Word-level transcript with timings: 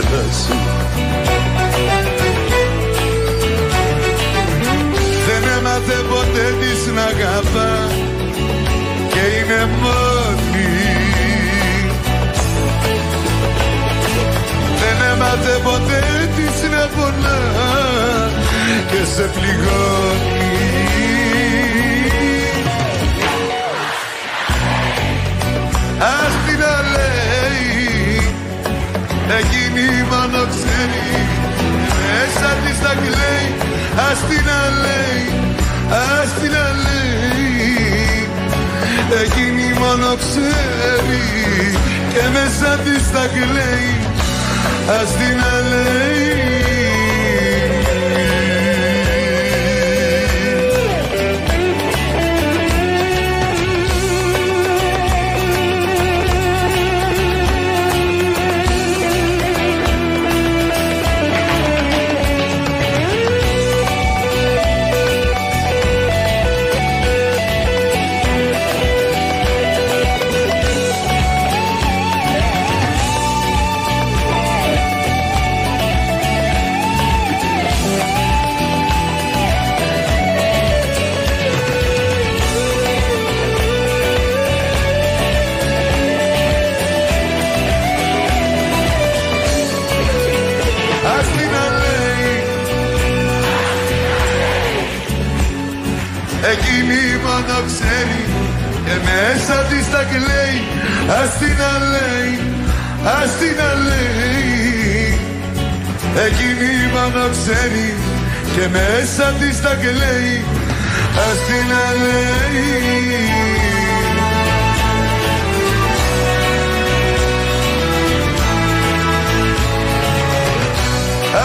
σου 0.00 0.08
πέρασε 0.10 0.52
Δεν 5.26 5.50
έμαθε 5.58 6.02
ποτέ 6.08 6.54
της 6.60 6.92
να 6.94 7.02
αγαπά 7.02 7.88
Και 9.08 9.20
είναι 9.38 9.70
μόνη. 9.80 10.68
Δεν 14.80 15.06
έμαθε 15.12 15.58
ποτέ 15.62 16.30
της 16.36 16.70
να 16.70 16.86
πονά 16.86 17.38
Και 18.90 19.04
σε 19.14 19.22
πληγώνει 19.22 20.37
Εκείνη 29.36 29.88
μόνο 30.10 30.40
ξέρει 30.52 31.08
Μέσα 32.08 32.50
της 32.62 32.78
τα 32.80 32.92
κλαίει 33.02 33.48
Ας 34.08 34.18
την 34.28 34.48
λέει 34.82 35.24
Ας 35.90 36.30
την 36.40 36.54
λέει 36.84 38.28
Εκείνη 39.22 39.78
μόνο 39.78 40.16
ξέρει 40.22 41.26
Και 42.12 42.22
μέσα 42.32 42.78
της 42.84 43.10
τα 43.12 43.26
κλαίει 43.34 43.90
Ας 45.00 45.10
την 45.18 45.38
λέει 96.42 97.08
μέσα 99.08 99.56
της 99.68 99.90
τα 99.90 100.02
κλαίει. 100.10 100.58
Ας 101.20 101.30
την 101.38 101.58
αλέει, 101.74 102.38
ας 103.20 103.30
την 103.38 103.58
αλέει. 103.70 105.18
Εκείνη 106.26 106.72
μόνο 106.94 107.28
ξέρει 107.30 107.94
και 108.54 108.68
μέσα 108.72 109.34
της 109.38 109.60
τα 109.60 109.74
κλαίει. 109.74 110.44
Ας 111.26 111.38
την 111.46 111.68
αλέει. 111.88 112.88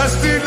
Ας 0.04 0.20
την 0.20 0.43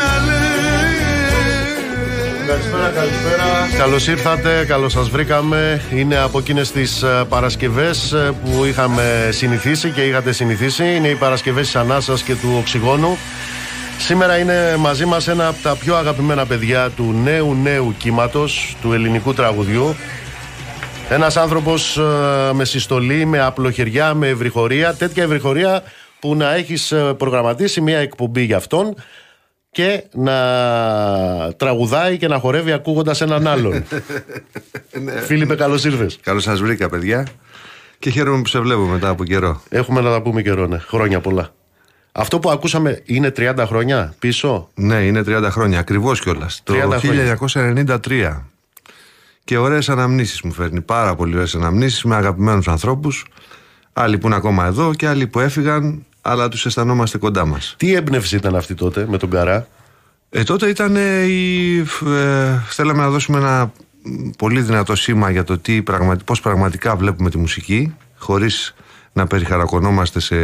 Καλησπέρα, 2.58 2.90
καλησπέρα. 2.90 3.44
Καλώς 3.78 4.06
ήρθατε, 4.06 4.64
καλώς 4.64 4.92
σας 4.92 5.08
βρήκαμε. 5.08 5.80
Είναι 5.94 6.16
από 6.16 6.38
εκείνες 6.38 6.72
τις 6.72 7.02
ε, 7.02 7.24
Παρασκευές 7.28 8.12
ε, 8.12 8.32
που 8.44 8.64
είχαμε 8.64 9.28
συνηθίσει 9.30 9.90
και 9.90 10.00
είχατε 10.00 10.32
συνηθίσει. 10.32 10.94
Είναι 10.94 11.08
οι 11.08 11.14
Παρασκευές 11.14 11.64
της 11.64 11.76
Ανάσας 11.76 12.22
και 12.22 12.34
του 12.34 12.56
Οξυγόνου. 12.58 13.18
Σήμερα 13.98 14.38
είναι 14.38 14.76
μαζί 14.78 15.04
μας 15.04 15.28
ένα 15.28 15.46
από 15.48 15.62
τα 15.62 15.76
πιο 15.76 15.96
αγαπημένα 15.96 16.46
παιδιά 16.46 16.90
του 16.90 17.14
νέου 17.22 17.54
νέου 17.54 17.94
κύματος, 17.98 18.76
του 18.82 18.92
ελληνικού 18.92 19.34
τραγουδιού. 19.34 19.96
Ένας 21.08 21.36
άνθρωπος 21.36 21.96
ε, 21.96 22.02
με 22.52 22.64
συστολή, 22.64 23.24
με 23.24 23.40
απλοχεριά, 23.40 24.14
με 24.14 24.28
ευρυχωρία. 24.28 24.94
Τέτοια 24.94 25.22
ευρυχωρία 25.22 25.82
που 26.18 26.34
να 26.34 26.54
έχεις 26.54 26.94
προγραμματίσει 27.16 27.80
μια 27.80 27.98
εκπομπή 27.98 28.42
για 28.42 28.56
αυτόν 28.56 28.94
και 29.70 30.04
να 30.12 30.34
τραγουδάει 31.56 32.16
και 32.16 32.28
να 32.28 32.38
χορεύει 32.38 32.72
ακούγοντας 32.72 33.20
έναν 33.20 33.46
άλλον. 33.46 33.72
ναι. 35.04 35.12
Φίλιππε, 35.12 35.54
καλώς 35.54 35.84
ήρθες. 35.84 36.18
Καλώς 36.22 36.42
σας 36.42 36.60
βρήκα, 36.60 36.88
παιδιά. 36.88 37.26
Και 37.98 38.10
χαίρομαι 38.10 38.42
που 38.42 38.48
σε 38.48 38.60
βλέπω 38.60 38.80
μετά 38.80 39.08
από 39.08 39.24
καιρό. 39.24 39.62
Έχουμε 39.68 40.00
να 40.00 40.10
τα 40.10 40.22
πούμε 40.22 40.42
καιρό, 40.42 40.66
ναι. 40.66 40.78
Χρόνια 40.78 41.20
πολλά. 41.20 41.52
Αυτό 42.12 42.38
που 42.38 42.50
ακούσαμε 42.50 43.02
είναι 43.04 43.32
30 43.36 43.54
χρόνια 43.66 44.14
πίσω; 44.18 44.68
Ναι, 44.74 44.94
είναι 44.94 45.22
30 45.26 45.48
χρόνια. 45.50 45.78
Ακριβώς 45.78 46.20
κιόλας. 46.20 46.60
Το 46.64 46.74
1993. 46.74 48.44
Και 49.44 49.56
ωραίες 49.58 49.88
αναμνήσεις 49.88 50.42
μου 50.42 50.52
φέρνει. 50.52 50.80
Πάρα 50.80 51.14
πολύ 51.14 51.34
ωραίες 51.34 51.54
αναμνήσεις 51.54 52.04
με 52.04 52.14
αγαπημένους 52.14 52.68
ανθρώπους. 52.68 53.26
Άλλοι 53.92 54.18
που 54.18 54.26
είναι 54.26 54.36
ακόμα 54.36 54.66
εδώ 54.66 54.94
και 54.94 55.08
άλλοι 55.08 55.26
που 55.26 55.40
έφυγαν 55.40 56.06
αλλά 56.20 56.48
τους 56.48 56.66
αισθανόμαστε 56.66 57.18
κοντά 57.18 57.46
μας. 57.46 57.74
Τι 57.76 57.94
έμπνευση 57.94 58.36
ήταν 58.36 58.56
αυτή 58.56 58.74
τότε 58.74 59.06
με 59.08 59.18
τον 59.18 59.30
Καρά; 59.30 59.68
Ε, 60.30 60.42
τότε 60.42 60.68
ήταν 60.68 60.96
η, 61.26 61.76
ε, 62.06 62.58
θέλαμε 62.68 63.02
να 63.02 63.10
δώσουμε 63.10 63.38
ένα 63.38 63.72
πολύ 64.38 64.60
δυνατό 64.60 64.94
σήμα 64.94 65.30
για 65.30 65.44
το 65.44 65.58
τι, 65.58 65.82
πώς 66.24 66.40
πραγματικά 66.40 66.96
βλέπουμε 66.96 67.30
τη 67.30 67.38
μουσική 67.38 67.94
χωρίς 68.18 68.74
να 69.12 69.26
περιχαρακωνόμαστε 69.26 70.20
σε, 70.20 70.36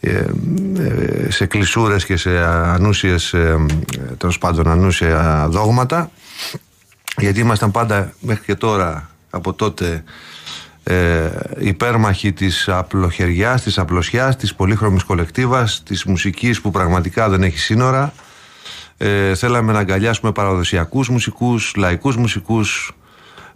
ε, 0.00 0.10
ε 0.10 1.30
σε 1.30 1.46
κλεισούρες 1.46 2.04
και 2.04 2.16
σε 2.16 2.38
ανούσιες 2.46 3.32
ε, 3.32 3.66
τέλος 4.16 4.38
πάντων 4.38 4.68
ανούσια 4.68 5.46
δόγματα 5.50 6.10
γιατί 7.16 7.40
ήμασταν 7.40 7.70
πάντα 7.70 8.12
μέχρι 8.20 8.44
και 8.44 8.54
τώρα 8.54 9.10
από 9.30 9.52
τότε 9.52 10.04
ε, 10.88 11.30
υπέρμαχοι 11.58 12.32
της 12.32 12.68
απλοχεριάς, 12.68 13.62
της 13.62 13.78
απλωσιάς, 13.78 14.36
της 14.36 14.54
πολύχρωμης 14.54 15.02
κολεκτίβας, 15.02 15.82
της 15.82 16.04
μουσικής 16.04 16.60
που 16.60 16.70
πραγματικά 16.70 17.28
δεν 17.28 17.42
έχει 17.42 17.58
σύνορα. 17.58 18.12
Ε, 18.96 19.34
θέλαμε 19.34 19.72
να 19.72 19.78
αγκαλιάσουμε 19.78 20.32
παραδοσιακούς 20.32 21.08
μουσικούς, 21.08 21.72
λαϊκούς 21.76 22.16
μουσικούς 22.16 22.96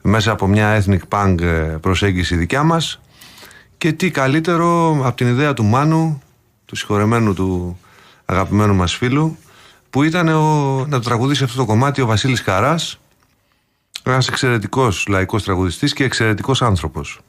μέσα 0.02 0.30
από 0.30 0.46
μια 0.46 0.82
ethnic 0.82 0.98
punk 1.08 1.40
ε, 1.40 1.46
προσέγγιση 1.80 2.36
δικιά 2.36 2.62
μας 2.62 3.00
και 3.78 3.92
τι 3.92 4.10
καλύτερο 4.10 5.00
από 5.04 5.16
την 5.16 5.26
ιδέα 5.26 5.54
του 5.54 5.64
Μάνου, 5.64 6.22
του 6.64 6.76
συγχωρεμένου 6.76 7.34
του 7.34 7.78
αγαπημένου 8.24 8.74
μας 8.74 8.94
φίλου 8.94 9.36
που 9.90 10.02
ήταν 10.02 10.28
ο, 10.28 10.84
να 10.88 10.98
το 10.98 11.04
τραγουδήσει 11.04 11.44
αυτό 11.44 11.56
το 11.56 11.64
κομμάτι 11.64 12.00
ο 12.00 12.06
Βασίλης 12.06 12.42
Καράς 12.42 13.00
ένας 14.04 14.28
εξαιρετικός 14.28 15.06
λαϊκός 15.08 15.42
τραγουδιστής 15.42 15.92
και 15.92 16.04
εξαιρετικός 16.04 16.62
άνθρωπος. 16.62 17.20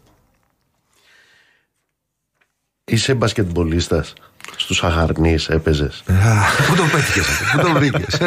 Είσαι 2.86 3.14
μπασκετμπολίστας. 3.14 4.14
Στους 4.58 4.84
αγαρνείς 4.84 5.50
έπαιζες. 5.50 6.04
Πού 6.68 6.76
το 6.76 6.84
πέτυχες 6.92 7.28
αυτό, 7.30 7.58
πού 7.58 7.68
το 7.68 7.74
βρήκες. 7.74 8.18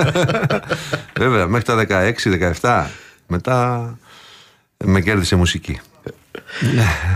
Βέβαια, 1.19 1.47
μέχρι 1.47 1.87
τα 1.87 1.87
16-17. 2.61 2.87
Μετά 3.27 3.99
με 4.85 5.01
κέρδισε 5.01 5.37
μουσική. 5.37 5.81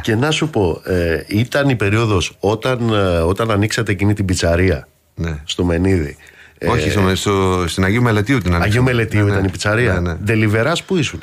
Και 0.02 0.14
να 0.14 0.30
σου 0.30 0.48
πω, 0.50 0.82
ε, 0.84 1.24
ήταν 1.28 1.68
η 1.68 1.76
περίοδος 1.76 2.36
όταν, 2.40 2.92
ε, 2.92 3.18
όταν 3.18 3.50
ανοίξατε 3.50 3.92
εκείνη 3.92 4.14
την 4.14 4.24
πιτσαρία 4.24 4.88
Ναι. 5.14 5.42
στο 5.44 5.64
Μενίδη. 5.64 6.16
Όχι, 6.66 6.90
στο, 6.90 7.14
στο- 7.14 7.64
στην 7.66 7.84
Αγίου 7.84 8.02
Μελετίου 8.02 8.38
την 8.38 8.46
ανοίξαμε. 8.54 8.64
Αγίου 8.64 8.82
Μελετίου 8.82 9.24
Ναι, 9.24 9.30
ήταν 9.30 9.40
ναι. 9.42 9.46
η 9.46 9.50
πιτσαρία. 9.50 9.92
Ναι, 9.92 10.00
ναι. 10.00 10.14
Ντελιβεράς 10.14 10.82
που 10.84 10.96
ήσουν. 10.96 11.20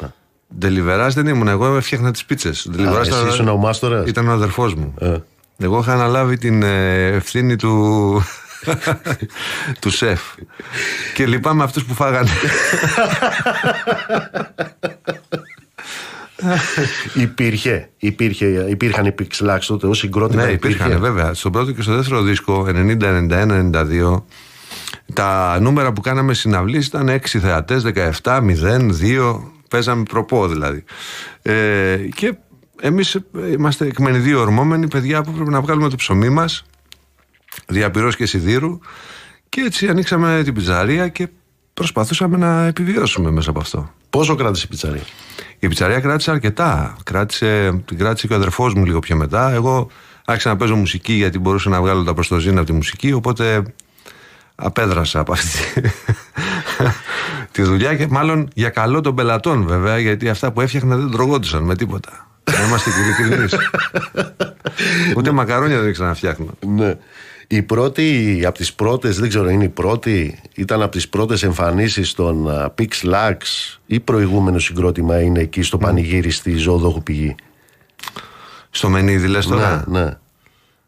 Ντελιβεράς 0.60 1.14
δεν 1.14 1.28
ήμουν, 1.28 1.48
εγώ 1.48 1.76
έφτιαχνα 1.76 2.12
τις 2.12 2.26
πίτσες. 2.26 2.68
Ντελιβεράς 2.72 3.08
εσύ 3.10 3.28
ήσουν 3.28 3.48
ο 3.48 3.56
μάστορας; 3.58 4.08
Ήταν 4.10 4.28
ο 4.28 4.32
αδερφός 4.32 4.74
μου. 4.76 4.94
Ε. 5.00 5.16
Εγώ 5.58 5.80
είχα 5.80 5.94
αναλάβει 5.94 6.38
την 6.38 6.64
ε, 6.64 7.06
ευθύνη 7.06 7.56
του, 7.56 8.24
του 9.82 9.90
σεφ. 9.90 10.22
Και 11.14 11.26
λυπάμαι 11.26 11.64
αυτούς 11.64 11.84
που 11.86 11.94
φάγανε. 11.94 12.30
Υπήρχε, 17.14 17.90
υπήρχε, 17.98 18.46
υπήρχαν 18.70 19.06
οι 19.06 19.16
Pixlax 19.20 19.58
τότε 19.68 19.88
ως 19.88 19.98
συγκρότημα. 19.98 20.46
ναι, 20.46 20.52
υπήρχαν 20.52 21.00
βέβαια. 21.00 21.34
Στον 21.34 21.52
πρώτο 21.52 21.72
και 21.72 21.82
στο 21.82 21.96
δεύτερο 21.96 22.22
δίσκο, 22.22 22.66
90, 22.70 22.98
91, 23.02 23.72
92, 23.74 24.22
τα 25.14 25.60
νούμερα 25.60 25.94
που 25.94 26.02
κάναμε 26.02 26.34
συναυλίες 26.34 26.86
ήταν 26.86 27.10
6 27.10 27.20
θεατές, 27.26 27.84
17, 28.22 28.42
0, 28.42 28.92
2, 29.02 29.42
παίζαμε 29.70 30.04
προπό 30.04 30.48
δηλαδή. 30.48 30.84
Ε, 31.42 31.98
και 32.16 32.38
εμείς 32.82 33.20
είμαστε 33.54 33.86
εκμενιδοί 33.86 34.34
ορμόμενοι 34.34 34.88
παιδιά 34.88 35.24
που 35.24 35.32
πρέπει 35.32 35.50
να 35.50 35.62
βγάλουμε 35.62 35.90
το 35.90 35.96
ψωμί 35.96 36.30
μας, 36.30 36.66
διαπυρός 37.68 38.16
και 38.16 38.26
σιδήρου 38.26 38.80
και 39.50 39.62
έτσι 39.62 39.88
ανοίξαμε 39.88 40.42
την 40.44 40.54
πιζαρία 40.54 41.08
και 41.08 41.28
προσπαθούσαμε 41.74 42.38
να 42.38 42.66
επιβιώσουμε 42.66 43.32
μέσα 43.32 43.50
από 43.50 43.60
αυτό. 43.60 43.94
Πόσο 44.10 44.36
κράτησε 44.36 44.64
η 44.66 44.70
πιτσαρία; 44.70 45.04
Η 45.60 45.68
πιτσαρία 45.68 46.00
κράτησε 46.00 46.32
αρκετά. 46.32 46.98
Κράτησε, 47.04 47.82
την 47.86 47.98
κράτησε 47.98 48.28
και 48.28 48.34
ο 48.34 48.36
αδερφός 48.36 48.74
μου 48.74 48.86
λίγο 48.86 49.00
πιο 49.00 49.16
μετά. 49.16 49.52
Εγώ 49.52 49.90
άρχισα 50.26 50.50
να 50.50 50.56
παίζω 50.56 50.76
μουσική 50.76 51.14
γιατί 51.14 51.40
μπορούσα 51.40 51.70
να 51.70 51.82
βγάλω 51.82 52.04
τα 52.04 52.14
προστοζήνα 52.14 52.58
από 52.58 52.66
τη 52.66 52.74
μουσική. 52.74 53.12
Οπότε 53.12 53.64
απέδρασα 54.60 55.20
από 55.20 55.32
αυτή 55.32 55.82
τη 57.52 57.62
δουλειά 57.62 57.96
και 57.96 58.08
μάλλον 58.08 58.50
για 58.54 58.70
καλό 58.70 59.02
των 59.02 59.16
πελατών 59.16 59.68
βέβαια 59.68 60.00
γιατί 60.00 60.30
αυτά 60.30 60.52
που 60.52 60.62
έφτιαχνα 60.62 60.96
δεν 60.96 61.12
τρογόντουσαν 61.12 61.64
με 61.64 61.76
τίποτα. 61.76 62.28
Να 62.52 62.66
είμαστε 62.68 62.90
ειλικρινεί. 62.90 63.46
Ούτε 65.18 65.32
μακαρόνια 65.32 65.80
δεν 65.80 65.90
ήξερα 65.90 66.08
να 66.08 66.14
φτιάχνω. 66.14 66.50
Ναι. 66.68 66.96
Η 67.48 67.62
πρώτη, 67.62 68.42
από 68.46 68.58
τις 68.58 68.74
πρώτες, 68.74 69.20
δεν 69.20 69.30
ξέρω, 69.30 69.50
είναι 69.50 69.64
η 69.64 69.70
πρώτη, 69.70 70.40
ήταν 70.56 70.82
από 70.82 70.92
τις 70.92 71.10
πρώτες 71.10 71.44
εμφανίσεις 71.44 72.14
των 72.14 72.50
α, 72.50 72.74
Pixlax 72.78 73.38
ή 73.86 74.00
προηγούμενο 74.00 74.60
συγκρότημα 74.60 75.22
είναι 75.22 75.40
εκεί 75.40 75.62
στο 75.62 75.78
πανηγύρι 75.78 76.32
στη 76.32 76.56
Ζώδοχου 76.56 77.04
Πηγή; 77.04 77.36
Στο 78.70 78.90
Μενίδη 78.90 79.28
λες 79.28 79.46
τώρα; 79.46 79.84
Ναι, 79.88 80.02
ναι. 80.02 80.18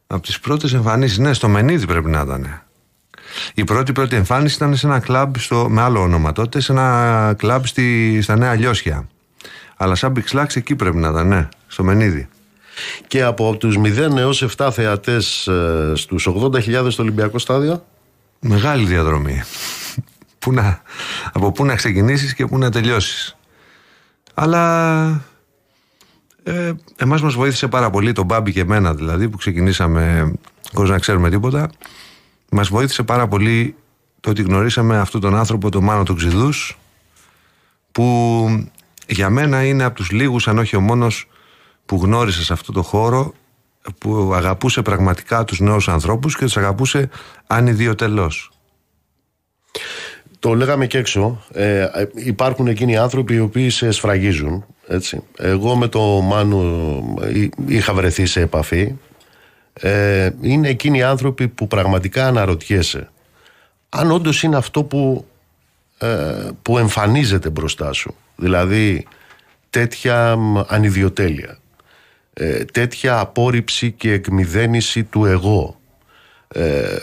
Από 0.08 0.22
τις 0.22 0.40
πρώτες 0.40 0.74
εμφανίσεις, 0.74 1.18
ναι, 1.18 1.34
στο 1.34 1.48
Μενίδη 1.48 1.86
πρέπει 1.86 2.10
να 2.10 2.22
ήταν. 2.22 2.64
Η 3.54 3.64
πρώτη 3.64 3.92
πρώτη 3.92 4.16
εμφάνιση 4.16 4.56
ήταν 4.56 4.76
σε 4.76 4.88
ένα 4.88 5.00
κλαμπ 5.00 5.36
στο, 5.38 5.68
με 5.70 5.82
άλλο 5.82 6.02
όνομα 6.02 6.32
τότε, 6.32 6.62
σε 6.62 6.72
ένα 6.72 7.34
κλαμπ 7.38 7.64
στη, 7.64 8.20
στα 8.22 8.38
Νέα 8.38 8.56
Λιώσια. 8.56 9.08
Αλλά 9.78 9.96
σαν 9.96 10.14
Big 10.16 10.38
Slacks 10.38 10.56
εκεί 10.56 10.76
πρέπει 10.76 10.98
να 10.98 11.10
ήταν, 11.10 11.28
ναι, 11.28 11.48
στο 11.68 11.84
Μενίδη. 11.84 12.28
Και 13.08 13.24
από 13.24 13.58
τους 13.58 13.78
0 13.78 14.18
έως 14.18 14.46
7 14.58 14.70
θεατές 14.72 15.48
ε, 15.48 15.92
στους 15.96 16.28
80.000 16.30 16.88
στο 16.90 17.04
Ολυμπιακό 17.04 17.40
στάδιο; 17.40 17.86
Μεγάλη 18.40 18.86
διαδρομή. 18.86 19.44
πού 20.40 20.52
να, 20.52 20.82
από 21.34 21.52
πού 21.52 21.66
να 21.66 21.76
ξεκινήσεις 21.76 22.34
και 22.34 22.46
πού 22.46 22.58
να 22.58 22.72
τελειώσεις. 22.72 23.38
Αλλά 24.34 25.06
ε, 26.44 26.72
εμάς 26.96 27.22
μας 27.22 27.34
βοήθησε 27.34 27.68
πάρα 27.68 27.90
πολύ, 27.90 28.12
τον 28.12 28.26
Μπάμπη 28.26 28.52
και 28.52 28.60
εμένα 28.60 28.94
δηλαδή, 28.94 29.30
που 29.30 29.38
ξεκινήσαμε 29.38 30.34
χωρίς 30.74 30.90
να 30.90 31.00
ξέρουμε 31.00 31.30
τίποτα. 31.30 31.70
Μας 32.52 32.68
βοήθησε 32.68 33.04
πάρα 33.04 33.28
πολύ 33.28 33.76
το 34.20 34.30
ότι 34.30 34.42
γνωρίσαμε 34.42 34.98
αυτόν 34.98 35.22
τον 35.22 35.36
άνθρωπο, 35.36 35.70
τον 35.70 35.84
Μάνο 35.84 36.04
τον 36.04 36.16
Ξηδούς, 36.16 36.78
που 37.92 38.48
για 39.08 39.30
μένα 39.30 39.66
είναι 39.66 39.84
από 39.84 39.96
τους 39.96 40.12
λίγους, 40.12 40.48
αν 40.48 40.58
όχι 40.58 40.76
ο 40.76 40.82
μόνος, 40.82 41.28
που 41.86 42.00
γνώρισε 42.02 42.44
σε 42.44 42.54
αυτό 42.54 42.72
το 42.72 42.82
χώρο, 42.82 43.34
που 43.98 44.32
αγαπούσε 44.34 44.82
πραγματικά 44.82 45.44
τους 45.44 45.60
νέους 45.60 45.88
ανθρώπους 45.90 46.36
και 46.38 46.44
τους 46.44 46.58
αγαπούσε 46.58 47.10
ανιδιοτελώς. 47.48 48.52
Το 50.40 50.54
λέγαμε 50.54 50.88
και 50.88 50.98
έξω. 50.98 51.44
Ε, 51.52 51.86
υπάρχουν 52.14 52.68
εκείνοι 52.68 52.92
οι 52.92 52.98
άνθρωποι 52.98 53.34
οι 53.34 53.40
οποίοι 53.40 53.70
σε 53.70 53.92
σφραγίζουν. 53.92 54.66
Έτσι. 54.88 55.24
Εγώ 55.38 55.76
με 55.76 55.88
το 55.88 56.02
Μάνου 56.22 57.16
ε, 57.22 57.48
είχα 57.68 57.94
βρεθεί 57.94 58.26
σε 58.26 58.42
επαφή. 58.42 58.96
Ε, 59.82 60.30
είναι 60.42 60.70
εκείνοι 60.70 60.98
οι 60.98 61.04
άνθρωποι 61.04 61.48
που 61.48 61.68
πραγματικά 61.68 62.28
αναρωτιέσαι 62.28 63.10
αν 63.90 64.12
όντως 64.12 64.44
είναι 64.44 64.56
αυτό 64.56 64.84
που, 64.84 65.26
ε, 65.98 66.48
που 66.62 66.78
εμφανίζεται 66.78 67.50
μπροστά 67.50 67.94
σου. 67.94 68.16
Δηλαδή 68.36 69.08
τέτοια 69.70 70.36
μ, 70.36 70.60
ανιδιοτέλεια. 70.68 71.58
Ε, 72.34 72.66
τέτοια 72.66 73.20
απόρριψη 73.20 73.92
και 73.92 74.12
εκμυδένιση 74.12 75.04
του 75.04 75.26
εγώ. 75.26 75.80
Ε, 76.48 76.98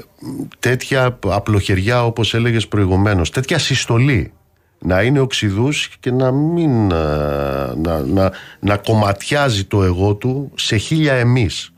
τέτοια 0.59 1.18
απλοχεριά 1.26 2.04
όπως 2.04 2.35
έλεγες 2.35 2.68
προηγουμένως 2.68 3.30
τέτοια 3.30 3.59
συστολή 3.59 4.33
να 4.78 5.02
είναι 5.02 5.21
οξυδούς 5.21 5.88
και 6.00 6.11
να 6.11 6.30
μην 6.30 6.90
ε, 6.90 6.95
να, 7.76 8.00
να, 8.00 8.33
να 8.61 8.76
κομματιάζει 8.76 9.64
το 9.64 9.83
εγώ 9.83 10.14
του 10.14 10.52
σε 10.54 10.76
χίλια 10.76 11.14
εμείς 11.14 11.73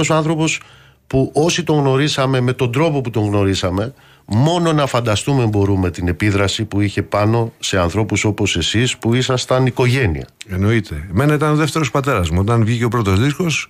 αυτός 0.00 0.10
ο 0.10 0.18
άνθρωπος 0.18 0.60
που 1.06 1.30
όσοι 1.34 1.62
τον 1.62 1.78
γνωρίσαμε 1.78 2.40
με 2.40 2.52
τον 2.52 2.72
τρόπο 2.72 3.00
που 3.00 3.10
τον 3.10 3.24
γνωρίσαμε 3.24 3.94
μόνο 4.24 4.72
να 4.72 4.86
φανταστούμε 4.86 5.46
μπορούμε 5.46 5.90
την 5.90 6.08
επίδραση 6.08 6.64
που 6.64 6.80
είχε 6.80 7.02
πάνω 7.02 7.52
σε 7.58 7.78
ανθρώπους 7.78 8.24
όπως 8.24 8.56
εσείς 8.56 8.96
που 8.96 9.14
ήσασταν 9.14 9.66
οικογένεια 9.66 10.26
Εννοείται. 10.48 11.06
Εμένα 11.10 11.34
ήταν 11.34 11.52
ο 11.52 11.54
δεύτερος 11.54 11.90
πατέρας 11.90 12.30
μου. 12.30 12.38
Όταν 12.40 12.64
βγήκε 12.64 12.84
ο 12.84 12.88
πρώτος 12.88 13.20
δίσκος, 13.20 13.68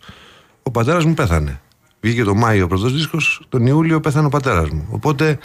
ο 0.62 0.71
πατέρας 0.71 1.04
μου 1.04 1.14
πέθανε. 1.14 1.61
Βγήκε 2.00 2.25
το 2.25 2.35
Μάιο 2.35 2.64
ο 2.64 2.66
πρώτος 2.66 2.92
δίσκος, 2.92 3.42
τον 3.49 3.66
Ιούλιο 3.66 4.00
πέθανε 4.00 4.26
ο 4.26 4.30
πατέρας 4.30 4.68
μου. 4.68 4.87
Οπότε 4.90 5.38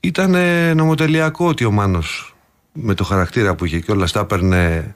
ήταν 0.00 0.34
ε, 0.34 0.74
νομοτελειακό 0.74 1.46
ότι 1.46 1.64
ο 1.64 1.70
Μάνος 1.70 2.36
με 2.72 2.94
το 2.94 3.04
χαρακτήρα 3.04 3.54
που 3.54 3.64
είχε 3.64 3.80
και 3.80 3.92
όλα 3.92 4.04
αυτά 4.04 4.20
έπαιρνε 4.20 4.94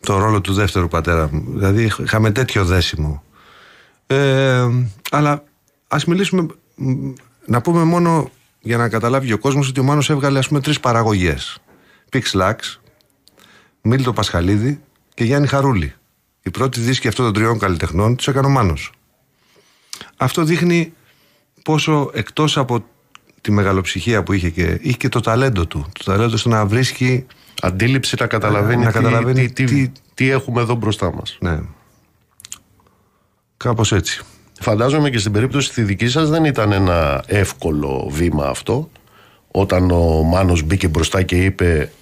το 0.00 0.18
ρόλο 0.18 0.40
του 0.40 0.52
δεύτερου 0.52 0.88
πατέρα 0.88 1.28
μου. 1.32 1.44
Δηλαδή 1.46 1.90
είχαμε 2.02 2.30
τέτοιο 2.30 2.64
δέσιμο. 2.64 3.24
Ε, 4.06 4.66
αλλά 5.10 5.44
ας 5.88 6.04
μιλήσουμε, 6.04 6.46
μ, 6.74 7.12
να 7.46 7.60
πούμε 7.60 7.82
μόνο 7.84 8.30
για 8.60 8.76
να 8.76 8.88
καταλάβει 8.88 9.32
ο 9.32 9.38
κόσμος 9.38 9.68
ότι 9.68 9.80
ο 9.80 9.82
Μάνος 9.82 10.10
έβγαλε 10.10 10.38
ας 10.38 10.48
πούμε 10.48 10.60
τρεις 10.60 10.80
παραγωγές. 10.80 11.58
Pix 12.12 12.22
Lax, 12.40 12.54
Μίλτο 13.82 14.12
Πασχαλίδη 14.12 14.80
και 15.14 15.24
Γιάννη 15.24 15.46
Χαρούλη. 15.46 15.92
Η 16.42 16.50
πρώτη 16.50 16.80
δίσκη 16.80 17.08
αυτών 17.08 17.24
των 17.24 17.34
τριών 17.34 17.58
καλλιτεχνών 17.58 18.16
του 18.16 18.30
έκανε 18.30 18.46
ο 18.46 18.50
Μάνος. 18.50 18.90
Αυτό 20.16 20.44
δείχνει 20.44 20.92
πόσο 21.62 22.10
εκτός 22.14 22.58
από 22.58 22.84
τη 23.40 23.50
μεγαλοψυχία 23.52 24.22
που 24.22 24.32
είχε 24.32 24.50
και 24.50 24.78
είχε 24.82 24.96
και 24.96 25.08
το 25.08 25.20
ταλέντο 25.20 25.66
του. 25.66 25.86
Το 25.92 26.04
ταλέντο 26.04 26.36
στο 26.36 26.48
να 26.48 26.66
βρίσκει. 26.66 27.26
αντίληψη 27.62 28.16
να 28.20 28.26
καταλαβαίνει, 28.26 28.84
Να 28.84 28.90
τι, 28.90 28.92
καταλαβαίνει 28.98 29.46
τι, 29.50 29.64
τι, 29.64 29.74
τι- 29.74 29.92
τι 30.14 30.30
έχουμε 30.30 30.60
εδώ 30.60 30.74
μπροστά 30.74 31.12
μας 31.14 31.36
Ναι. 31.40 31.60
Κάπως 33.56 33.92
έτσι. 33.92 34.22
Φαντάζομαι 34.60 35.10
και 35.10 35.18
στην 35.18 35.32
περίπτωση 35.32 35.72
τη 35.72 35.82
δική 35.82 36.08
σας 36.08 36.28
δεν 36.28 36.44
ήταν 36.44 36.72
ένα 36.72 37.22
εύκολο 37.26 38.08
βήμα 38.10 38.46
αυτό 38.46 38.90
όταν 39.50 39.90
ο 39.90 40.22
Μάνος 40.22 40.62
μπήκε 40.62 40.88
μπροστά 40.88 41.22
και 41.22 41.44
είπε 41.44 41.92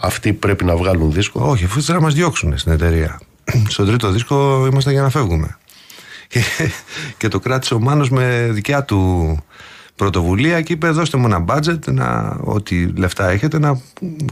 αυτοί 0.00 0.32
πρέπει 0.32 0.64
να 0.64 0.76
βγάλουν 0.76 1.12
δίσκο. 1.12 1.48
Όχι, 1.48 1.64
αφού 1.64 1.78
ήθελαν 1.78 2.00
να 2.00 2.06
μας 2.06 2.14
διώξουν 2.14 2.58
στην 2.58 2.72
εταιρεία. 2.72 3.20
στον 3.68 3.86
τρίτο 3.86 4.10
δίσκο 4.10 4.66
ήμασταν 4.66 4.92
για 4.92 5.02
να 5.02 5.10
φεύγουμε. 5.10 5.58
Και, 6.32 6.42
και 7.16 7.28
το 7.28 7.40
κράτησε 7.40 7.74
ο 7.74 7.78
Μάνος 7.78 8.10
με 8.10 8.48
δικιά 8.50 8.84
του 8.84 9.38
πρωτοβουλία 9.96 10.60
και 10.60 10.72
είπε 10.72 10.88
δώστε 10.88 11.16
μου 11.16 11.26
ένα 11.26 11.44
budget, 11.48 11.78
να, 11.86 12.36
ό,τι 12.44 12.86
λεφτά 12.86 13.28
έχετε, 13.28 13.58
να 13.58 13.80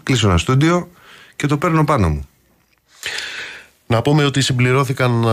κλείσω 0.02 0.28
ένα 0.28 0.38
στούντιο 0.38 0.88
και 1.36 1.46
το 1.46 1.58
παίρνω 1.58 1.84
πάνω 1.84 2.08
μου. 2.08 2.28
Να 3.86 4.02
πούμε 4.02 4.24
ότι 4.24 4.40
συμπληρώθηκαν, 4.40 5.24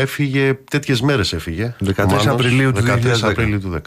έφυγε, 0.00 0.54
τέτοιες 0.70 1.00
μέρες 1.00 1.32
έφυγε. 1.32 1.74
13 1.96 2.26
Απριλίου 2.26 2.72
του 2.72 2.82
13 2.82 3.22
Απριλίου 3.22 3.60
του 3.60 3.70
10. 3.74 3.78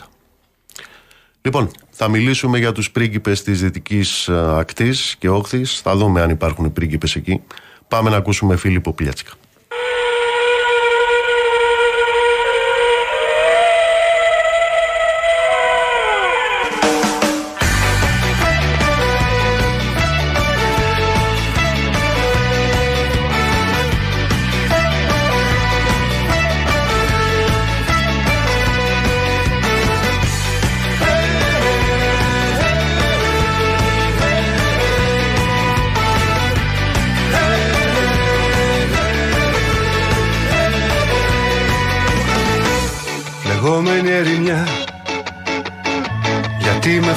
Λοιπόν, 1.41 1.72
θα 1.89 2.08
μιλήσουμε 2.08 2.58
για 2.58 2.72
τους 2.72 2.91
πρίγκιπες 2.91 3.44
της 3.44 3.62
Δυτικής 3.62 4.30
Ακτής 4.30 5.15
και 5.20 5.30
Όχθης. 5.30 5.80
Θα 5.82 5.96
δούμε 5.96 6.22
αν 6.22 6.30
υπάρχουν 6.30 6.74
πρίγκιπες 6.74 7.15
εκεί. 7.15 7.41
Πάμε 7.88 8.10
να 8.10 8.18
ακούσουμε 8.18 8.56
Φίλιππο 8.56 8.94
Πλιάτσικα. 8.94 9.32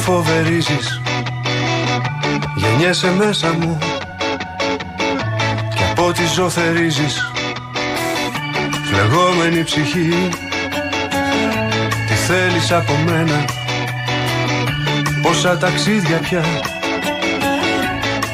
Φοβερίζεις. 0.04 1.00
Γεννιέσαι 2.56 3.10
μέσα 3.10 3.52
μου. 3.52 3.78
Και 5.74 5.84
από 5.90 6.06
ό,τι 6.06 6.22
ζω 6.34 6.48
θερίζεις. 6.48 7.32
Φλεγόμενη 8.84 9.64
ψυχή. 9.64 10.28
Τι 12.06 12.14
θέλεις 12.14 12.72
από 12.72 12.92
μένα. 13.06 13.44
Πόσα 15.22 15.58
ταξίδια 15.58 16.18
πια. 16.18 16.44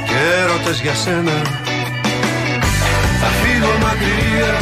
Και 0.07 0.17
έρωτες 0.43 0.81
για 0.81 0.95
σένα. 0.95 1.43
Θα 3.21 3.29
φύγω 3.41 3.73
μακριά. 3.83 4.55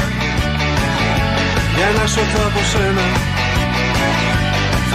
Για 1.77 2.01
να 2.01 2.07
σωθώ 2.07 2.41
από 2.47 2.61
σένα 2.73 3.28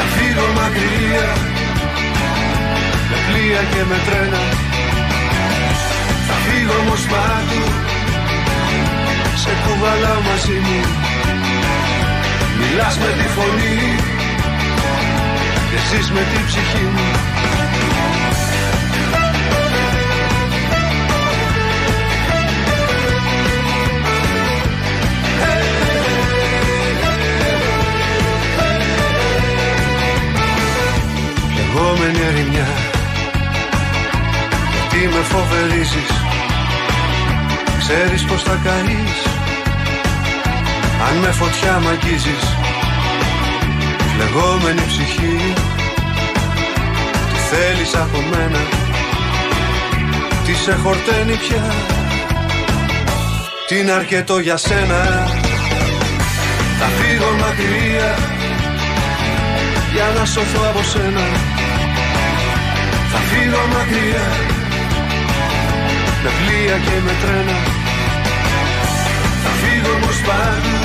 Θα 0.04 0.10
φύγω 0.16 0.48
μακριά 0.60 1.28
πλοία 3.28 3.62
και 3.72 3.84
με 3.90 3.98
τρένα. 4.08 4.44
Θα 6.28 6.36
φύγω 6.44 6.76
όμως 6.84 7.02
παντού 7.12 7.64
Σε 9.42 9.52
κουβαλάω 9.64 10.22
μαζί 10.30 10.58
μου. 10.66 10.80
Μιλάς 12.60 12.98
με 12.98 13.10
τη 13.18 13.28
φωνή 13.36 13.78
Και 15.70 15.80
ζεις 15.88 16.12
με 16.12 16.22
την 16.32 16.46
ψυχή 16.46 16.86
μου 16.94 17.08
Λεγόμενη 31.75 32.20
ερημιά. 32.30 32.68
Τι 34.89 34.98
με 34.98 35.24
φοβερίζεις 35.32 36.12
Ξέρεις 37.80 38.24
πως 38.24 38.44
θα 38.44 38.60
καείς 38.63 39.20
Αν 41.10 41.18
με 41.18 41.32
φωτιά 41.32 41.80
μ' 41.80 41.88
αγγίζεις 41.88 42.46
Φλεγόμενη 44.13 44.84
ψυχή. 44.88 45.53
Τι 47.30 47.39
θέλεις 47.50 47.96
από 47.96 48.18
μένα 48.32 48.60
Τι 50.46 50.53
σε 50.53 50.74
χορταίνει 50.74 51.36
πια. 51.36 51.74
Τι 53.68 53.80
είναι 53.80 53.92
αρκετό 53.92 54.39
για 54.39 54.58
σένα 54.58 55.27
Θα 56.80 56.86
φύγω 56.98 57.32
μακριά 57.39 58.18
Για 59.94 60.20
να 60.20 60.25
σωθώ 60.25 60.62
από 60.70 60.84
σένα. 60.84 61.22
Θα 61.22 61.53
φύγω 63.34 63.63
μακριά. 63.75 64.28
Με 66.24 66.30
πλοία 66.38 66.78
και 66.86 66.96
με 67.06 67.13
τρένα. 67.22 67.58
Θα 69.44 69.52
φύγω 69.62 69.92
όμως 69.98 70.18
πάλι. 70.28 70.75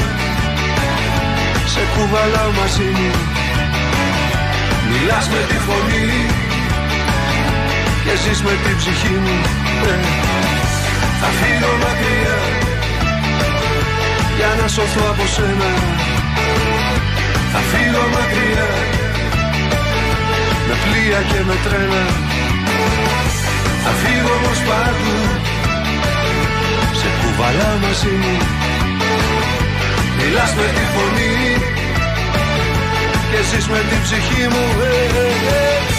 Σε 1.72 1.82
κουβαλάω 1.92 2.50
μαζί 2.60 2.88
μου. 2.98 3.10
Μιλάς 4.90 5.26
με 5.32 5.40
τη 5.48 5.58
φωνή. 5.66 6.10
Και 8.04 8.14
ζεις 8.22 8.40
με 8.46 8.54
την 8.64 8.76
ψυχή 8.80 9.16
μου. 9.24 9.36
Ε, 9.90 9.94
Θα 11.20 11.28
φύγω 11.38 11.72
μακριά. 11.84 12.38
Για 14.36 14.50
να 14.60 14.66
σωθώ 14.74 15.04
από 15.12 15.26
σένα. 15.34 15.70
Θα 17.52 17.60
φύγω 17.70 18.04
μακριά. 18.16 18.68
Με 20.68 20.74
πλοία 20.84 21.20
και 21.30 21.40
με 21.48 21.56
τρένα 21.64 22.27
θα 23.88 23.94
φύγω 23.94 24.32
όμως 24.38 24.58
παντού 24.68 25.16
Σε 27.00 27.08
κουβαλά 27.20 27.78
μαζί. 27.82 28.14
Μου 28.22 28.36
Μιλάς 30.16 30.52
με 30.54 30.66
τη 30.76 30.84
φωνή. 30.94 31.36
Και 33.30 33.40
ζεις 33.50 33.66
με 33.68 33.78
την 33.88 34.02
ψυχή 34.02 34.46
μου. 34.52 34.64
Ε, 34.82 35.18
ε, 35.18 35.28
ε. 35.94 35.97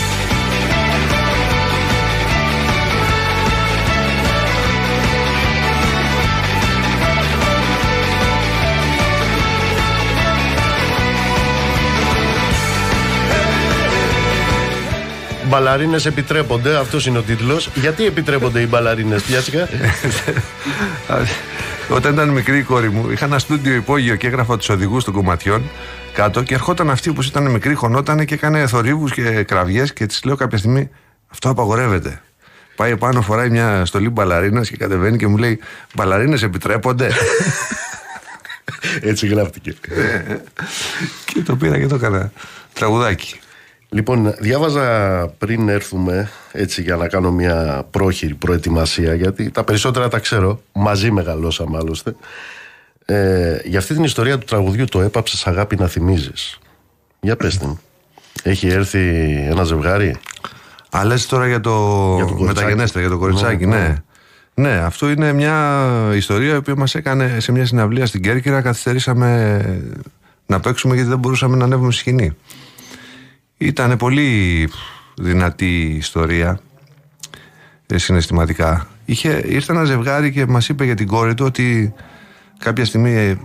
Μπαλαρίνες 15.50 16.06
επιτρέπονται, 16.06 16.78
αυτός 16.78 17.06
είναι 17.06 17.18
ο 17.18 17.22
τίτλος. 17.22 17.70
Γιατί 17.76 18.06
επιτρέπονται 18.06 18.62
οι 18.62 18.68
μπαλαρίνες, 18.70 19.24
πιάσικα. 19.24 19.70
Όταν 21.90 22.14
ήταν 22.14 22.30
μικρή 22.30 22.58
η 22.58 22.64
κόρη 22.64 22.90
μου, 22.90 23.12
είχα 23.12 23.26
ένα 23.26 23.40
στούντιο 23.40 23.76
υπόγειο 23.76 24.16
και 24.16 24.28
έγραφα 24.28 24.58
τους 24.58 24.70
οδηγούς 24.70 25.04
των 25.04 25.14
κομματιών 25.14 25.70
κάτω 26.14 26.44
και 26.44 26.54
ερχόταν 26.54 26.90
αυτή 26.90 27.14
που 27.14 27.22
ήταν 27.22 27.52
μικρή, 27.52 27.74
χωνόταν 27.74 28.26
και 28.26 28.34
έκανε 28.34 28.68
θορύβους 28.68 29.14
και 29.14 29.44
κραυγές 29.44 29.94
και 29.94 30.06
της 30.06 30.24
λέω 30.24 30.36
κάποια 30.36 30.58
στιγμή 30.58 30.90
αυτό 31.28 31.50
απαγορεύεται. 31.50 32.22
Πάει 32.76 32.92
επάνω, 32.92 33.22
φοράει 33.22 33.50
μια 33.50 33.86
στολή 33.86 34.10
μπαλαρίνας 34.10 34.70
και 34.70 34.78
κατεβαίνει 34.78 35.18
και 35.18 35.28
μου 35.28 35.38
λέει 35.38 35.60
Μπαλαρίνες 35.96 36.44
επιτρέπονται. 36.44 37.12
Έτσι 39.02 39.28
γράφτηκε. 39.28 39.76
και 41.34 41.42
το 41.42 41.56
πήρα 41.56 41.80
και 41.80 41.88
το 41.88 41.96
έκανα 41.96 42.32
τραγουδάκι. 42.74 43.40
Λοιπόν, 43.92 44.36
διάβαζα 44.40 45.28
πριν 45.38 45.70
έρθουμε 45.70 46.30
έτσι 46.52 46.82
για 46.82 46.96
να 46.96 47.08
κάνω 47.08 47.32
μια 47.32 47.86
πρόχειρη 47.92 48.34
προετοιμασία 48.34 49.14
γιατί 49.14 49.52
τα 49.52 49.64
περισσότερα 49.64 50.08
τα 50.08 50.20
ξέρω, 50.20 50.62
μαζί 50.72 51.12
μεγαλώσαμε 51.12 51.78
άλλωστε. 51.78 52.16
Ε, 53.06 53.60
για 53.64 53.80
αυτή 53.80 53.94
την 53.94 54.04
ιστορία 54.04 54.38
του 54.38 54.46
τραγουδιού 54.46 54.86
το 54.86 55.02
έπαψες 55.02 55.48
αγάπη 55.48 55.76
να 55.76 55.88
θυμίζεις. 55.88 56.60
Για 57.22 57.36
πες 57.36 57.58
την. 57.58 57.78
Έχει 58.44 58.68
έρθει 58.68 59.00
ένα 59.50 59.64
ζευγάρι; 59.64 60.16
Α, 60.90 61.06
λες 61.06 61.26
τώρα 61.26 61.48
για 61.48 61.60
το, 61.60 62.14
για 62.16 62.26
το 62.26 62.34
μεταγενέστερο, 62.34 63.00
για 63.00 63.14
το 63.14 63.20
κοριτσάκι, 63.20 63.66
ναι, 63.66 63.78
ναι. 64.54 64.70
ναι. 64.70 64.78
αυτό 64.78 65.10
είναι 65.10 65.34
μια 65.34 65.86
ιστορία 66.16 66.62
που 66.62 66.74
μας 66.78 66.96
έκανε 66.96 67.40
σε 67.40 67.52
μια 67.52 67.66
συναυλία 67.66 68.06
στην 68.06 68.22
Κέρκυρα. 68.22 68.62
Καθυστερήσαμε 68.62 69.62
να 70.46 70.60
παίξουμε 70.60 70.96
γιατί 70.96 71.10
δεν 71.10 71.20
μπορούσαμε 71.20 71.58
να 71.58 71.64
ανέβουμε 71.64 71.92
στη 71.92 72.00
σκηνή. 72.00 72.36
Ήταν 73.62 73.98
πολύ 73.98 74.70
δυνατή 75.16 75.82
ιστορία 75.82 76.60
ε, 77.88 77.98
συναισθηματικά. 77.98 78.88
Είχε, 79.06 79.44
ήρθε 79.46 79.74
ένα 79.74 79.84
ζευγάρι 79.84 80.32
και 80.32 80.46
μας 80.46 80.70
είπε 80.70 80.86
για 80.86 80.96
την 80.96 81.08
κόρη 81.08 81.34
του 81.34 81.46
ότι 81.46 81.94
κάποια 82.58 82.86
στιγμή 82.86 83.12
ε, 83.12 83.38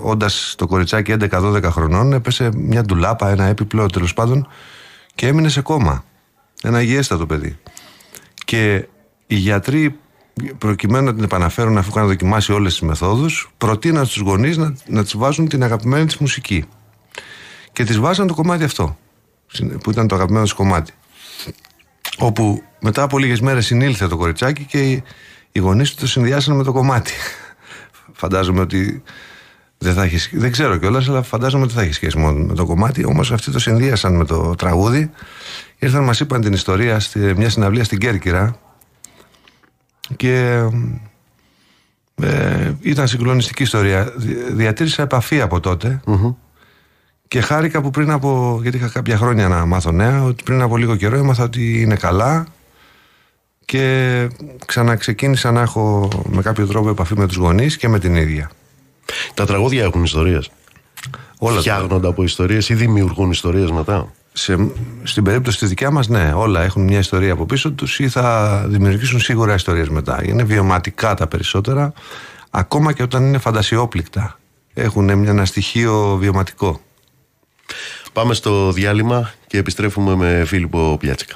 όντας 0.00 0.54
το 0.58 0.66
κοριτσάκι 0.66 1.14
11-12 1.20 1.62
χρονών 1.64 2.12
έπεσε 2.12 2.50
μια 2.54 2.82
ντουλάπα, 2.82 3.28
ένα 3.28 3.44
έπιπλο 3.44 3.86
τέλος 3.86 4.14
πάντων 4.14 4.48
και 5.14 5.26
έμεινε 5.26 5.48
σε 5.48 5.60
κόμμα. 5.60 6.04
Ένα 6.62 6.82
υγιέστατο 6.82 7.26
παιδί. 7.26 7.58
Και 8.44 8.88
οι 9.26 9.34
γιατροί 9.34 9.98
προκειμένου 10.58 11.04
να 11.04 11.14
την 11.14 11.24
επαναφέρουν 11.24 11.78
αφού 11.78 11.90
είχαν 11.90 12.06
δοκιμάσει 12.06 12.52
όλες 12.52 12.72
τις 12.72 12.88
μεθόδους 12.88 13.50
προτείναν 13.58 14.06
στους 14.06 14.22
γονείς 14.22 14.56
να, 14.56 14.74
να 14.86 15.02
τις 15.02 15.16
βάζουν 15.16 15.48
την 15.48 15.62
αγαπημένη 15.62 16.06
της 16.06 16.16
μουσική 16.16 16.64
και 17.72 17.84
τις 17.84 17.98
βάζαν 17.98 18.26
το 18.26 18.34
κομμάτι 18.34 18.64
αυτό 18.64 18.96
που 19.82 19.90
ήταν 19.90 20.06
το 20.06 20.14
αγαπημένο 20.14 20.44
της 20.44 20.52
κομμάτι 20.52 20.92
όπου 22.18 22.62
μετά 22.80 23.02
από 23.02 23.18
λίγες 23.18 23.40
μέρες 23.40 23.66
συνήλθε 23.66 24.08
το 24.08 24.16
κοριτσάκι 24.16 24.64
και 24.64 24.90
οι, 24.90 25.02
οι 25.52 25.58
γονείς 25.58 25.90
του 25.90 26.00
το 26.00 26.06
συνδυάσαν 26.06 26.56
με 26.56 26.62
το 26.62 26.72
κομμάτι 26.72 27.12
φαντάζομαι 28.20 28.60
ότι 28.60 29.02
δεν, 29.78 29.94
θα 29.94 30.02
έχει, 30.02 30.36
δεν 30.36 30.52
ξέρω 30.52 30.76
κιόλας, 30.76 31.08
αλλά 31.08 31.22
φαντάζομαι 31.22 31.64
ότι 31.64 31.72
θα 31.72 31.82
έχεις 31.82 31.94
σχέση 31.94 32.18
μόνο 32.18 32.44
με 32.44 32.54
το 32.54 32.66
κομμάτι. 32.66 33.04
Όμως 33.04 33.32
αυτοί 33.32 33.50
το 33.50 33.58
συνδύασαν 33.58 34.14
με 34.14 34.24
το 34.24 34.54
τραγούδι. 34.54 35.10
Ήρθαν, 35.78 36.04
μας 36.04 36.20
είπαν 36.20 36.40
την 36.40 36.52
ιστορία 36.52 37.00
στη 37.00 37.18
μια 37.18 37.50
συναυλία 37.50 37.84
στην 37.84 37.98
Κέρκυρα 37.98 38.58
και 40.16 40.64
ε, 42.14 42.72
ήταν 42.80 43.08
συγκλονιστική 43.08 43.62
ιστορία. 43.62 44.12
Διατήρησα 44.52 45.02
επαφή 45.02 45.40
από 45.40 45.60
και 47.28 47.40
χάρηκα 47.40 47.80
που 47.80 47.90
πριν 47.90 48.10
από. 48.10 48.58
γιατί 48.62 48.76
είχα 48.76 48.88
κάποια 48.88 49.16
χρόνια 49.16 49.48
να 49.48 49.66
μάθω 49.66 49.92
νέα, 49.92 50.24
ότι 50.24 50.42
πριν 50.42 50.62
από 50.62 50.76
λίγο 50.76 50.96
καιρό 50.96 51.16
έμαθα 51.16 51.44
ότι 51.44 51.80
είναι 51.80 51.96
καλά 51.96 52.46
και 53.64 54.28
ξαναξεκίνησα 54.66 55.52
να 55.52 55.60
έχω 55.60 56.08
με 56.28 56.42
κάποιο 56.42 56.66
τρόπο 56.66 56.88
επαφή 56.88 57.18
με 57.18 57.26
τους 57.26 57.36
γονείς 57.36 57.76
και 57.76 57.88
με 57.88 57.98
την 57.98 58.14
ίδια. 58.14 58.50
Τα 59.34 59.46
τραγούδια 59.46 59.84
έχουν 59.84 60.02
ιστορίες. 60.02 60.50
Όλα 61.38 61.60
Φτιάχνονται 61.60 62.08
από 62.08 62.22
ιστορίες 62.22 62.68
ή 62.68 62.74
δημιουργούν 62.74 63.30
ιστορίες 63.30 63.70
μετά. 63.70 64.12
Σε, 64.32 64.70
στην 65.02 65.24
περίπτωση 65.24 65.58
τη 65.58 65.66
δικιά 65.66 65.90
μας 65.90 66.08
ναι, 66.08 66.32
όλα 66.34 66.62
έχουν 66.62 66.82
μια 66.82 66.98
ιστορία 66.98 67.32
από 67.32 67.46
πίσω 67.46 67.72
τους 67.72 67.98
ή 67.98 68.08
θα 68.08 68.64
δημιουργήσουν 68.68 69.20
σίγουρα 69.20 69.54
ιστορίες 69.54 69.88
μετά. 69.88 70.24
Είναι 70.24 70.42
βιωματικά 70.42 71.14
τα 71.14 71.26
περισσότερα, 71.26 71.92
ακόμα 72.50 72.92
και 72.92 73.02
όταν 73.02 73.24
είναι 73.24 73.38
φαντασιόπληκτα. 73.38 74.38
Έχουν 74.74 75.08
ένα 75.08 75.44
στοιχείο 75.44 76.16
βιωματικό. 76.20 76.80
Πάμε 78.12 78.34
στο 78.34 78.72
διάλειμμα 78.72 79.32
και 79.46 79.58
επιστρέφουμε 79.58 80.14
με 80.14 80.44
Φίλιππο 80.46 80.96
Πιάτσικα. 81.00 81.34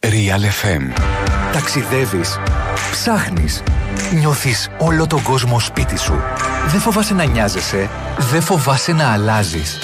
Real 0.00 0.66
FM. 0.66 1.02
Ταξιδεύεις, 1.52 2.38
ψάχνεις, 2.90 3.62
νιώθεις 4.12 4.70
όλο 4.78 5.06
τον 5.06 5.22
κόσμο 5.22 5.60
σπίτι 5.60 5.98
σου. 5.98 6.22
Δεν 6.66 6.80
φοβάσαι 6.80 7.14
να 7.14 7.24
νοιάζεσαι, 7.24 7.90
δεν 8.18 8.42
φοβάσαι 8.42 8.92
να 8.92 9.12
αλλάζεις. 9.12 9.78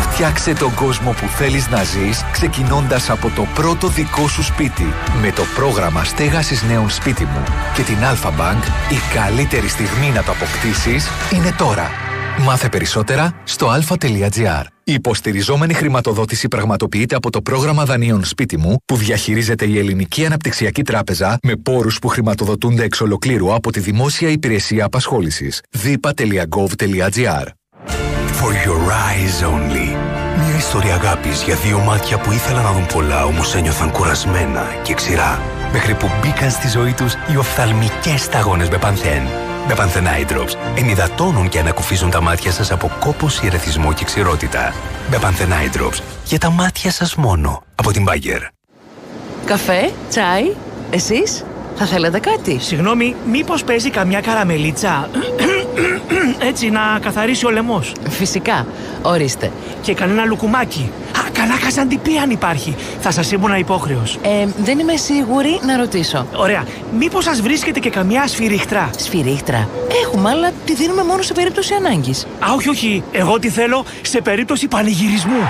Φτιάξε 0.00 0.52
τον 0.52 0.74
κόσμο 0.74 1.12
που 1.12 1.26
θέλεις 1.26 1.68
να 1.68 1.82
ζεις 1.82 2.24
ξεκινώντας 2.32 3.10
από 3.10 3.30
το 3.30 3.46
πρώτο 3.54 3.88
δικό 3.88 4.28
σου 4.28 4.42
σπίτι. 4.42 4.92
Με 5.20 5.32
το 5.32 5.42
πρόγραμμα 5.54 6.04
στέγασης 6.04 6.62
νέων 6.62 6.90
σπίτι 6.90 7.24
μου 7.24 7.42
και 7.74 7.82
την 7.82 7.96
Alpha 7.96 8.28
Bank, 8.28 8.62
η 8.90 9.14
καλύτερη 9.14 9.68
στιγμή 9.68 10.10
να 10.14 10.22
το 10.22 10.32
αποκτήσεις 10.32 11.08
είναι 11.32 11.54
τώρα. 11.58 12.07
Μάθε 12.40 12.68
περισσότερα 12.68 13.40
στο 13.44 13.68
alpha.gr. 13.74 14.62
Η 14.84 14.92
υποστηριζόμενη 14.92 15.74
χρηματοδότηση 15.74 16.48
πραγματοποιείται 16.48 17.14
από 17.14 17.30
το 17.30 17.42
πρόγραμμα 17.42 17.84
δανείων 17.84 18.24
σπίτι 18.24 18.56
μου 18.58 18.76
που 18.84 18.96
διαχειρίζεται 18.96 19.66
η 19.66 19.78
Ελληνική 19.78 20.26
Αναπτυξιακή 20.26 20.82
Τράπεζα 20.82 21.38
με 21.42 21.56
πόρους 21.56 21.98
που 21.98 22.08
χρηματοδοτούνται 22.08 22.82
εξ 22.82 23.00
ολοκλήρου 23.00 23.54
από 23.54 23.72
τη 23.72 23.80
Δημόσια 23.80 24.28
Υπηρεσία 24.28 24.84
Απασχόλησης. 24.84 25.60
διpa.gov.gr 25.70 27.46
For 28.40 28.52
your 28.66 28.82
eyes 29.06 29.44
only. 29.52 29.96
Μια 30.38 30.56
ιστορία 30.56 30.94
αγάπης 30.94 31.42
για 31.42 31.54
δύο 31.54 31.78
μάτια 31.78 32.18
που 32.18 32.32
ήθελαν 32.32 32.62
να 32.62 32.72
δουν 32.72 32.86
πολλά 32.86 33.24
όμως 33.24 33.54
ένιωθαν 33.54 33.90
κουρασμένα 33.90 34.66
και 34.82 34.94
ξηρά. 34.94 35.40
Μέχρι 35.72 35.94
που 35.94 36.06
μπήκαν 36.20 36.50
στη 36.50 36.68
ζωή 36.68 36.92
τους 36.92 37.12
οι 37.32 37.36
οφθαλμικές 37.36 38.20
σταγόνες 38.20 38.68
με 38.68 38.78
πανθέν. 38.78 39.22
Με 39.68 39.74
Panthenite 39.76 40.32
Drops 40.32 40.54
ενυδατώνουν 40.74 41.48
και 41.48 41.58
ανακουφίζουν 41.58 42.10
τα 42.10 42.20
μάτια 42.22 42.52
σας 42.52 42.70
από 42.70 42.90
κόπωση, 42.98 43.46
ερεθισμό 43.46 43.92
και 43.92 44.04
ξηρότητα. 44.04 44.74
Με 45.10 45.18
Panthenite 45.22 45.80
Drops 45.80 46.00
για 46.24 46.38
τα 46.38 46.50
μάτια 46.50 46.90
σας 46.90 47.14
μόνο. 47.14 47.62
Από 47.74 47.92
την 47.92 48.04
Bayer. 48.08 48.40
Καφέ, 49.44 49.90
τσάι, 50.08 50.52
εσείς 50.90 51.44
θα 51.76 51.86
θέλετε 51.86 52.18
κάτι; 52.18 52.58
Συγγνώμη, 52.60 53.16
μήπως 53.30 53.64
παίζει 53.64 53.90
καμιά 53.90 54.20
καραμελίτσα; 54.20 55.08
Έτσι 56.48 56.70
να 56.70 56.80
καθαρίσει 57.02 57.46
ο 57.46 57.50
λαιμός. 57.50 57.92
Φυσικά. 58.08 58.66
Ορίστε. 59.02 59.50
Και 59.80 59.94
κανένα 59.94 60.24
λουκουμάκι. 60.24 60.90
Α, 61.18 61.30
καλά 61.32 61.58
καζαντιπί 61.64 62.16
αν 62.16 62.30
υπάρχει. 62.30 62.74
Θα 63.00 63.10
σας 63.10 63.32
ήμουν 63.32 63.54
υπόχρεος. 63.54 64.18
Ε, 64.22 64.46
δεν 64.58 64.78
είμαι 64.78 64.96
σίγουρη 64.96 65.60
να 65.66 65.76
ρωτήσω. 65.76 66.26
Ωραία. 66.36 66.64
Μήπως 66.98 67.24
σας 67.24 67.40
βρίσκεται 67.40 67.78
και 67.80 67.90
καμιά 67.90 68.26
σφυρίχτρα; 68.26 68.90
Σφυρίχτρα. 68.98 69.68
Έχουμε, 70.04 70.30
αλλά 70.30 70.50
τη 70.64 70.74
δίνουμε 70.74 71.02
μόνο 71.04 71.22
σε 71.22 71.32
περίπτωση 71.32 71.74
ανάγκης. 71.74 72.24
Α, 72.24 72.52
όχι, 72.56 72.68
όχι. 72.68 73.02
Εγώ 73.12 73.38
τη 73.38 73.48
θέλω 73.48 73.84
σε 74.02 74.20
περίπτωση 74.20 74.68
πανηγυρισμού. 74.68 75.48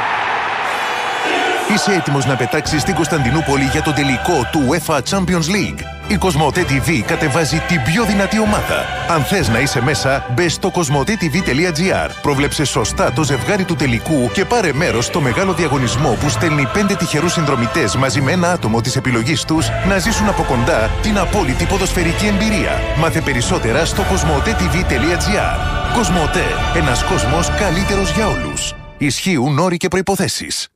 Είσαι 1.75 1.93
έτοιμος 1.93 2.27
να 2.27 2.37
πετάξεις 2.37 2.81
στην 2.81 2.95
Κωνσταντινούπολη 2.95 3.65
για 3.65 3.83
τον 3.83 3.95
τελικό 3.95 4.49
του 4.53 4.61
UEFA 4.69 4.99
Champions 5.11 5.49
League. 5.55 5.81
Η 6.09 6.17
Κοσμοτέ 6.17 6.65
TV 6.69 7.01
κατεβάζει 7.07 7.59
την 7.69 7.83
πιο 7.83 8.05
δυνατή 8.05 8.41
ομάδα. 8.41 8.85
Αν 9.09 9.23
θες 9.23 9.49
να 9.49 9.59
είσαι 9.59 9.83
μέσα, 9.83 10.25
μπε 10.35 10.49
στο 10.49 10.71
κοσμοτέ.tv.gr. 10.71 12.11
Πρόβλεψε 12.23 12.65
σωστά 12.65 13.13
το 13.13 13.23
ζευγάρι 13.23 13.65
του 13.65 13.75
τελικού 13.75 14.31
και 14.33 14.45
πάρε 14.45 14.73
μέρος 14.73 15.05
στο 15.05 15.21
μεγάλο 15.21 15.53
διαγωνισμό 15.53 16.17
που 16.21 16.29
στέλνει 16.29 16.69
πέντε 16.73 16.95
τυχερούς 16.95 17.33
συνδρομητές 17.33 17.97
μαζί 17.97 18.21
με 18.21 18.33
ένα 18.33 18.53
άτομο 18.53 18.81
της 18.81 18.97
επιλογής 18.97 19.45
τους 19.45 19.69
να 19.89 19.99
ζήσουν 19.99 20.29
από 20.29 20.43
κοντά 20.43 20.91
την 21.03 21.19
απόλυτη 21.19 21.65
ποδοσφαιρική 21.65 22.27
εμπειρία. 22.27 22.81
Μάθε 22.99 23.21
περισσότερα 23.21 23.85
στο 23.85 24.03
κοσμοτέ.tv.gr. 24.03 25.95
Κοσμοτέ. 25.97 26.47
Ένας 26.77 27.05
κόσμος 27.05 27.51
καλύτερος 27.51 28.11
για 28.13 28.27
όλους. 28.27 28.75
Ισχύουν 28.99 29.59
όροι 29.59 29.77
και 29.77 29.89
προϋποθέσεις. 29.89 30.69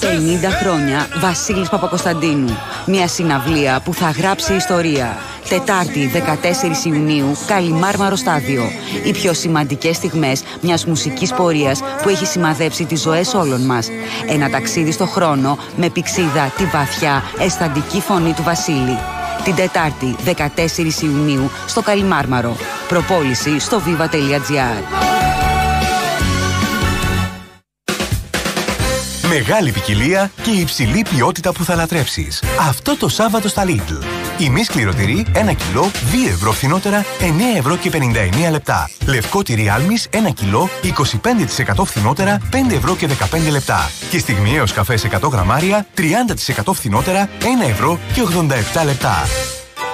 50 0.00 0.04
χρόνια 0.60 1.08
Βασίλης 1.20 1.68
Παπακοσταντίνου. 1.68 2.56
Μια 2.86 3.08
συναυλία 3.08 3.80
που 3.84 3.94
θα 3.94 4.10
γράψει 4.10 4.54
ιστορία. 4.54 5.16
Τετάρτη 5.48 6.10
14 6.84 6.86
Ιουνίου, 6.86 7.36
Καλιμάρμαρο 7.46 8.16
Στάδιο. 8.16 8.62
Οι 9.04 9.12
πιο 9.12 9.32
σημαντικές 9.32 9.96
στιγμές 9.96 10.42
μιας 10.60 10.86
μουσικής 10.86 11.32
πορείας 11.34 11.80
που 12.02 12.08
έχει 12.08 12.26
σημαδέψει 12.26 12.84
τις 12.84 13.00
ζωές 13.00 13.34
όλων 13.34 13.60
μας. 13.60 13.88
Ένα 14.28 14.50
ταξίδι 14.50 14.92
στο 14.92 15.06
χρόνο 15.06 15.58
με 15.76 15.88
πηξίδα 15.90 16.52
τη 16.56 16.64
βαθιά 16.64 17.22
αισθαντική 17.38 18.00
φωνή 18.00 18.32
του 18.32 18.42
Βασίλη. 18.42 18.98
Την 19.44 19.54
Τετάρτη 19.54 20.16
14 20.24 21.02
Ιουνίου 21.02 21.50
στο 21.66 21.82
Καλιμάρμαρο. 21.82 22.56
Προπόληση 22.88 23.58
στο 23.58 23.82
viva.gr. 23.86 25.07
Μεγάλη 29.28 29.72
ποικιλία 29.72 30.30
και 30.42 30.50
υψηλή 30.50 31.04
ποιότητα 31.10 31.52
που 31.52 31.64
θα 31.64 31.74
λατρέψεις. 31.74 32.42
Αυτό 32.68 32.96
το 32.96 33.08
Σάββατο 33.08 33.48
στα 33.48 33.64
Lidl. 33.66 34.02
Η 34.38 34.48
μη 34.48 34.64
σκληρωτηρή 34.64 35.26
1 35.32 35.54
κιλό 35.56 35.84
2 35.84 36.28
ευρώ 36.28 36.52
φθηνότερα 36.52 37.04
9 37.20 37.24
ευρώ 37.56 37.76
και 37.76 37.90
59 37.92 38.50
λεπτά. 38.50 38.90
Λευκό 39.06 39.42
τυρί 39.42 39.68
άλμης 39.68 40.08
1 40.12 40.32
κιλό 40.34 40.68
25% 41.76 41.84
φθηνότερα 41.84 42.38
5 42.52 42.72
ευρώ 42.72 42.96
και 42.96 43.06
15 43.06 43.50
λεπτά. 43.50 43.90
Και 44.10 44.18
στιγμιαίος 44.18 44.72
καφές 44.72 45.04
100 45.04 45.30
γραμμάρια 45.30 45.86
30% 45.96 46.72
φθηνότερα 46.72 47.28
1 47.40 47.68
ευρώ 47.68 47.98
και 48.12 48.22
87 48.80 48.84
λεπτά. 48.84 49.14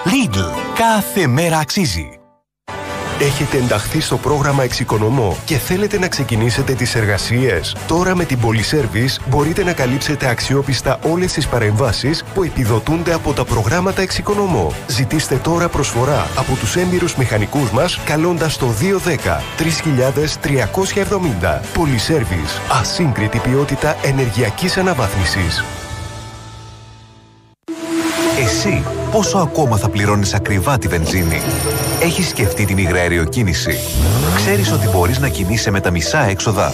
Lidl. 0.04 0.58
Κάθε 0.74 1.26
μέρα 1.26 1.58
αξίζει. 1.58 2.23
Έχετε 3.20 3.56
ενταχθεί 3.56 4.00
στο 4.00 4.16
πρόγραμμα 4.16 4.62
Εξοικονομώ 4.62 5.36
και 5.44 5.56
θέλετε 5.56 5.98
να 5.98 6.08
ξεκινήσετε 6.08 6.72
τις 6.72 6.94
εργασίες. 6.94 7.76
Τώρα 7.86 8.16
με 8.16 8.24
την 8.24 8.38
Polyservice 8.42 9.28
μπορείτε 9.28 9.64
να 9.64 9.72
καλύψετε 9.72 10.28
αξιόπιστα 10.28 10.98
όλες 11.02 11.32
τις 11.32 11.48
παρεμβάσεις 11.48 12.24
που 12.34 12.42
επιδοτούνται 12.42 13.12
από 13.12 13.32
τα 13.32 13.44
προγράμματα 13.44 14.02
Εξοικονομώ. 14.02 14.72
Ζητήστε 14.86 15.36
τώρα 15.36 15.68
προσφορά 15.68 16.26
από 16.36 16.54
τους 16.54 16.76
έμπειρους 16.76 17.16
μηχανικούς 17.16 17.70
μας 17.70 18.00
καλώντας 18.04 18.56
το 18.56 18.66
210 18.66 19.42
3370. 19.56 21.60
Polyservice. 21.74 22.78
Ασύγκριτη 22.80 23.38
ποιότητα 23.38 23.96
ενεργειακής 24.02 24.76
αναβάθμισης. 24.76 25.64
Πόσο 29.14 29.38
ακόμα 29.38 29.76
θα 29.76 29.88
πληρώνεις 29.88 30.34
ακριβά 30.34 30.78
τη 30.78 30.88
βενζίνη; 30.88 31.40
Έχεις 32.00 32.28
σκεφτεί 32.28 32.64
την 32.64 32.78
υγραεριοκίνηση; 32.78 33.78
Ξέρεις 34.36 34.72
ότι 34.72 34.88
μπορείς 34.88 35.18
να 35.18 35.28
κινείσαι 35.28 35.70
με 35.70 35.80
τα 35.80 35.90
μισά 35.90 36.28
έξοδα; 36.28 36.72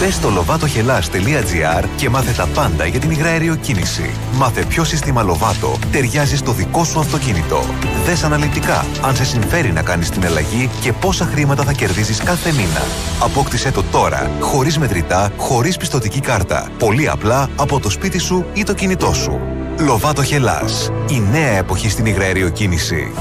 Μπες 0.00 0.14
στο 0.14 0.28
lovatohelas.gr 0.28 1.84
και 1.96 2.10
μάθε 2.10 2.32
τα 2.32 2.48
πάντα 2.54 2.86
για 2.86 3.00
την 3.00 3.10
υγραεριοκίνηση. 3.10 4.10
Μάθε 4.32 4.64
ποιο 4.64 4.84
σύστημα 4.84 5.24
Lovato 5.24 5.78
ταιριάζει 5.92 6.36
στο 6.36 6.52
δικό 6.52 6.84
σου 6.84 6.98
αυτοκίνητο. 6.98 7.64
Δες 8.04 8.22
αναλυτικά 8.24 8.84
αν 9.02 9.16
σε 9.16 9.24
συμφέρει 9.24 9.72
να 9.72 9.82
κάνεις 9.82 10.10
την 10.10 10.24
αλλαγή 10.24 10.70
και 10.80 10.92
πόσα 10.92 11.24
χρήματα 11.24 11.62
θα 11.62 11.72
κερδίζεις 11.72 12.22
κάθε 12.22 12.52
μήνα. 12.52 12.82
Απόκτησέ 13.22 13.70
το 13.70 13.82
τώρα, 13.90 14.30
χωρίς 14.40 14.78
μετρητά, 14.78 15.30
χωρίς 15.36 15.76
πιστοτική 15.76 16.20
κάρτα. 16.20 16.68
Πολύ 16.78 17.08
απλά 17.08 17.48
από 17.56 17.80
το 17.80 17.90
σπίτι 17.90 18.18
σου 18.18 18.44
ή 18.52 18.62
το 18.62 18.74
κινητό 18.74 19.12
σου. 19.12 19.51
Λοβάτο 19.82 20.22
Χελάς. 20.22 20.92
Η 21.10 21.20
νέα 21.20 21.56
εποχή 21.58 21.90
στην 21.90 22.06
υγραεριοκίνηση. 22.06 23.12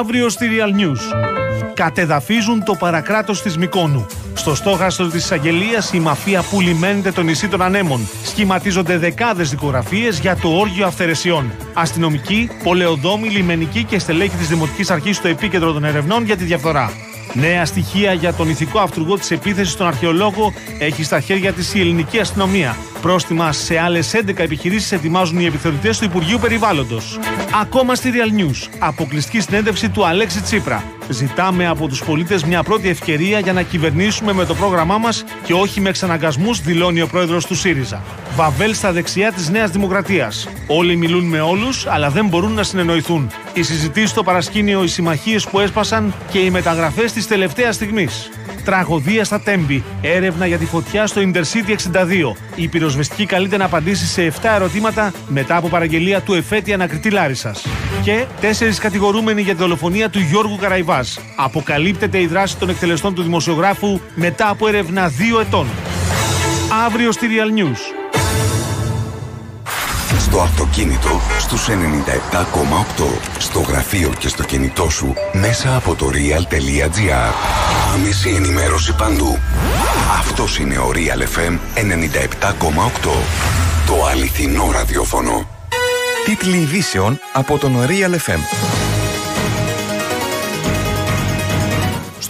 Αύριο 0.00 0.28
στη 0.28 0.46
Real 0.50 0.80
News. 0.80 1.16
Κατεδαφίζουν 1.74 2.64
το 2.64 2.74
παρακράτος 2.74 3.42
της 3.42 3.56
Μικόνου. 3.56 4.06
Στο 4.34 4.54
στόχαστρο 4.54 5.06
της 5.06 5.24
εισαγγελίας 5.24 5.92
η 5.92 6.00
μαφία 6.00 6.42
που 6.42 6.60
λιμένεται 6.60 7.12
το 7.12 7.22
νησί 7.22 7.48
των 7.48 7.62
ανέμων. 7.62 8.08
Σχηματίζονται 8.24 8.98
δεκάδες 8.98 9.50
δικογραφίες 9.50 10.18
για 10.18 10.36
το 10.36 10.48
όργιο 10.48 10.86
αυθαιρεσιών. 10.86 11.52
Αστυνομικοί, 11.72 12.50
πολεοδόμοι, 12.62 13.28
λιμενικοί 13.28 13.84
και 13.84 13.98
στελέχοι 13.98 14.36
της 14.36 14.48
Δημοτικής 14.48 14.90
Αρχής 14.90 15.16
στο 15.16 15.28
επίκεντρο 15.28 15.72
των 15.72 15.84
ερευνών 15.84 16.24
για 16.24 16.36
τη 16.36 16.44
διαφθορά. 16.44 16.92
Νέα 17.34 17.64
στοιχεία 17.64 18.12
για 18.12 18.32
τον 18.34 18.48
ηθικό 18.48 18.78
αυτούργο 18.78 19.18
της 19.18 19.30
επίθεσης 19.30 19.72
στον 19.72 19.86
αρχαιολόγο 19.86 20.52
έχει 20.78 21.04
στα 21.04 21.20
χέρια 21.20 21.52
της 21.52 21.74
η 21.74 21.80
ελληνική 21.80 22.18
αστυνομία. 22.18 22.76
Πρόστιμα 23.02 23.52
σε 23.52 23.78
άλλες 23.78 24.14
11 24.14 24.38
επιχειρήσεις 24.38 24.92
ετοιμάζουν 24.92 25.40
οι 25.40 25.44
επιθεωρητές 25.44 25.98
του 25.98 26.04
Υπουργείου 26.04 26.38
Περιβάλλοντος. 26.38 27.18
Ακόμα 27.60 27.94
στη 27.94 28.10
Real 28.12 28.40
News. 28.40 28.68
Αποκλειστική 28.78 29.40
συνέντευξη 29.40 29.88
του 29.88 30.06
Αλέξη 30.06 30.40
Τσίπρα. 30.40 30.84
Ζητάμε 31.08 31.66
από 31.66 31.88
τους 31.88 32.04
πολίτες 32.04 32.44
μια 32.44 32.62
πρώτη 32.62 32.88
ευκαιρία 32.88 33.38
για 33.38 33.52
να 33.52 33.62
κυβερνήσουμε 33.62 34.32
με 34.32 34.44
το 34.44 34.54
πρόγραμμά 34.54 34.98
μας 34.98 35.24
και 35.44 35.52
όχι 35.52 35.80
με 35.80 35.88
εξαναγκασμούς, 35.88 36.60
δηλώνει 36.60 37.00
ο 37.00 37.06
πρόεδρος 37.06 37.46
του 37.46 37.54
ΣΥΡΙΖΑ. 37.54 38.02
Βαβέλ 38.34 38.74
στα 38.74 38.92
δεξιά 38.92 39.32
της 39.32 39.48
Νέας 39.50 39.70
Δημοκρατίας. 39.70 40.48
Όλοι 40.66 40.96
μιλούν 40.96 41.24
με 41.24 41.40
όλους, 41.40 41.86
αλλά 41.86 42.10
δεν 42.10 42.26
μπορούν 42.26 42.52
να 42.52 42.62
συνεννοηθούν. 42.62 43.30
Οι 43.52 43.62
συζητήσεις 43.62 44.10
στο 44.10 44.22
παρασκήνιο, 44.22 44.82
οι 44.82 44.88
συμμαχίες 44.88 45.48
που 45.48 45.60
έσπασαν 45.60 46.14
και 46.30 46.38
οι 46.38 46.50
μεταγραφές 46.50 47.12
της 47.12 47.26
τελευταίας 47.26 47.74
στιγμής. 47.74 48.30
Τραγωδία 48.64 49.24
στα 49.24 49.40
Τέμπη. 49.40 49.84
Έρευνα 50.00 50.46
για 50.46 50.58
τη 50.58 50.64
φωτιά 50.64 51.06
στο 51.06 51.20
Intercity 51.20 51.70
62. 51.70 52.36
Η 52.54 52.68
πυροσβεστική 52.68 53.26
καλείται 53.26 53.56
να 53.56 53.64
απαντήσει 53.64 54.06
σε 54.06 54.32
7 54.42 54.50
ερωτήματα 54.54 55.12
μετά 55.28 55.56
από 55.56 55.68
παραγγελία 55.68 56.20
του 56.20 56.34
εφέτη 56.34 56.72
ανακριτή 56.72 57.10
Λάρισας. 57.10 57.66
Και 58.02 58.24
τέσσερις 58.40 58.78
κατηγορούμενοι 58.78 59.42
για 59.42 59.52
τη 59.52 59.58
δολοφονία 59.58 60.10
του 60.10 60.20
Γιώργου 60.20 60.56
Καραϊβάς. 60.56 61.20
Αποκαλύπτεται 61.36 62.20
η 62.20 62.26
δράση 62.26 62.56
των 62.56 62.68
εκτελεστών 62.68 63.14
του 63.14 63.22
δημοσιογράφου 63.22 64.00
μετά 64.14 64.48
από 64.48 64.68
έρευνα 64.68 65.10
2 65.10 65.40
ετών. 65.40 65.66
Αύριο 66.86 67.12
στη 67.12 67.26
Real 67.30 67.58
News. 67.58 68.01
Στο 70.32 70.40
αυτοκίνητο 70.40 71.20
στους 71.38 71.68
97,8. 71.68 71.74
Στο 73.38 73.60
γραφείο 73.60 74.12
και 74.18 74.28
στο 74.28 74.42
κινητό 74.42 74.90
σου 74.90 75.14
μέσα 75.32 75.76
από 75.76 75.94
το 75.94 76.10
real.gr. 76.12 77.32
Άμεση 77.94 78.28
ενημέρωση 78.28 78.94
παντού. 78.94 79.38
Αυτός 80.18 80.58
είναι 80.58 80.78
ο 80.78 80.90
Real 80.92 81.20
FM 81.20 81.58
97,8. 81.74 83.10
Το 83.86 84.06
αληθινό 84.10 84.70
ραδιόφωνο. 84.72 85.46
Τίτλοι 86.24 86.56
ειδήσεων 86.56 87.18
από 87.32 87.58
τον 87.58 87.72
Real 87.86 88.30
FM. 88.30 88.81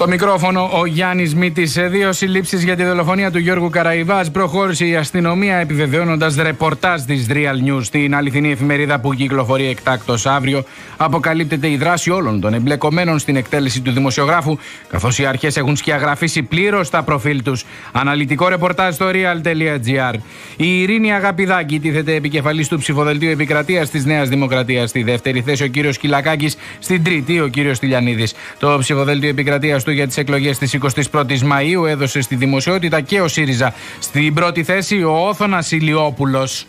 Στο 0.02 0.10
μικρόφωνο 0.10 0.70
ο 0.72 0.86
Γιάννης 0.86 1.34
Μήτης. 1.34 1.72
Σε 1.72 1.86
δύο 1.86 2.12
συλλήψεις 2.12 2.64
για 2.64 2.76
τη 2.76 2.84
δολοφονία 2.84 3.30
του 3.30 3.38
Γιώργου 3.38 3.70
Καραϊβάς 3.70 4.30
προχώρησε 4.30 4.86
η 4.86 4.96
αστυνομία 4.96 5.56
επιβεβαιώνοντας 5.56 6.34
ρεπορτάζ 6.36 7.02
της 7.02 7.26
Real 7.30 7.68
News. 7.68 7.82
Στην 7.82 8.14
αληθινή 8.14 8.50
εφημερίδα 8.50 9.00
που 9.00 9.14
κυκλοφορεί 9.14 9.66
εκτάκτο 9.66 10.14
αύριο, 10.24 10.64
αποκαλύπτεται 10.96 11.70
η 11.70 11.76
δράση 11.76 12.10
όλων 12.10 12.40
των 12.40 12.54
εμπλεκομένων 12.54 13.18
στην 13.18 13.36
εκτέλεση 13.36 13.80
του 13.80 13.92
δημοσιογράφου, 13.92 14.58
καθώς 14.88 15.18
οι 15.18 15.26
αρχές 15.26 15.56
έχουν 15.56 15.76
σκιαγραφίσει 15.76 16.42
πλήρως 16.42 16.90
τα 16.90 17.02
προφίλ 17.02 17.42
τους. 17.42 17.64
Αναλυτικό 17.92 18.48
ρεπορτάζ 18.48 18.94
στο 18.94 19.10
real.gr. 19.12 20.14
Η 20.56 20.80
Ειρήνη 20.80 21.12
Αγαπηδάκη 21.12 21.80
τίθεται 21.80 22.14
επικεφαλής 22.14 22.68
του 22.68 22.78
ψηφοδελτίου 22.78 23.30
επικρατείας 23.30 23.90
της 23.90 24.04
Νέας 24.04 24.28
Δημοκρατίας. 24.28 24.88
Στη 24.88 25.02
δεύτερη 25.02 25.40
θέση 25.40 25.62
ο 25.62 25.66
κύριος 25.66 25.98
Κυλακάκης, 25.98 26.56
στην 26.78 27.02
τρίτη 27.02 27.40
ο 27.40 27.46
κύριος 27.46 27.78
Τηλιανίδης. 27.78 28.34
Το 28.58 28.76
ψηφοδέλτιο 28.80 29.28
επικρατείας 29.28 29.84
του 29.84 29.90
για 29.92 30.06
τις 30.06 30.16
εκλογές 30.16 30.58
τη 30.58 30.78
21η 31.12 31.40
Μαου 31.40 31.84
έδωσε 31.84 32.20
στη 32.20 32.34
δημοσιότητα 32.34 33.00
και 33.00 33.20
ο 33.20 33.28
ΣΥΡΙΖΑ. 33.28 33.74
Στην 33.98 34.34
πρώτη 34.34 34.62
θέση 34.62 35.02
ο 35.02 35.28
Όθωνας 35.28 35.70
Ηλιόπουλος. 35.70 36.66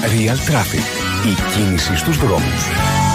Real 0.00 0.50
Traffic. 0.50 0.84
Η 1.26 1.54
κίνηση 1.54 1.96
στους 1.96 2.18
δρόμους. 2.18 3.05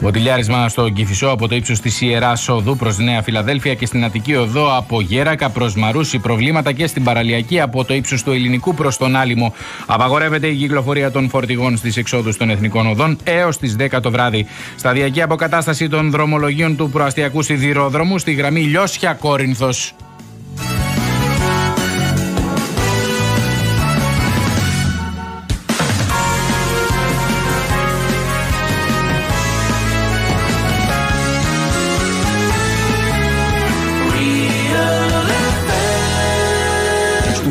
Βοτιλιάρισμα 0.00 0.68
στο 0.68 0.88
Κηφισό 0.88 1.28
από 1.28 1.48
το 1.48 1.54
ύψος 1.54 1.80
της 1.80 2.00
Ιεράς 2.00 2.48
Οδού 2.48 2.76
προς 2.76 2.98
Νέα 2.98 3.22
Φιλαδέλφια 3.22 3.74
και 3.74 3.86
στην 3.86 4.04
Αττική 4.04 4.34
Οδό 4.34 4.76
από 4.76 5.00
Γέρακα 5.00 5.50
προς 5.50 5.74
Μαρούση. 5.74 6.18
Προβλήματα 6.18 6.72
και 6.72 6.86
στην 6.86 7.04
παραλιακή 7.04 7.60
από 7.60 7.84
το 7.84 7.94
ύψος 7.94 8.22
του 8.22 8.32
Ελληνικού 8.32 8.74
προς 8.74 8.96
τον 8.96 9.16
Άλυμο. 9.16 9.54
Απαγορεύεται 9.86 10.46
η 10.46 10.54
κυκλοφορία 10.54 11.10
των 11.10 11.28
φορτηγών 11.28 11.76
στις 11.76 11.96
εξόδους 11.96 12.36
των 12.36 12.50
Εθνικών 12.50 12.86
Οδών 12.86 13.18
έως 13.24 13.58
τις 13.58 13.76
10 13.78 14.00
το 14.02 14.10
βράδυ. 14.10 14.46
Σταδιακή 14.76 15.22
αποκατάσταση 15.22 15.88
των 15.88 16.10
δρομολογίων 16.10 16.76
του 16.76 16.90
προαστιακού 16.90 17.42
σιδηρόδρομου 17.42 18.18
στη 18.18 18.32
γραμμή 18.32 18.60
Λιώσια 18.60 19.12
Κόρινθος. 19.12 19.94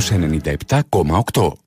97,8. 0.07 1.66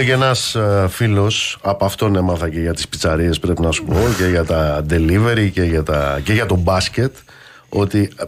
Μου 0.00 0.06
λέγε 0.06 0.14
ένας 0.14 0.56
φίλος, 0.88 1.58
από 1.62 1.84
αυτόν 1.84 2.16
έμαθα 2.16 2.48
και 2.48 2.60
για 2.60 2.74
τις 2.74 2.88
πιτσαρίες, 2.88 3.38
πρέπει 3.38 3.60
να 3.62 3.70
σου 3.70 3.84
πω, 3.84 3.96
και 4.18 4.24
για 4.24 4.44
τα 4.44 4.86
delivery 4.90 5.50
και 5.52 5.62
για, 5.62 5.82
τα, 5.82 6.20
και 6.24 6.32
για 6.32 6.46
το 6.46 6.56
μπάσκετ, 6.56 7.16
ότι 7.68 8.10
ε, 8.16 8.24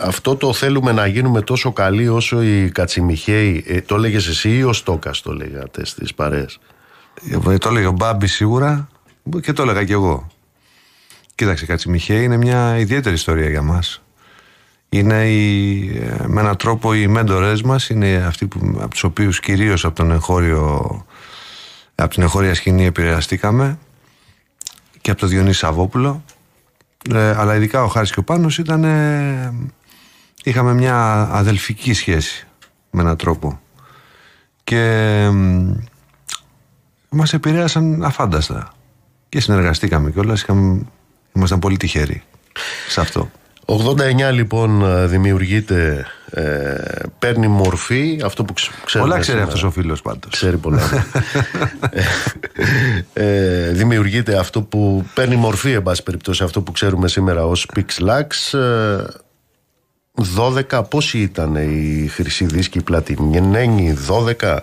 αυτό 0.00 0.36
το 0.36 0.52
θέλουμε 0.52 0.92
να 0.92 1.06
γίνουμε 1.06 1.40
τόσο 1.40 1.72
καλοί 1.72 2.08
όσο 2.08 2.42
οι 2.42 2.70
Κατσιμιχαίοι. 2.70 3.64
Ε, 3.66 3.80
το 3.80 3.94
έλεγε 3.94 4.16
εσύ 4.16 4.56
ή 4.56 4.62
ο 4.62 4.72
Στόκας 4.72 5.20
το 5.22 5.32
λέγατε 5.32 5.84
στις 5.84 6.14
παρέες; 6.14 6.58
Ε, 7.50 7.58
Το 7.58 7.68
έλεγε 7.68 7.86
ο 7.86 7.92
Μπάμπη 7.92 8.26
σίγουρα 8.26 8.88
και 9.40 9.52
το 9.52 9.62
έλεγα 9.62 9.84
κι 9.84 9.92
εγώ. 9.92 10.26
Κοίταξε, 11.34 11.66
Κατσιμιχαίη 11.66 12.24
είναι 12.24 12.36
μια 12.36 12.78
ιδιαίτερη 12.78 13.14
ιστορία 13.14 13.48
για 13.48 13.62
μας. 13.62 14.02
Είναι 14.92 15.28
οι, 15.28 15.96
ε, 15.98 16.26
με 16.26 16.40
έναν 16.40 16.56
τρόπο 16.56 16.94
οι 16.94 17.06
μέντορες 17.06 17.62
μας, 17.62 17.88
είναι 17.88 18.16
αυτοί 18.16 18.46
που, 18.46 18.78
από 18.80 18.90
τους 18.90 19.02
οποίους 19.02 19.40
κυρίως 19.40 19.84
από, 19.84 19.94
τον 19.94 20.10
εγχώριο, 20.10 21.04
από 21.94 22.14
την 22.14 22.22
εγχώρια 22.22 22.54
σκηνή 22.54 22.84
επηρεαστήκαμε 22.84 23.78
και 25.00 25.10
από 25.10 25.20
τον 25.20 25.28
Διονύση 25.28 25.58
Σαββόπουλο. 25.58 26.24
Ε, 27.14 27.34
αλλά 27.36 27.56
ειδικά 27.56 27.82
ο 27.82 27.86
Χάρης 27.86 28.12
και 28.12 28.18
ο 28.18 28.22
Πάνος 28.22 28.58
ήταν, 28.58 28.84
ε, 28.84 29.52
είχαμε 30.44 30.74
μια 30.74 31.28
αδελφική 31.32 31.92
σχέση 31.92 32.46
με 32.90 33.00
έναν 33.00 33.16
τρόπο. 33.16 33.60
Και 34.64 35.28
μ, 35.32 35.72
μας 37.08 37.32
επηρέασαν 37.32 38.04
αφάνταστα. 38.04 38.72
Και 39.28 39.40
συνεργαστήκαμε 39.40 40.10
κιόλας, 40.10 40.42
είχαμε, 40.42 40.82
ήμασταν 41.32 41.58
πολύ 41.58 41.76
τυχεροί 41.76 42.22
σε 42.88 43.00
αυτό. 43.00 43.30
89 43.76 44.32
λοιπόν 44.32 44.82
ε, 44.82 45.06
δημιουργείται, 45.06 46.06
ε, 46.30 46.74
παίρνει 47.18 47.48
μορφή, 47.48 48.20
αυτό 48.24 48.44
που 48.44 48.52
ξε- 48.52 48.70
ξέρουμε 48.84 49.08
Πολλά 49.10 49.20
ξέρει 49.22 49.38
σήμερα. 49.38 49.56
αυτός 49.56 49.62
ο 49.62 49.70
φίλος 49.80 50.02
πάντως. 50.02 50.32
Ξέρει 50.32 50.56
πολλά. 50.56 50.80
ε, 51.90 52.02
ε, 53.68 53.70
δημιουργείται 53.72 54.38
αυτό 54.38 54.62
που 54.62 55.04
παίρνει 55.14 55.36
μορφή, 55.36 55.70
εν 55.72 55.82
πάση 55.82 56.02
περιπτώσει, 56.02 56.42
αυτό 56.44 56.60
που 56.62 56.72
ξέρουμε 56.72 57.08
σήμερα 57.08 57.46
ως 57.46 57.66
Pixlax. 57.76 58.58
Ε, 58.58 59.04
12, 60.70 60.82
πόσοι 60.90 61.18
ήταν 61.18 61.54
οι 61.54 62.06
χρυσοί 62.12 62.44
δίσκοι, 62.44 62.78
οι 62.78 62.82
πλατινένοι, 62.82 63.96
12. 64.08 64.58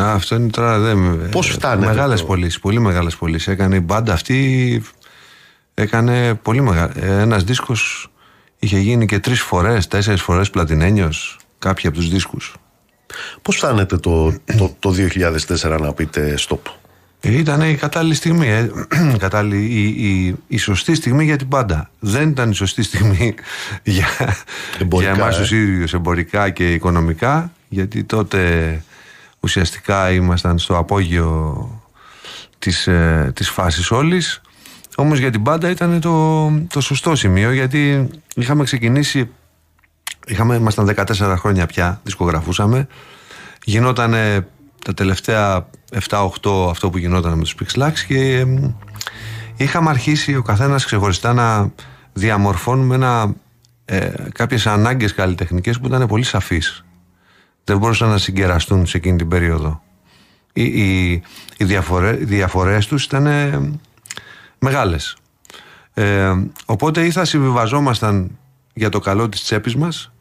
Α, 0.00 0.12
αυτό 0.12 0.34
είναι 0.34 0.48
τώρα. 0.50 0.78
Δεν... 0.78 1.28
Πώς 1.30 1.48
φτάνεται 1.48 1.86
Μεγάλες 1.86 2.20
το- 2.20 2.26
πωλήσεις, 2.26 2.60
πολύ 2.60 2.80
μεγάλες 2.80 3.16
πωλήσεις. 3.16 3.48
Έκανε 3.48 3.76
η 3.76 3.80
μπάντα 3.84 4.12
αυτή. 4.12 4.82
Έκανε 5.74 6.34
πολύ 6.34 6.60
μεγάλο. 6.60 6.92
Ένας 7.00 7.44
δίσκος 7.44 8.10
είχε 8.66 8.78
γίνει 8.78 9.06
και 9.06 9.18
τρεις 9.18 9.40
φορές, 9.40 9.86
τέσσερις 9.86 10.22
φορές 10.22 10.50
πλατινένιος. 10.50 11.38
Κάποιοι 11.58 11.88
από 11.88 11.96
τους 11.96 12.08
δίσκους. 12.08 12.56
Πώς 13.42 13.56
φτάνετε 13.56 13.96
το, 13.96 14.32
το, 14.58 14.76
το 14.78 14.94
2004 15.58 15.78
να 15.80 15.92
πείτε 15.92 16.38
stop; 16.48 16.58
Ήταν 17.20 17.60
η 17.60 17.74
κατάλληλη 17.74 18.14
στιγμή. 18.14 18.48
Ε. 18.48 18.70
κατάλληλη, 19.18 19.64
η, 19.64 20.08
η, 20.08 20.36
η 20.46 20.56
σωστή 20.56 20.94
στιγμή 20.94 21.24
για 21.24 21.36
την 21.36 21.48
πάντα. 21.48 21.90
Δεν 21.98 22.28
ήταν 22.28 22.50
η 22.50 22.54
σωστή 22.54 22.82
στιγμή 22.82 23.34
για, 23.82 24.06
Εμπορικά, 24.78 25.12
για 25.12 25.22
εμάς 25.22 25.36
ε. 25.36 25.40
τους 25.40 25.50
ίδιους 25.50 25.94
εμπορικά 25.94 26.50
και 26.50 26.72
οικονομικά 26.72 27.52
γιατί 27.68 28.04
τότε 28.04 28.82
ουσιαστικά 29.40 30.10
ήμασταν 30.10 30.58
στο 30.58 30.76
απόγειο 30.76 31.70
της, 32.58 32.86
ε, 32.86 33.32
της 33.34 33.50
φάσης 33.50 33.90
όλης 33.90 34.40
όμως 34.96 35.18
για 35.18 35.30
την 35.30 35.42
πάντα 35.42 35.70
ήταν 35.70 36.00
το, 36.00 36.46
το 36.68 36.80
σωστό 36.80 37.14
σημείο 37.14 37.52
γιατί 37.52 38.08
είχαμε 38.34 38.64
ξεκινήσει 38.64 39.30
είχαμε, 40.26 40.54
ήμασταν 40.54 40.94
14 40.96 41.34
χρόνια 41.38 41.66
πια 41.66 42.00
δισκογραφούσαμε 42.02 42.86
γινόταν 43.64 44.14
τα 44.84 44.94
τελευταία 44.94 45.68
7-8 46.08 46.68
αυτό 46.70 46.90
που 46.90 46.98
γινόταν 46.98 47.32
με 47.32 47.42
τους 47.42 47.54
Pixlax 47.60 47.92
και 48.06 48.38
εμ, 48.38 48.72
είχαμε 49.56 49.90
αρχίσει 49.90 50.36
ο 50.36 50.42
καθένας 50.42 50.84
ξεχωριστά 50.84 51.32
να 51.32 51.70
διαμορφώνουμε 52.12 52.94
ένα, 52.94 53.34
ε, 53.84 54.12
κάποιες 54.32 54.66
ανάγκες 54.66 55.14
καλλιτεχνικές 55.14 55.80
που 55.80 55.86
ήταν 55.86 56.06
πολύ 56.06 56.24
σαφείς. 56.24 56.84
Δεν 57.64 57.78
μπορούσαν 57.78 58.08
να 58.08 58.18
συγκεραστούν 58.18 58.86
σε 58.86 58.96
εκείνη 58.96 59.16
την 59.16 59.28
περίοδο. 59.28 59.82
Οι, 60.52 60.62
οι, 60.62 61.22
οι, 61.56 61.64
διαφορέ, 61.64 62.16
οι 62.20 62.24
διαφορές 62.24 62.86
τους 62.86 63.04
ήταν 63.04 63.26
ε, 63.26 63.70
μεγάλες. 64.66 65.16
Ε, 65.94 66.32
οπότε 66.64 67.04
ή 67.04 67.10
θα 67.10 67.24
συμβιβαζόμασταν 67.24 68.38
για 68.74 68.88
το 68.88 68.98
καλό 68.98 69.28
της 69.28 69.42
τσέπης 69.42 69.76
μας 69.76 70.12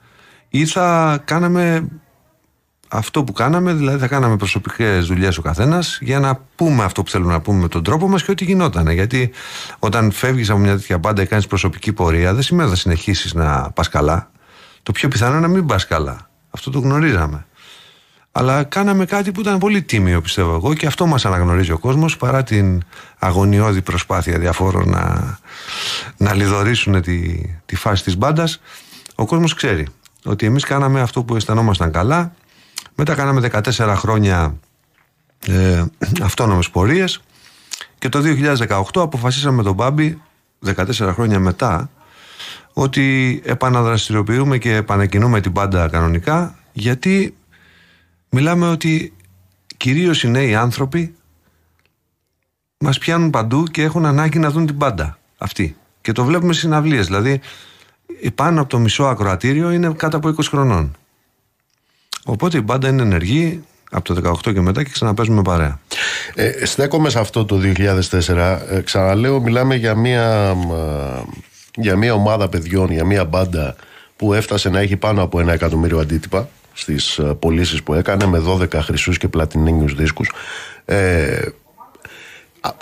ή 0.49 0.65
θα 0.65 1.19
κάναμε 1.25 1.87
αυτό 2.87 3.23
που 3.23 3.31
κάναμε, 3.31 3.73
δηλαδή 3.73 3.97
θα 3.97 4.07
κάναμε 4.07 4.37
προσωπικές 4.37 5.05
δουλειές 5.05 5.37
ο 5.37 5.41
καθένας 5.41 5.97
για 6.01 6.19
να 6.19 6.39
πούμε 6.55 6.83
αυτό 6.83 7.03
που 7.03 7.09
θέλουμε 7.09 7.31
να 7.31 7.41
πούμε 7.41 7.61
με 7.61 7.67
τον 7.67 7.83
τρόπο 7.83 8.07
μας 8.07 8.23
και 8.23 8.31
ό,τι 8.31 8.43
γινόταν. 8.45 8.89
Γιατί 8.89 9.31
όταν 9.79 10.11
φεύγεις 10.11 10.49
από 10.49 10.59
μια 10.59 10.75
τέτοια 10.75 10.97
μπάντα 10.97 11.21
και 11.21 11.27
κάνεις 11.27 11.47
προσωπική 11.47 11.93
πορεία, 11.93 12.33
δεν 12.33 12.43
σημαίνει 12.43 12.67
ότι 12.67 12.77
θα 12.77 12.81
συνεχίσεις 12.81 13.33
να 13.33 13.71
πας 13.71 13.89
καλά. 13.89 14.31
Το 14.83 14.91
πιο 14.91 15.07
πιθανό 15.07 15.31
είναι 15.31 15.47
να 15.47 15.53
μην 15.53 15.65
πας 15.65 15.87
καλά. 15.87 16.29
Αυτό 16.49 16.69
το 16.69 16.79
γνωρίζαμε. 16.79 17.45
Αλλά 18.37 18.63
κάναμε 18.63 19.05
κάτι 19.05 19.31
που 19.31 19.39
ήταν 19.39 19.57
πολύ 19.57 19.81
τίμιο, 19.81 20.21
πιστεύω 20.21 20.55
εγώ, 20.55 20.73
και 20.73 20.85
αυτό 20.85 21.05
μας 21.05 21.25
αναγνωρίζει 21.25 21.71
ο 21.71 21.79
κόσμος 21.79 22.17
παρά 22.17 22.43
την 22.43 22.83
αγωνιώδη 23.19 23.81
προσπάθεια 23.81 24.39
διαφόρων 24.39 24.89
να, 24.89 25.37
να 26.17 26.33
λιδωρήσουν 26.33 27.01
τη, 27.01 27.41
τη 27.65 27.75
φάση 27.75 28.03
της 28.03 28.17
μπάντας. 28.17 28.61
Ο 29.15 29.25
κόσμος 29.25 29.53
ξέρει 29.53 29.87
ότι 30.25 30.45
εμείς 30.45 30.63
κάναμε 30.63 31.01
αυτό 31.01 31.23
που 31.23 31.35
αισθανόμασταν 31.35 31.91
καλά, 31.91 32.33
μετά 32.95 33.15
κάναμε 33.15 33.49
14 33.51 33.93
χρόνια 33.95 34.55
ε, 35.47 35.83
αυτόνομες 36.21 36.69
πορείες 36.69 37.21
και 37.97 38.09
το 38.09 38.21
2018 38.67 38.81
αποφασίσαμε 38.93 39.55
με 39.55 39.63
τον 39.63 39.73
Μπάμπη 39.73 40.21
14 40.65 40.91
χρόνια 41.13 41.39
μετά 41.39 41.89
ότι 42.73 43.41
επαναδραστηριοποιούμε 43.45 44.57
και 44.57 44.75
επανακινούμε 44.75 45.41
την 45.41 45.51
πάντα 45.51 45.89
κανονικά 45.89 46.55
γιατί 46.71 47.35
μιλάμε 48.29 48.67
ότι 48.69 49.13
κυρίως 49.77 50.23
οι 50.23 50.27
νέοι 50.27 50.55
άνθρωποι 50.55 51.15
μας 52.77 52.97
πιάνουν 52.97 53.29
παντού 53.29 53.63
και 53.63 53.81
έχουν 53.81 54.05
ανάγκη 54.05 54.39
να 54.39 54.49
δουν 54.49 54.65
την 54.65 54.77
πάντα 54.77 55.17
αυτή. 55.37 55.77
Και 56.01 56.11
το 56.11 56.23
βλέπουμε 56.23 56.51
στις 56.51 56.63
συναυλίες. 56.63 57.05
Δηλαδή 57.05 57.41
πάνω 58.35 58.61
από 58.61 58.69
το 58.69 58.79
μισό 58.79 59.03
ακροατήριο 59.03 59.71
είναι 59.71 59.93
κάτω 59.97 60.17
από 60.17 60.29
20 60.29 60.33
χρονών. 60.43 60.95
Οπότε 62.25 62.57
η 62.57 62.61
μπάντα 62.63 62.87
είναι 62.87 63.01
ενεργή 63.01 63.63
από 63.91 64.13
το 64.13 64.39
18 64.45 64.53
και 64.53 64.61
μετά 64.61 64.83
και 64.83 64.89
ξαναπέζουμε 64.89 65.41
παρέα. 65.41 65.79
Ε, 66.35 66.65
στέκομαι 66.65 67.09
σε 67.09 67.19
αυτό 67.19 67.45
το 67.45 67.59
2004. 67.75 68.59
Ε, 68.69 68.81
ξαναλέω, 68.83 69.41
μιλάμε 69.41 69.75
για 69.75 69.95
μια, 69.95 70.55
για 71.75 71.95
μια 71.95 72.13
ομάδα 72.13 72.49
παιδιών, 72.49 72.91
για 72.91 73.05
μια 73.05 73.25
μπάντα 73.25 73.75
που 74.15 74.33
έφτασε 74.33 74.69
να 74.69 74.79
έχει 74.79 74.97
πάνω 74.97 75.21
από 75.21 75.39
ένα 75.39 75.53
εκατομμύριο 75.53 75.99
αντίτυπα 75.99 76.49
στις 76.77 77.17
ε, 77.17 77.23
πωλήσεις 77.23 77.83
που 77.83 77.93
έκανε 77.93 78.25
με 78.25 78.43
12 78.47 78.73
χρυσούς 78.73 79.17
και 79.17 79.27
πλατινίνιους 79.27 79.95
δίσκους. 79.95 80.31
Ε, 80.85 81.41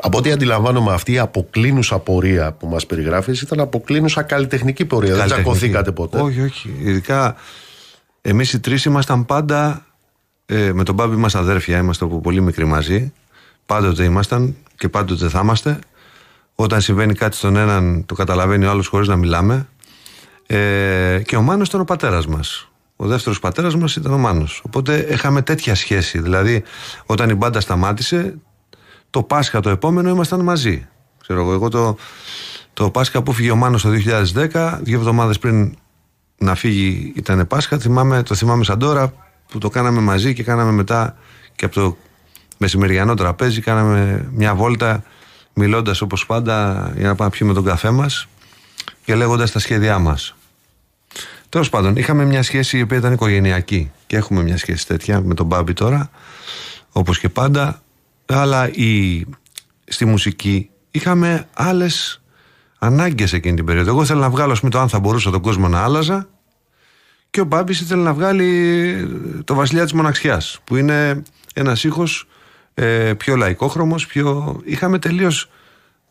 από 0.01 0.17
ό,τι 0.17 0.31
αντιλαμβάνομαι, 0.31 0.93
αυτή 0.93 1.11
η 1.11 1.19
αποκλίνουσα 1.19 1.99
πορεία 1.99 2.51
που 2.51 2.67
μας 2.67 2.85
περιγράφεις 2.85 3.41
ήταν 3.41 3.59
αποκλίνουσα 3.59 4.21
καλλιτεχνική 4.21 4.85
πορεία. 4.85 5.15
Δεν 5.15 5.25
τσακωθήκατε 5.25 5.91
ποτέ. 5.91 6.21
Όχι, 6.21 6.41
όχι. 6.41 6.75
Ειδικά 6.79 7.35
εμείς 8.21 8.53
οι 8.53 8.59
τρεις 8.59 8.85
ήμασταν 8.85 9.25
πάντα. 9.25 9.85
Ε, 10.45 10.71
με 10.73 10.83
τον 10.83 10.95
Μπάμπη 10.95 11.15
μας 11.15 11.35
αδέρφια, 11.35 11.77
είμαστε 11.77 12.05
από 12.05 12.21
πολύ 12.21 12.41
μικροί 12.41 12.65
μαζί. 12.65 13.13
Πάντοτε 13.65 14.03
ήμασταν 14.03 14.55
και 14.77 14.89
πάντοτε 14.89 15.29
θα 15.29 15.39
είμαστε. 15.43 15.79
Όταν 16.55 16.81
συμβαίνει 16.81 17.13
κάτι 17.13 17.35
στον 17.35 17.55
έναν, 17.55 18.05
το 18.05 18.15
καταλαβαίνει 18.15 18.65
ο 18.65 18.69
άλλος 18.69 18.87
χωρίς 18.87 19.07
να 19.07 19.15
μιλάμε. 19.15 19.67
Ε, 20.47 21.21
και 21.25 21.35
ο 21.35 21.41
Μάνος 21.41 21.67
ήταν 21.67 21.81
ο 21.81 21.83
πατέρας 21.83 22.27
μας. 22.27 22.67
Ο 23.03 23.07
δεύτερος 23.07 23.39
πατέρας 23.39 23.75
μας 23.75 23.95
ήταν 23.95 24.13
ο 24.13 24.17
Μάνος. 24.17 24.61
Οπότε 24.65 25.07
είχαμε 25.11 25.41
τέτοια 25.41 25.75
σχέση. 25.75 26.19
Δηλαδή, 26.19 26.63
όταν 27.05 27.29
η 27.29 27.33
μπάντα 27.33 27.59
σταμάτησε, 27.59 28.35
το 29.09 29.23
Πάσχα 29.23 29.59
το 29.59 29.69
επόμενο 29.69 30.09
ήμασταν 30.09 30.39
μαζί. 30.39 30.87
Ξέρω 31.21 31.41
εγώ, 31.41 31.53
εγώ 31.53 31.69
το, 31.69 31.97
το 32.73 32.89
Πάσχα 32.89 33.23
που 33.23 33.33
φύγε 33.33 33.51
ο 33.51 33.55
Μάνος 33.55 33.81
το 33.81 33.89
2010, 34.51 34.77
δύο 34.81 34.97
εβδομάδες 34.97 35.39
πριν 35.39 35.75
να 36.37 36.55
φύγει 36.55 37.13
ήταν 37.15 37.47
Πάσχα, 37.47 37.79
θυμάμαι, 37.79 38.23
το 38.23 38.35
θυμάμαι 38.35 38.63
σαν 38.63 38.79
τώρα 38.79 39.13
που 39.47 39.57
το 39.57 39.69
κάναμε 39.69 39.99
μαζί 39.99 40.33
και 40.33 40.43
κάναμε 40.43 40.71
μετά 40.71 41.17
και 41.55 41.65
από 41.65 41.73
το 41.75 41.97
μεσημεριανό 42.57 43.13
τραπέζι 43.13 43.61
κάναμε 43.61 44.29
μια 44.31 44.55
βόλτα 44.55 45.03
μιλώντας 45.53 46.01
όπως 46.01 46.25
πάντα 46.25 46.89
για 46.95 47.07
να 47.07 47.15
πάμε 47.15 47.29
να 47.29 47.29
πιούμε 47.29 47.53
τον 47.53 47.63
καφέ 47.63 47.91
μας 47.91 48.27
και 49.05 49.15
λέγοντας 49.15 49.51
τα 49.51 49.59
σχέδιά 49.59 49.99
μας. 49.99 50.35
Τέλος 51.53 51.69
πάντων, 51.69 51.95
είχαμε 51.95 52.25
μια 52.25 52.43
σχέση 52.43 52.77
η 52.77 52.81
οποία 52.81 52.97
ήταν 52.97 53.13
οικογενειακή 53.13 53.91
και 54.07 54.15
έχουμε 54.15 54.43
μια 54.43 54.57
σχέση 54.57 54.87
τέτοια 54.87 55.21
με 55.21 55.33
τον 55.33 55.45
Μπάμπη 55.45 55.73
τώρα, 55.73 56.09
όπως 56.91 57.19
και 57.19 57.29
πάντα 57.29 57.81
αλλά 58.25 58.69
η, 58.69 59.25
στη 59.85 60.05
μουσική 60.05 60.69
είχαμε 60.91 61.47
άλλες 61.53 62.21
ανάγκες 62.79 63.33
εκείνη 63.33 63.55
την 63.55 63.65
περίοδο. 63.65 63.91
Εγώ 63.91 64.01
ήθελα 64.01 64.19
να 64.19 64.29
βγάλω 64.29 64.57
πούμε, 64.59 64.71
το 64.71 64.79
αν 64.79 64.89
θα 64.89 64.99
μπορούσα 64.99 65.31
τον 65.31 65.41
κόσμο 65.41 65.67
να 65.67 65.83
άλλαζα 65.83 66.27
και 67.29 67.41
ο 67.41 67.45
Μπάμπης 67.45 67.79
ήθελε 67.81 68.03
να 68.03 68.13
βγάλει 68.13 69.07
το 69.43 69.55
Βασιλιά 69.55 69.83
της 69.83 69.93
Μοναξιάς 69.93 70.59
που 70.63 70.75
είναι 70.75 71.21
ένας 71.53 71.83
ήχος 71.83 72.27
ε, 72.73 73.13
πιο 73.13 73.35
λαϊκόχρωμος, 73.35 74.05
πιο... 74.05 74.59
είχαμε 74.63 74.99
τελείως 74.99 75.49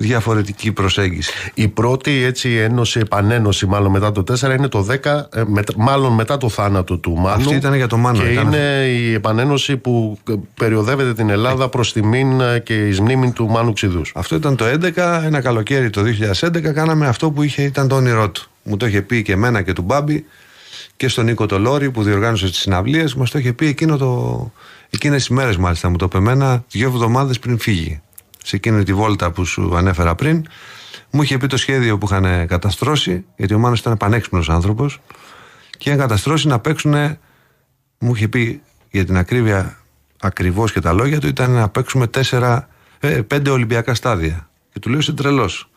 διαφορετική 0.03 0.73
προσέγγιση. 0.73 1.33
Η 1.55 1.69
πρώτη 1.69 2.23
έτσι 2.23 2.55
ένωση, 2.57 2.99
επανένωση 2.99 3.67
μάλλον 3.67 3.91
μετά 3.91 4.13
το 4.13 4.25
4 4.41 4.57
είναι 4.57 4.69
το 4.69 4.87
10, 4.91 5.29
ε, 5.33 5.43
μάλλον 5.77 6.13
μετά 6.13 6.37
το 6.37 6.49
θάνατο 6.49 6.99
του 6.99 7.15
Μάνου. 7.15 7.29
Αυτή 7.29 7.55
ήταν 7.55 7.75
για 7.75 7.87
το 7.87 7.97
Μάνου. 7.97 8.19
Και 8.19 8.29
είναι 8.29 8.87
η 8.87 9.13
επανένωση 9.13 9.77
που 9.77 10.19
περιοδεύεται 10.55 11.15
την 11.15 11.31
Ελλάδα 11.31 11.69
προς 11.69 11.93
τιμήν 11.93 12.41
ε, 12.41 12.59
και 12.59 12.89
εις 12.89 13.01
μνήμη 13.01 13.33
του 13.33 13.49
Μάνου 13.49 13.73
Ξηδούς. 13.73 14.13
Αυτό 14.15 14.35
ήταν 14.35 14.57
το 14.57 14.65
11, 14.65 15.23
ένα 15.25 15.41
καλοκαίρι 15.41 15.91
το 15.91 16.03
2011 16.41 16.61
κάναμε 16.61 17.07
αυτό 17.07 17.31
που 17.31 17.43
είχε, 17.43 17.63
ήταν 17.63 17.89
το 17.89 17.95
όνειρό 17.95 18.31
του. 18.31 18.47
Μου 18.63 18.77
το 18.77 18.87
είχε 18.87 19.03
πει 19.03 19.23
και 19.23 19.33
εμένα 19.33 19.63
και 19.63 19.73
του 19.73 19.83
Μπάμπη 19.83 20.25
και 20.97 21.09
στον 21.09 21.25
Νίκο 21.25 21.47
το 21.47 21.59
Λόρι 21.59 21.91
που 21.91 22.03
διοργάνωσε 22.03 22.47
τις 22.47 22.59
συναυλίες, 22.59 23.15
μας 23.15 23.31
το 23.31 23.39
είχε 23.39 23.53
πει 23.53 23.67
εκείνο 23.67 23.97
το... 23.97 24.51
Εκείνες 24.91 25.27
οι 25.27 25.33
μέρες 25.33 25.57
μάλιστα 25.57 25.89
μου 25.89 25.97
το 25.97 26.09
πεμένα 26.09 26.65
δύο 26.71 26.89
εβδομάδες 26.89 27.39
πριν 27.39 27.59
φύγει 27.59 28.01
σε 28.45 28.57
εκείνη 28.57 28.83
τη 28.83 28.93
βόλτα 28.95 29.31
που 29.31 29.45
σου 29.45 29.77
ανέφερα 29.77 30.15
πριν, 30.15 30.47
μου 31.11 31.23
είχε 31.23 31.39
πει 31.39 31.47
το 31.47 31.57
σχέδιο 31.57 31.99
που 31.99 32.07
είχαν 32.11 32.47
καταστρώσει, 32.47 33.25
γιατί 33.37 33.55
ο 33.55 33.59
Μάνος 33.59 33.81
ήταν 33.81 33.97
πανέξυπνος 33.97 34.51
άνθρωπος, 34.51 35.01
και 35.79 35.89
είχαν 35.89 35.99
καταστρώσει 35.99 36.47
να 36.47 36.59
παίξουν, 36.59 36.95
μου 37.99 38.15
είχε 38.15 38.29
πει 38.29 38.63
για 38.91 39.05
την 39.05 39.17
ακρίβεια 39.17 39.77
ακριβώς 40.21 40.73
και 40.73 40.81
τα 40.81 40.93
λόγια 40.93 41.21
του, 41.21 41.27
ήταν 41.27 41.51
να 41.51 41.69
παίξουμε 41.69 42.07
τέσσερα, 42.07 42.69
ε, 43.01 43.09
πέντε 43.09 43.51
Ολυμπιακά 43.51 43.95
στάδια. 43.95 44.49
Και 44.73 44.79
του 44.79 44.91
λέω 44.91 44.99
είσαι 44.99 45.13
τρελός. 45.13 45.71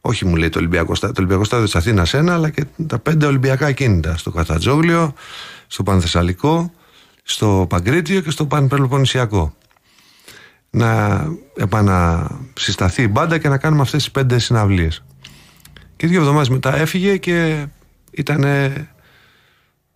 Όχι 0.00 0.24
μου 0.24 0.36
λέει 0.36 0.48
το 0.48 0.58
Ολυμπιακό 0.58 0.94
στάδιο, 0.94 1.14
το 1.14 1.20
Ολυμπιακό 1.20 1.44
στάδιο 1.44 1.64
της 1.64 1.76
Αθήνας 1.76 2.14
ένα, 2.14 2.34
αλλά 2.34 2.50
και 2.50 2.64
τα 2.86 2.98
πέντε 2.98 3.26
Ολυμπιακά 3.26 3.72
κίνητα. 3.72 4.16
Στο 4.16 4.30
Κατατζόγλιο, 4.30 5.14
στο 5.66 5.82
Πανθεσσαλικό, 5.82 6.72
στο 7.22 7.66
Παγκρίτιο 7.68 8.20
και 8.20 8.30
στο 8.30 8.46
Πανπελοποννησιακό 8.46 9.54
να 10.76 11.24
επανασυσταθεί 11.56 13.02
η 13.02 13.08
μπάντα 13.10 13.38
και 13.38 13.48
να 13.48 13.58
κάνουμε 13.58 13.82
αυτές 13.82 14.02
τις 14.02 14.12
πέντε 14.12 14.38
συναυλίες. 14.38 15.04
Και 15.96 16.06
δύο 16.06 16.20
εβδομάδες 16.20 16.48
μετά 16.48 16.76
έφυγε 16.76 17.16
και 17.16 17.66
ήταν 18.10 18.44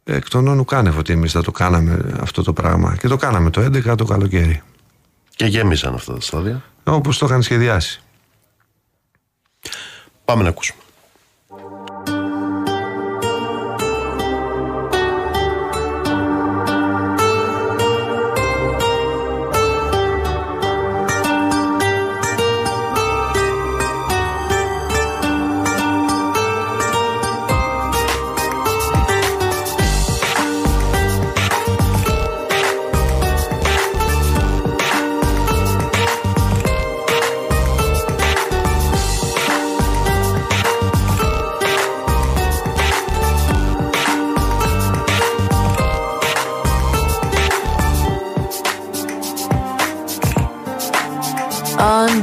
εκ 0.05 0.29
των 0.29 0.49
όνου 0.49 0.65
κάνευ 0.65 0.99
ότι 0.99 1.13
εμείς 1.13 1.33
θα 1.33 1.43
το 1.43 1.51
κάναμε 1.51 2.17
αυτό 2.21 2.43
το 2.43 2.53
πράγμα. 2.53 2.97
Και 2.97 3.09
το 3.09 3.17
κάναμε 3.17 3.51
το 3.51 3.61
11 3.61 3.97
το 3.97 4.05
καλοκαίρι. 4.05 4.63
Και 5.37 5.45
γέμισαν 5.45 5.95
αυτά 5.95 6.15
τα 6.15 6.21
στάδια. 6.21 6.63
Όπως 6.85 7.19
το 7.19 7.27
είχαν 7.27 7.43
σχεδιάσει. 7.43 8.01
Πάμε 10.25 10.43
να 10.43 10.49
ακούσουμε. 10.49 10.83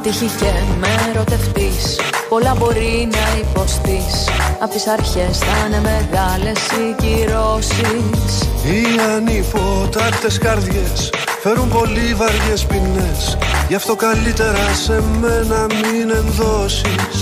Τύχει 0.08 0.26
και 0.26 0.52
με 0.80 0.88
ερωτευτείς. 1.10 2.00
Πολλά 2.30 2.56
μπορεί 2.58 3.08
να 3.12 3.26
υποστείς. 3.40 4.30
Απ' 4.60 4.72
τις 4.72 4.88
αρχές 4.88 5.38
θα 5.38 5.56
είναι 5.66 5.82
μεγάλες 5.82 6.60
οι 6.78 6.86
κυρώσεις. 7.02 8.32
Οι 8.64 8.84
ανυποτάκτες 9.16 10.38
καρδιές 10.38 11.10
Φέρουν 11.42 11.70
πολύ 11.70 12.14
βαριές 12.14 12.66
ποινές. 12.66 13.38
Γι' 13.68 13.76
αυτό 13.76 13.96
καλύτερα 13.96 14.74
σε 14.86 15.04
μένα 15.22 15.60
μην 15.80 16.10
ενδώσεις. 16.22 17.16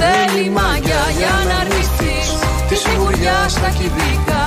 Θέλει 0.00 0.50
μαγιά 0.50 1.04
για 1.18 1.34
να 1.48 1.54
αρνηθείς 1.62 2.28
Τη 2.68 2.74
σιγουριά 2.74 3.38
στα 3.48 3.68
κυβικά. 3.78 4.44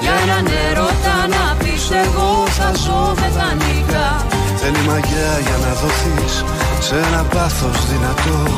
Για 0.00 0.14
έναν 0.24 0.46
έρωτα 0.70 1.16
να 1.34 1.44
πεις 1.58 1.84
Εγώ 2.04 2.46
θα 2.58 2.72
ζω 2.84 3.14
με 3.20 3.28
δανεικά 3.36 4.26
Θέλει 4.60 4.82
μαγιά 4.88 5.30
για 5.46 5.56
να 5.64 5.72
δοθείς 5.80 6.55
σε 6.86 6.94
ένα 6.94 7.22
πάθος 7.22 7.86
δυνατό. 7.86 8.50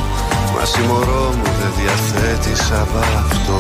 Μα 0.55 0.65
συμμορώ 0.65 1.33
μου 1.37 1.43
δεν 1.45 1.73
διαθέτεις 1.79 2.71
από 2.71 2.99
αυτό 2.99 3.59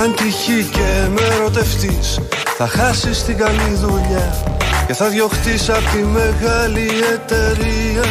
Αν 0.00 0.14
τυχεί 0.14 0.68
και 0.72 1.08
με 1.08 1.20
ερωτευτείς 1.34 2.20
Θα 2.56 2.66
χάσεις 2.66 3.24
την 3.24 3.36
καλή 3.36 3.74
δουλειά 3.74 4.56
Και 4.86 4.94
θα 4.94 5.08
διωχτείς 5.08 5.68
από 5.68 5.88
τη 5.92 6.02
μεγάλη 6.02 6.88
εταιρεία. 7.14 8.04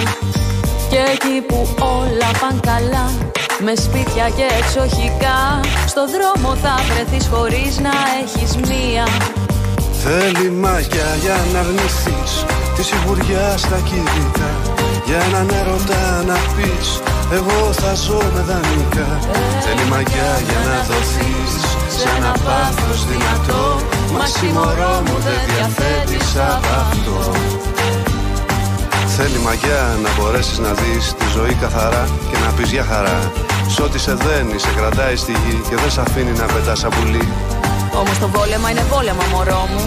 Και 0.89 0.97
εκεί 1.13 1.41
που 1.47 1.67
όλα 1.79 2.29
πάνε 2.39 2.59
καλά 2.61 3.11
με 3.59 3.75
σπίτια 3.75 4.29
και 4.35 4.45
εξοχικά 4.59 5.59
Στο 5.87 6.01
δρόμο 6.07 6.55
θα 6.55 6.75
βρεθείς 6.93 7.27
χωρίς 7.27 7.79
να 7.79 7.91
έχεις 8.23 8.55
μία 8.55 9.05
Θέλει 10.07 10.49
μάγια 10.63 11.09
για 11.23 11.37
να 11.53 11.59
αρνηθείς 11.59 12.31
Τη 12.75 12.83
σιγουριά 12.83 13.57
στα 13.57 13.79
κινητά. 13.87 14.51
Για 15.05 15.19
έναν 15.27 15.47
έρωτα 15.59 16.03
να 16.29 16.37
πεις 16.53 16.87
Εγώ 17.37 17.59
θα 17.81 17.93
ζω 17.93 18.21
με 18.33 18.41
δανεικά 18.49 19.09
Θέλει 19.63 19.85
μαγιά 19.93 20.31
για 20.47 20.59
να 20.69 20.77
δοθείς 20.87 21.53
Σε 21.97 22.07
ένα 22.17 22.31
πάθος 22.45 22.99
δυνατό. 23.09 23.65
Μα 24.13 24.25
συμμορώ 24.25 24.95
μου 25.05 25.17
δεν 25.25 25.39
διαθέτεις 25.49 26.29
από 26.53 26.71
αυτό. 26.83 27.17
Θέλει 29.15 29.39
μαγιά 29.47 29.81
να 30.03 30.09
μπορέσεις 30.15 30.57
να 30.57 30.71
δεις 30.79 31.05
τη 31.19 31.25
ζωή 31.35 31.53
καθαρά 31.53 32.05
και 32.29 32.37
να 32.43 32.49
πεις 32.55 32.71
για 32.71 32.85
χαρά 32.91 33.31
Σ' 33.67 33.79
ό,τι 33.79 33.99
σε 33.99 34.13
δένει, 34.13 34.59
σε 34.59 34.71
κρατάει 34.77 35.15
στη 35.15 35.31
γη 35.31 35.61
και 35.69 35.75
δεν 35.75 35.91
σε 35.91 36.01
αφήνει 36.01 36.31
να 36.31 36.45
πετάς 36.45 36.79
σαν 36.79 36.91
πουλί 37.95 38.01
Όμως 38.01 38.17
το 38.19 38.27
βόλεμα 38.27 38.69
είναι 38.69 38.85
πόλεμα 38.93 39.23
μωρό 39.33 39.63
μου 39.71 39.83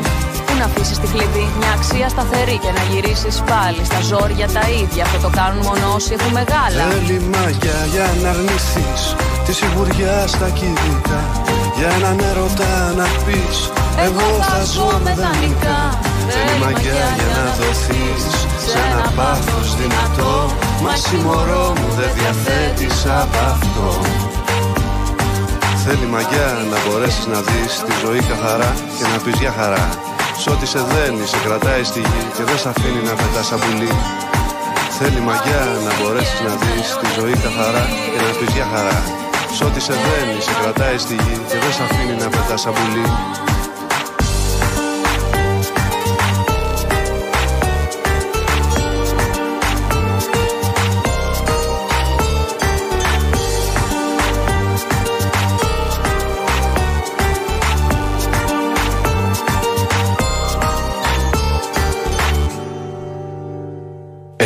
Πού 0.47 0.53
να 0.59 0.65
αφήσεις 0.65 0.99
τη 0.99 1.07
κλειδί, 1.13 1.47
μια 1.59 1.73
αξία 1.79 2.09
σταθερή 2.09 2.59
και 2.65 2.71
να 2.77 2.83
γυρίσεις 2.91 3.37
πάλι 3.51 3.83
στα 3.89 4.01
ζόρια 4.11 4.47
τα 4.57 4.65
ίδια. 4.83 5.03
Αυτό 5.07 5.19
το 5.27 5.31
κάνουν 5.39 5.61
μόνο 5.69 5.85
όσοι 5.99 6.11
έχουν 6.17 6.33
μεγάλα. 6.41 6.81
Θέλει 6.91 7.19
μαγιά 7.35 7.79
για 7.95 8.07
να 8.23 8.29
αρνηθείς 8.35 9.03
τη 9.45 9.53
σιγουριά 9.59 10.17
στα 10.35 10.49
κινητά. 10.59 11.23
Για 11.77 11.89
έναν 11.99 12.17
έρωτα 12.31 12.73
να 12.99 13.07
πεις 13.25 13.57
Εγώ 14.07 14.29
θα 14.49 14.61
ζω 14.75 14.91
με 15.05 15.13
δανεικά. 15.23 15.81
Θέλει 16.33 16.57
μαγιά 16.65 17.05
για 17.19 17.29
να 17.37 17.45
δοθείς 17.59 18.25
σε 18.65 18.79
ένα 18.87 19.03
πάθος 19.19 19.69
δυνατό. 19.81 20.35
Μα 20.85 20.95
συμμορώ 21.07 21.67
μου 21.79 21.89
δεν 21.99 22.11
διαθέτεις 22.17 22.99
από 23.23 23.39
αυτό. 23.55 23.89
Θέλει 25.91 26.09
μαγιά 26.17 26.49
να 26.73 26.79
μπορέσεις 26.85 27.27
να 27.27 27.41
δεις 27.49 27.73
τη 27.87 27.95
ζωή 28.05 28.21
καθαρά 28.31 28.71
και 28.99 29.07
να 29.13 29.19
πεις 29.23 29.37
για 29.43 29.53
χαρά. 29.59 29.85
Σ' 30.41 30.47
ό,τι 30.53 30.67
σε 30.73 30.81
δένει, 30.91 31.25
σε 31.33 31.39
κρατάει 31.45 31.85
στη 31.91 32.01
γη 32.09 32.23
και 32.37 32.45
δεν 32.49 32.59
σε 32.63 32.69
αφήνει 32.73 33.03
να 33.09 33.15
πετάς 33.21 33.47
σαν 33.47 33.59
πουλί. 33.63 33.93
Θέλει 34.99 35.21
μαγιά 35.29 35.65
να 35.87 35.93
μπορέσεις 35.99 36.41
να 36.49 36.55
δεις 36.63 36.87
τη 37.01 37.09
ζωή 37.19 37.35
καθαρά 37.45 37.85
και 38.13 38.21
να 38.27 38.31
πεις 38.39 38.51
για 38.57 38.67
χαρά. 38.73 38.99
Σ' 39.57 39.63
ό,τι 39.67 39.81
σε 39.87 39.95
δένει, 40.05 40.37
σε 40.47 40.53
κρατάει 40.61 40.99
στη 41.05 41.15
γη 41.23 41.37
και 41.49 41.59
δεν 41.63 41.73
σε 41.77 41.83
αφήνει 41.87 42.15
να 42.23 42.29
πετάς 42.35 42.61
σαν 42.61 42.73
πουλί. 42.77 43.07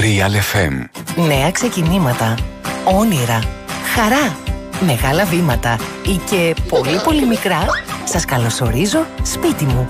Real 0.03 0.31
FM. 0.31 0.85
Νέα 1.27 1.51
ξεκινήματα. 1.51 2.35
Όνειρα. 2.85 3.41
Χαρά. 3.95 4.37
Μεγάλα 4.81 5.25
βήματα. 5.25 5.79
Ή 6.07 6.21
και 6.31 6.55
πολύ 6.69 7.01
πολύ 7.05 7.27
μικρά. 7.27 7.67
Σας 8.05 8.25
καλωσορίζω 8.25 9.07
σπίτι 9.23 9.65
μου. 9.65 9.89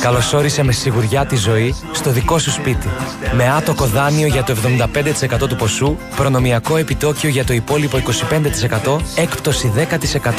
Καλωσόρισε 0.00 0.62
με 0.62 0.72
σιγουριά 0.72 1.26
τη 1.26 1.36
ζωή 1.36 1.74
στο 1.92 2.10
δικό 2.10 2.38
σου 2.38 2.50
σπίτι. 2.50 2.88
Με 3.32 3.50
άτοκο 3.50 3.84
δάνειο 3.86 4.26
για 4.26 4.44
το 4.44 4.56
75% 5.44 5.48
του 5.48 5.56
ποσού, 5.56 5.96
προνομιακό 6.16 6.76
επιτόκιο 6.76 7.28
για 7.28 7.44
το 7.44 7.52
υπόλοιπο 7.52 7.98
25%, 8.86 8.96
έκπτωση 9.14 9.72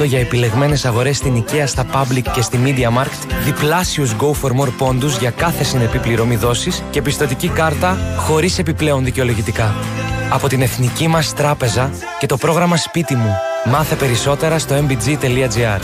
10% 0.02 0.06
για 0.06 0.20
επιλεγμένες 0.20 0.86
αγορές 0.86 1.18
στην 1.18 1.43
IKEA, 1.43 1.64
στα 1.66 1.86
Public 1.93 2.24
και 2.34 2.41
στη 2.41 2.60
Media 2.66 3.02
Markt, 3.02 3.32
διπλάσιους 3.43 4.16
Go 4.20 4.32
for 4.41 4.52
More 4.62 4.72
πόντους 4.78 5.18
για 5.18 5.30
κάθε 5.30 5.64
συνεπή 5.64 5.99
πληρωμή 5.99 6.36
δόσης 6.36 6.84
και 6.91 7.02
πιστοτική 7.02 7.47
κάρτα 7.47 7.97
χωρίς 8.18 8.60
επιπλέον 8.60 9.04
δικαιολογητικά. 9.04 9.74
Από 10.30 10.47
την 10.47 10.62
Εθνική 10.62 11.08
μας 11.08 11.34
Τράπεζα 11.34 11.91
και 12.20 12.26
το 12.26 12.38
πρόγραμμα 12.38 12.78
Σπίτι 12.78 13.16
μου. 13.16 13.36
Μάθε 13.66 13.95
περισσότερα 13.95 14.60
στο 14.60 14.76
mbg.gr. 14.76 15.82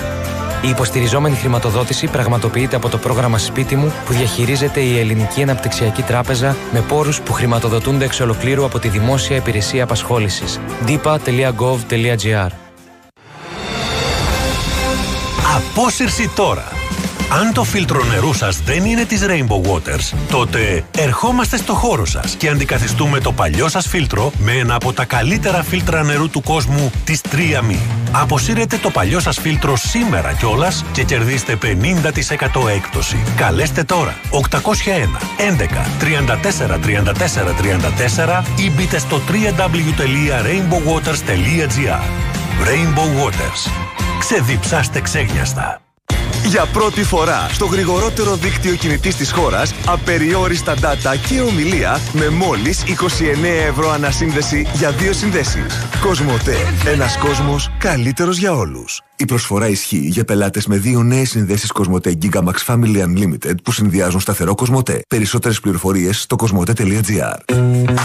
Η 0.68 0.70
υποστηριζόμενη 0.70 1.36
χρηματοδότηση 1.36 2.07
πραγματοποιείται 2.07 2.76
από 2.76 2.89
το 2.89 2.97
πρόγραμμα 2.97 3.38
Σπίτι 3.38 3.76
μου 3.76 3.93
που 4.05 4.13
διαχειρίζεται 4.13 4.80
η 4.80 4.99
Ελληνική 4.99 5.41
Αναπτυξιακή 5.41 6.01
Τράπεζα 6.01 6.55
με 6.72 6.82
πόρους 6.82 7.22
που 7.22 7.34
χρηματοδοτούνται 7.34 8.05
εξ 8.05 8.20
ολοκλήρου 8.20 8.65
από 8.65 8.80
τη 8.80 8.88
Δημόσια 8.88 9.36
Υπηρεσία 9.36 9.84
Απασχόλησης. 9.84 10.59
dipa.gov.gr 10.88 12.49
Απόσυρση 15.55 16.30
τώρα! 16.36 16.76
Αν 17.30 17.53
το 17.53 17.63
φίλτρο 17.63 18.03
νερού 18.03 18.34
σας 18.34 18.61
δεν 18.61 18.86
είναι 18.86 19.05
της 19.05 19.25
Rainbow 19.28 19.61
Waters, 19.71 20.13
τότε 20.30 20.86
ερχόμαστε 20.97 21.57
στο 21.57 21.73
χώρο 21.73 22.05
σας 22.05 22.36
και 22.36 22.49
αντικαθιστούμε 22.49 23.19
το 23.19 23.32
παλιό 23.32 23.69
σας 23.69 23.88
φίλτρο 23.88 24.32
με 24.38 24.51
ένα 24.51 24.75
από 24.75 24.93
τα 24.93 25.05
καλύτερα 25.05 25.63
φίλτρα 25.63 26.03
νερού 26.03 26.30
του 26.30 26.41
κόσμου 26.41 26.91
της 27.03 27.21
3 27.32 27.36
Αποσύρετε 28.11 28.78
το 28.78 28.89
παλιό 28.89 29.19
σας 29.19 29.39
φίλτρο 29.39 29.75
σήμερα 29.75 30.34
κιόλας 30.34 30.86
και 30.91 31.03
κερδίστε 31.03 31.57
50% 31.61 31.65
έκπτωση. 32.75 33.23
Καλέστε 33.36 33.84
τώρα 33.84 34.15
801 34.32 34.39
11 34.39 34.41
34 36.01 36.80
34 36.80 36.84
34 38.28 38.43
ή 38.57 38.71
μπείτε 38.71 38.99
στο 38.99 39.21
www.rainbowwaters.gr 39.28 42.01
Rainbow 42.67 43.09
Waters. 43.23 43.61
Ξεδιψάστε 44.19 45.01
ξέγνιαστα. 45.01 45.86
Για 46.45 46.65
πρώτη 46.65 47.03
φορά 47.03 47.47
στο 47.51 47.65
γρηγορότερο 47.65 48.35
δίκτυο 48.35 48.75
κινητής 48.75 49.15
της 49.15 49.31
χώρας, 49.31 49.73
απεριόριστα 49.88 50.73
data 50.75 51.15
και 51.27 51.41
ομιλία 51.41 51.99
με 52.13 52.29
μόλις 52.29 52.83
29 52.83 53.67
ευρώ 53.67 53.91
ανασύνδεση 53.91 54.67
για 54.73 54.91
δύο 54.91 55.13
συνδέσεις. 55.13 55.88
Κοσμοτέ. 56.01 56.57
Ένας 56.85 57.17
κόσμος 57.17 57.69
καλύτερος 57.77 58.38
για 58.38 58.53
όλους. 58.53 59.01
Η 59.20 59.26
προσφορά 59.26 59.68
ισχύει 59.68 59.97
για 59.97 60.26
πελάτες 60.26 60.68
με 60.68 60.78
δύο 60.78 61.03
νέες 61.03 61.30
συνδέσεις 61.30 61.72
Κοσμοτέ 61.72 62.18
Gigamax 62.22 62.55
Family 62.68 63.03
Unlimited 63.05 63.55
που 63.63 63.72
συνδυάζουν 63.72 64.20
σταθερό 64.20 64.55
Κοσμοτέ. 64.55 65.01
Περισσότερες 65.07 65.59
πληροφορίες 65.59 66.22
στο 66.22 66.36
κοσμοτέ.gr. 66.36 67.55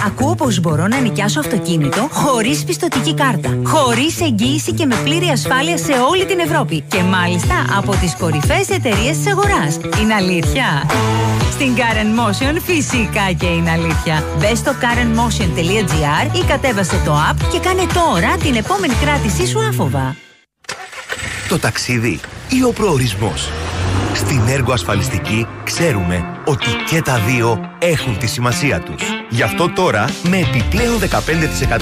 Ακούω 0.07 0.35
πως 0.35 0.61
μπορώ 0.61 0.87
να 0.87 1.01
νοικιάσω 1.01 1.41
αυτοκίνητο 1.41 2.09
χωρίς 2.13 2.65
πιστοτική 2.65 3.15
κάρτα. 3.15 3.59
Χωρίς 3.65 4.21
εγγύηση 4.21 4.73
και 4.73 4.87
με 4.87 4.97
πλήρη 5.05 5.27
ασφάλεια 5.27 5.77
σε 5.77 5.93
όλη 6.11 6.25
την 6.27 6.39
Ευρώπη. 6.39 6.81
Και 6.81 7.03
μάλιστα 7.03 7.55
από 7.77 7.91
τις 7.97 8.17
κορυφαίες 8.19 8.69
εταιρείες 8.69 9.17
της 9.17 9.27
αγοράς. 9.27 9.77
Είναι 10.01 10.15
αλήθεια. 10.15 10.91
Στην 11.51 11.75
Karen 11.77 12.21
Motion 12.21 12.57
φυσικά 12.63 13.33
και 13.39 13.47
είναι 13.47 13.71
αλήθεια. 13.71 14.25
Μπες 14.39 14.59
στο 14.59 14.73
karenmotion.gr 14.83 16.37
ή 16.37 16.45
κατέβασε 16.47 17.01
το 17.05 17.13
app 17.31 17.37
και 17.53 17.59
κάνε 17.59 17.87
τώρα 17.95 18.37
την 18.37 18.55
επόμενη 18.55 18.95
κράτησή 18.95 19.47
σου 19.47 19.61
άφοβα. 19.61 20.17
Το 21.53 21.59
ταξίδι 21.59 22.21
ή 22.49 22.65
ο 22.65 22.73
προορισμός. 22.73 23.49
Στην 24.15 24.49
έργο 24.49 24.73
ασφαλιστική 24.73 25.47
ξέρουμε 25.65 26.41
ότι 26.45 26.67
και 26.91 27.03
τα 27.03 27.19
δύο 27.19 27.61
έχουν 27.79 28.19
τη 28.19 28.27
σημασία 28.27 28.81
τους. 28.81 29.22
Γι' 29.35 29.43
αυτό 29.43 29.71
τώρα, 29.71 30.05
με 30.23 30.39
επιπλέον 30.39 30.99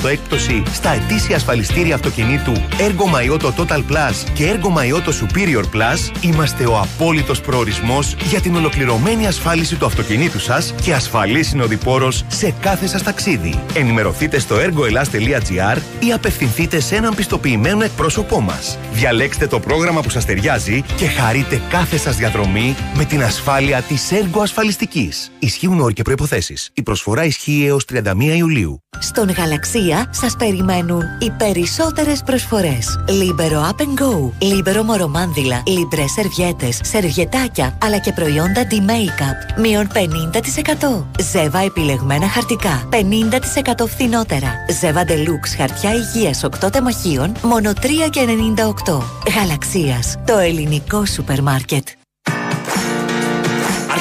15% 0.04 0.08
έκπτωση 0.08 0.62
στα 0.72 0.90
ετήσια 0.90 1.36
ασφαλιστήρια 1.36 1.94
αυτοκινήτου 1.94 2.52
Ergo 2.52 3.36
Myoto 3.38 3.50
Total 3.56 3.78
Plus 3.78 4.30
και 4.34 4.54
Ergo 4.54 4.68
Myoto 4.68 5.08
Superior 5.08 5.62
Plus, 5.62 6.16
είμαστε 6.20 6.66
ο 6.66 6.78
απόλυτος 6.78 7.40
προορισμός 7.40 8.16
για 8.28 8.40
την 8.40 8.56
ολοκληρωμένη 8.56 9.26
ασφάλιση 9.26 9.76
του 9.76 9.86
αυτοκινήτου 9.86 10.38
σας 10.40 10.74
και 10.82 10.94
ασφαλής 10.94 11.48
συνοδοιπόρος 11.48 12.24
σε 12.28 12.54
κάθε 12.60 12.86
σας 12.86 13.02
ταξίδι. 13.02 13.62
Ενημερωθείτε 13.74 14.38
στο 14.38 14.56
ergoelas.gr 14.56 15.78
ή 16.00 16.12
απευθυνθείτε 16.12 16.80
σε 16.80 16.96
έναν 16.96 17.14
πιστοποιημένο 17.14 17.84
εκπρόσωπό 17.84 18.40
μας. 18.40 18.78
Διαλέξτε 18.92 19.46
το 19.46 19.60
πρόγραμμα 19.60 20.00
που 20.00 20.10
σας 20.10 20.24
ταιριάζει 20.24 20.84
και 20.96 21.06
χαρείτε 21.06 21.60
κάθε 21.70 21.96
σας 21.96 22.16
διαδρομή 22.16 22.74
με 22.94 23.04
την 23.04 23.22
ασφάλεια 23.22 23.82
της 23.82 24.08
Ergo 24.10 24.40
Ασφαλιστικής. 24.42 25.32
Ισχύουν 25.38 25.80
όροι 25.80 25.92
και 25.92 26.02
προϋποθέσεις. 26.02 26.70
Η 26.74 26.82
προσφορά 26.82 27.24
ισχύει 27.24 27.38
έως 27.46 27.84
31 27.84 28.36
Ιουλίου. 28.36 28.82
Στον 28.98 29.30
Γαλαξία 29.30 30.10
σας 30.10 30.36
περιμένουν 30.36 31.02
οι 31.18 31.30
περισσότερες 31.30 32.22
προσφορές. 32.22 33.04
Libero 33.08 33.70
Up 33.70 33.82
and 33.82 34.00
Go, 34.02 34.30
Libero 34.42 34.82
Μορομάνδυλα, 34.84 35.62
Libre 35.66 36.04
Σερβιέτες, 36.14 36.80
σερβιετάκια, 36.82 37.78
αλλά 37.82 37.98
και 37.98 38.12
προϊόντα 38.12 38.66
D-Makeup. 38.70 39.60
Μείον 39.60 39.88
50%. 39.92 41.06
Ζεύα 41.32 41.58
επιλεγμένα 41.58 42.28
χαρτικά. 42.28 42.88
50% 42.90 43.86
φθηνότερα. 43.86 44.54
Ζεύα 44.80 45.04
Deluxe 45.04 45.54
χαρτιά 45.56 45.90
υγείας 45.94 46.44
8 46.44 46.70
τεμαχίων, 46.72 47.32
μόνο 47.42 47.72
3,98. 47.72 49.02
Γαλαξίας, 49.34 50.16
το 50.26 50.38
ελληνικό 50.38 51.06
σούπερ 51.06 51.42
μάρκετ. 51.42 51.88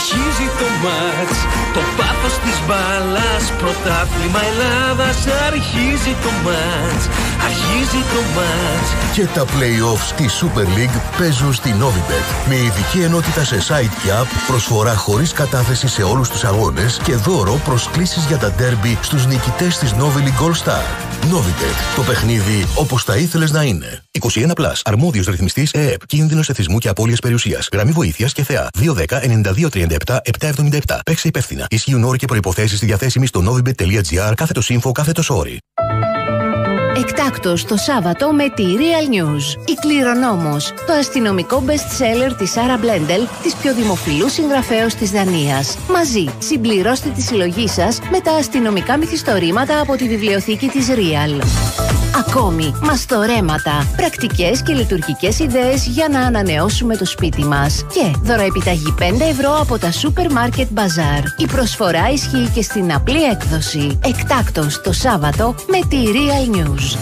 Αρχίζει 0.02 0.48
το 0.60 0.68
μάτς, 0.84 1.40
το 1.74 1.82
πάθος 1.98 2.36
της 2.44 2.58
μπάλας 2.66 3.44
Πρωτάθλημα 3.60 4.42
Ελλάδας. 4.52 5.18
Αρχίζει 5.48 6.14
το 6.24 6.32
μάτς 6.46 7.04
αρχίζει 7.48 8.02
το 8.14 8.22
μάτς 8.36 8.90
Και 9.14 9.26
τα 9.26 9.46
play-offs 9.46 10.06
στη 10.08 10.26
Super 10.40 10.66
League 10.78 11.18
παίζουν 11.18 11.54
στη 11.54 11.76
Novibet. 11.80 12.48
Με 12.50 12.56
ειδική 12.56 13.00
ενότητα 13.02 13.44
σε 13.44 13.58
site 13.68 13.96
και 14.04 14.10
app, 14.22 14.28
προσφορά 14.48 14.96
χωρίς 14.96 15.34
κατάθεση 15.34 15.88
σε 15.88 16.04
όλους 16.04 16.30
τους 16.30 16.44
αγώνες 16.44 17.00
και 17.04 17.16
δώρο 17.16 17.60
προσκλήσεις 17.66 18.26
για 18.26 18.38
τα 18.38 18.54
derby 18.60 18.98
στους 19.02 19.26
νικητές 19.26 19.78
της 19.78 19.94
Novi 19.94 20.20
League 20.20 20.46
All 20.46 20.68
Star. 20.68 21.10
Novibet. 21.32 21.96
Το 21.96 22.02
παιχνίδι 22.02 22.66
όπως 22.76 23.04
θα 23.04 23.16
ήθελες 23.16 23.52
να 23.52 23.64
είναι. 23.64 24.04
21 24.20 24.52
Plus. 24.56 24.82
Αρμόδιος 24.84 25.26
ρυθμιστής 25.26 25.72
ΕΕΠ. 25.72 26.06
Κίνδυνος 26.06 26.50
εθισμού 26.50 26.78
και 26.78 26.90
απώλειας 26.90 27.20
περιουσίας. 27.20 27.70
Γραμμή 27.72 27.92
βοήθειας 27.92 28.34
και 28.34 28.44
θεά. 28.44 28.68
210 28.74 29.22
9237 29.22 30.20
777. 30.24 31.00
Παίξε 31.06 31.28
υπεύθυνα. 31.28 31.66
Ισχύουν 31.70 32.04
όροι 32.04 32.18
και 32.18 32.26
προϋποθέσεις 32.26 32.78
στη 32.78 32.86
διαθέσιμη 32.86 33.28
στο 33.28 33.44
novibet.gr 33.48 34.34
κάθετο 34.36 34.62
info 34.68 34.92
κάθετο 34.92 35.36
όρι. 35.36 35.58
Εκτάκτος 37.00 37.66
το 37.66 37.78
Σάββατο 37.78 38.32
με 38.32 38.50
τη 38.50 38.64
Real 38.64 39.14
News. 39.14 39.68
Η 39.68 39.74
Κληρονόμος, 39.82 40.74
το 40.88 40.94
αστυνομικό 40.94 41.64
best 41.68 41.72
seller 41.72 42.34
της 42.38 42.52
Σάρα 42.52 42.78
Μπλέντελ, 42.78 43.28
της 43.44 43.56
πιο 43.56 43.74
δημοφιλούς 43.74 44.32
συγγραφέως 44.32 44.94
της 44.94 45.12
Δανίας. 45.12 45.78
Μαζί, 45.90 46.26
συμπληρώστε 46.40 47.10
τη 47.10 47.22
συλλογή 47.22 47.68
σας 47.68 48.00
με 48.12 48.20
τα 48.20 48.32
αστυνομικά 48.32 48.98
μυθιστορήματα 48.98 49.80
από 49.80 49.96
τη 49.96 50.08
βιβλιοθήκη 50.08 50.68
της 50.68 50.88
Real. 50.90 51.42
Ακόμη, 52.28 52.74
μαστορέματα, 52.82 53.88
πρακτικές 53.96 54.64
και 54.64 54.74
λειτουργικές 54.74 55.40
ιδέες 55.40 55.86
για 55.88 56.08
να 56.10 56.20
ανανεώσουμε 56.20 56.96
το 56.96 57.06
σπίτι 57.06 57.44
μας. 57.44 57.86
Και 57.94 58.18
δωροεπιταγή 58.22 58.94
5 58.98 59.02
ευρώ 59.30 59.60
από 59.60 59.78
τα 59.78 59.92
Supermarket 59.92 60.68
Bazaar. 60.76 61.24
Η 61.38 61.46
προσφορά 61.46 62.10
ισχύει 62.10 62.50
και 62.54 62.62
στην 62.62 62.94
απλή 62.94 63.24
έκδοση. 63.24 64.00
Εκτάκτος 64.04 64.82
το 64.82 64.92
Σάββατο 64.92 65.56
με 65.68 65.88
τη 65.88 65.98
Real 66.06 66.56
News. 66.56 66.98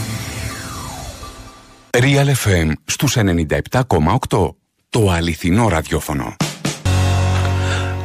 Real 2.01 2.27
FM 2.45 2.71
στους 2.85 3.17
97,8. 3.17 4.55
Το 4.89 5.11
αληθινό 5.11 5.67
ραδιόφωνο. 5.67 6.35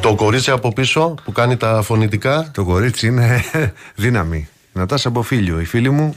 Το 0.01 0.15
κορίτσι 0.15 0.51
από 0.51 0.73
πίσω 0.73 1.15
που 1.25 1.33
κάνει 1.33 1.57
τα 1.57 1.83
φωνητικά. 1.83 2.51
Το 2.55 2.65
κορίτσι 2.65 3.07
είναι 3.07 3.45
δύναμη. 3.95 4.49
Νατάσα 4.73 5.09
από 5.09 5.23
φίλιο. 5.23 5.61
Η 5.61 5.65
φίλη 5.65 5.91
μου 5.91 6.17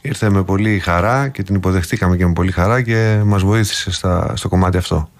ήρθε 0.00 0.30
με 0.30 0.42
πολύ 0.42 0.78
χαρά 0.78 1.28
και 1.28 1.42
την 1.42 1.54
υποδεχτήκαμε 1.54 2.16
και 2.16 2.26
με 2.26 2.32
πολύ 2.32 2.52
χαρά 2.52 2.82
και 2.82 3.20
μας 3.24 3.42
βοήθησε 3.42 3.90
στα, 3.90 4.32
στο 4.36 4.48
κομμάτι 4.48 4.76
αυτό. 4.76 5.10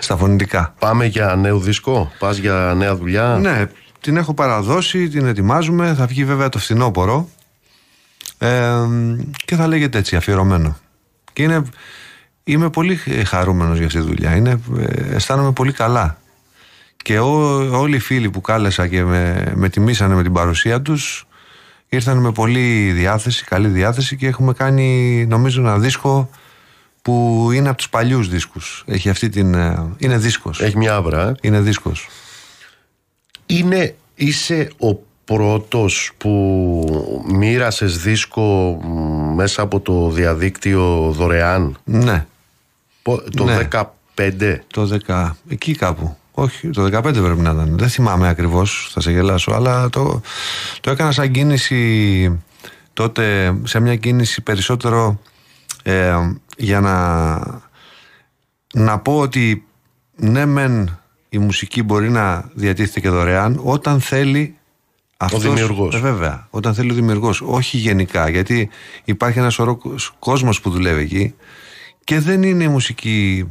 Στα 0.00 0.16
φωνητικά. 0.16 0.74
Πάμε 0.78 1.06
για 1.06 1.34
νέο 1.34 1.58
δίσκο, 1.58 2.12
πας 2.18 2.36
για 2.36 2.74
νέα 2.76 2.96
δουλειά; 2.96 3.38
Ναι, 3.40 3.66
την 4.00 4.16
έχω 4.16 4.34
παραδώσει, 4.34 5.08
την 5.08 5.26
ετοιμάζουμε. 5.26 5.94
Θα 5.94 6.06
βγει 6.06 6.24
βέβαια 6.24 6.48
το 6.48 6.58
φθινόπωρο. 6.58 7.28
Ε, 8.38 8.74
και 9.44 9.56
θα 9.56 9.66
λέγεται 9.66 9.98
έτσι, 9.98 10.16
αφιερωμένο. 10.16 10.76
Και 11.32 11.42
είναι, 11.42 11.62
είμαι 12.44 12.70
πολύ 12.70 12.96
χαρούμενος 13.26 13.76
για 13.76 13.86
αυτή 13.86 13.98
τη 13.98 14.04
δουλειά. 14.04 14.36
Είναι, 14.36 14.60
ε, 14.78 15.14
αισθάνομαι 15.14 15.52
πολύ 15.52 15.72
καλά. 15.72 16.18
Και 16.96 17.18
ό, 17.18 17.58
όλοι 17.78 17.96
οι 17.96 17.98
φίλοι 17.98 18.30
που 18.30 18.40
κάλεσα 18.40 18.88
και 18.88 19.04
με, 19.04 19.52
με 19.54 19.68
τιμήσανε 19.68 20.14
με 20.14 20.22
την 20.22 20.32
παρουσία 20.32 20.82
τους 20.82 21.26
ήρθαν 21.88 22.18
με 22.18 22.32
πολύ 22.32 22.92
διάθεση, 22.92 23.44
καλή 23.44 23.68
διάθεση 23.68 24.16
και 24.16 24.26
έχουμε 24.26 24.52
κάνει 24.52 25.26
νομίζω 25.28 25.60
ένα 25.60 25.78
δίσκο 25.78 26.30
που 27.02 27.48
είναι 27.52 27.68
από 27.68 27.76
τους 27.76 27.88
παλιούς 27.88 28.28
δίσκους. 28.28 28.84
Έχει 28.86 29.08
αυτή 29.08 29.28
την... 29.28 29.54
ε, 29.54 29.86
Είναι 29.98 30.16
δίσκος. 30.18 30.60
Έχει 30.60 30.76
μια 30.76 30.94
άβρα. 30.94 31.28
ε. 31.28 31.34
Είναι 31.40 31.60
δίσκος. 31.60 32.08
Είναι, 33.46 33.94
είσαι 34.14 34.70
ο 34.80 34.94
πρώτος 35.24 36.10
που 36.18 37.24
μοίρασες 37.32 37.98
δίσκο 37.98 38.42
μ, 38.84 39.34
μέσα 39.34 39.62
από 39.62 39.80
το 39.80 40.10
διαδίκτυο 40.10 41.10
δωρεάν; 41.16 41.76
Ναι. 41.84 42.26
Πο- 43.02 43.22
Το 43.36 43.44
Ναι. 43.44 43.68
15. 44.14 44.56
Το 44.66 44.98
10, 45.06 45.30
εκεί 45.48 45.74
κάπου. 45.74 46.16
Όχι, 46.38 46.70
το 46.70 46.84
15 46.84 47.00
πρέπει 47.02 47.40
να 47.40 47.50
ήταν. 47.50 47.78
Δεν 47.78 47.88
θυμάμαι 47.88 48.28
ακριβώς, 48.28 48.90
θα 48.92 49.00
σε 49.00 49.10
γελάσω, 49.10 49.52
αλλά 49.52 49.90
το, 49.90 50.20
το 50.80 50.90
έκανα 50.90 51.12
σαν 51.12 51.30
κίνηση 51.30 52.40
τότε, 52.92 53.56
σε 53.64 53.80
μια 53.80 53.96
κίνηση 53.96 54.42
περισσότερο 54.42 55.20
ε, 55.82 56.14
για 56.56 56.80
να, 56.80 57.36
να 58.74 58.98
πω 58.98 59.18
ότι 59.18 59.64
ναι 60.16 60.46
μεν 60.46 60.98
η 61.28 61.38
μουσική 61.38 61.82
μπορεί 61.82 62.10
να 62.10 62.50
διατίθεται 62.54 63.00
και 63.00 63.08
δωρεάν 63.08 63.60
όταν 63.62 64.00
θέλει 64.00 64.56
αυτός, 65.16 65.42
δημιουργός. 65.42 65.94
Ε, 65.94 65.98
βέβαια, 65.98 66.46
όταν 66.50 66.74
θέλει 66.74 66.90
ο 66.90 66.94
δημιουργός, 66.94 67.40
όχι 67.40 67.76
γενικά, 67.76 68.28
γιατί 68.28 68.68
υπάρχει 69.04 69.38
ένας 69.38 69.54
σωρό 69.54 69.78
κόσμος 70.18 70.60
που 70.60 70.70
δουλεύει 70.70 71.02
εκεί 71.02 71.34
και 72.04 72.20
δεν 72.20 72.42
είναι 72.42 72.64
η 72.64 72.68
μουσική 72.68 73.46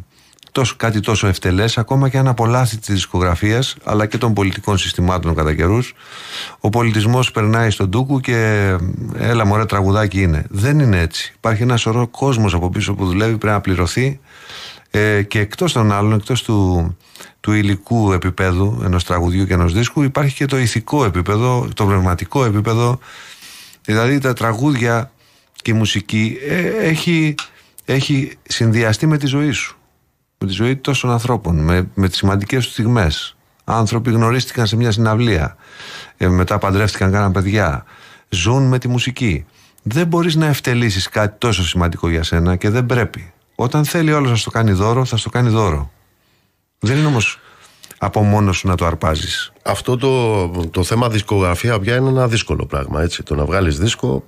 τόσο, 0.55 0.75
κάτι 0.77 0.99
τόσο 0.99 1.27
ευτελές 1.27 1.77
ακόμα 1.77 2.09
και 2.09 2.17
αν 2.17 2.27
απολάθει 2.27 2.77
της 2.77 2.93
δισκογραφίας 2.93 3.75
αλλά 3.83 4.05
και 4.05 4.17
των 4.17 4.33
πολιτικών 4.33 4.77
συστημάτων 4.77 5.35
κατά 5.35 5.55
καιρούς. 5.55 5.93
ο 6.59 6.69
πολιτισμός 6.69 7.31
περνάει 7.31 7.69
στον 7.69 7.91
τούκου 7.91 8.19
και 8.19 8.35
ε, 8.35 9.29
έλα 9.29 9.45
μωρέ 9.45 9.65
τραγουδάκι 9.65 10.21
είναι. 10.21 10.45
Δεν 10.49 10.79
είναι 10.79 10.99
έτσι. 10.99 11.33
Υπάρχει 11.35 11.61
ένα 11.63 11.77
σωρό 11.77 12.07
κόσμος 12.07 12.53
από 12.53 12.69
πίσω 12.69 12.93
που 12.93 13.05
δουλεύει 13.05 13.37
πρέπει 13.37 13.53
να 13.53 13.61
πληρωθεί 13.61 14.19
ε, 14.91 15.21
και 15.21 15.39
εκτός 15.39 15.73
των 15.73 15.91
άλλων 15.91 16.13
εκτός 16.13 16.43
του, 16.43 16.97
του 17.39 17.51
υλικού 17.51 18.11
επίπεδου 18.11 18.81
ενός 18.83 19.03
τραγουδιού 19.03 19.45
και 19.45 19.53
ενός 19.53 19.73
δίσκου 19.73 20.03
υπάρχει 20.03 20.35
και 20.35 20.45
το 20.45 20.57
ηθικό 20.57 21.05
επίπεδο 21.05 21.67
το 21.73 21.85
πνευματικό 21.85 22.45
επίπεδο. 22.45 22.99
Δηλαδή 23.81 24.17
τα 24.19 24.33
τραγούδια 24.33 25.11
και 25.61 25.71
η 25.71 25.73
μουσική 25.73 26.37
ε, 26.47 26.67
έχει, 26.67 27.35
έχει 27.85 28.31
συνδυαστεί 28.43 29.07
με 29.07 29.17
τη 29.17 29.25
ζωή 29.25 29.51
σου 29.51 29.77
με 30.45 30.51
τη 30.51 30.57
ζωή 30.57 30.75
τόσων 30.75 31.11
ανθρώπων, 31.11 31.55
με, 31.55 31.89
με 31.93 32.07
τις 32.07 32.17
σημαντικές 32.17 32.63
τους 32.63 32.73
στιγμές. 32.73 33.35
Άνθρωποι 33.63 34.11
γνωρίστηκαν 34.11 34.67
σε 34.67 34.75
μια 34.75 34.91
συναυλία, 34.91 35.55
ε, 36.17 36.27
μετά 36.27 36.57
παντρεύτηκαν, 36.57 37.11
κάναν 37.11 37.31
παιδιά, 37.31 37.85
ζουν 38.29 38.67
με 38.67 38.79
τη 38.79 38.87
μουσική. 38.87 39.45
Δεν 39.83 40.07
μπορείς 40.07 40.35
να 40.35 40.45
ευτελίσεις 40.45 41.09
κάτι 41.09 41.37
τόσο 41.37 41.63
σημαντικό 41.63 42.09
για 42.09 42.23
σένα 42.23 42.55
και 42.55 42.69
δεν 42.69 42.85
πρέπει. 42.85 43.33
Όταν 43.55 43.85
θέλει 43.85 44.13
όλος 44.13 44.29
να 44.29 44.35
στο 44.35 44.49
κάνει 44.49 44.71
δώρο, 44.71 45.05
θα 45.05 45.17
στο 45.17 45.29
κάνει 45.29 45.49
δώρο. 45.49 45.91
Δεν 46.79 46.97
είναι 46.97 47.07
όμως 47.07 47.39
από 47.97 48.21
μόνος 48.23 48.57
σου 48.57 48.67
να 48.67 48.75
το 48.75 48.85
αρπάζεις. 48.85 49.51
Αυτό 49.63 49.97
το, 49.97 50.47
το 50.47 50.83
θέμα 50.83 51.09
δισκογραφία 51.09 51.79
πια 51.79 51.95
είναι 51.95 52.09
ένα 52.09 52.27
δύσκολο 52.27 52.65
πράγμα. 52.65 53.01
Έτσι. 53.01 53.23
Το 53.23 53.35
να 53.35 53.45
βγάλεις 53.45 53.77
δίσκο. 53.79 54.23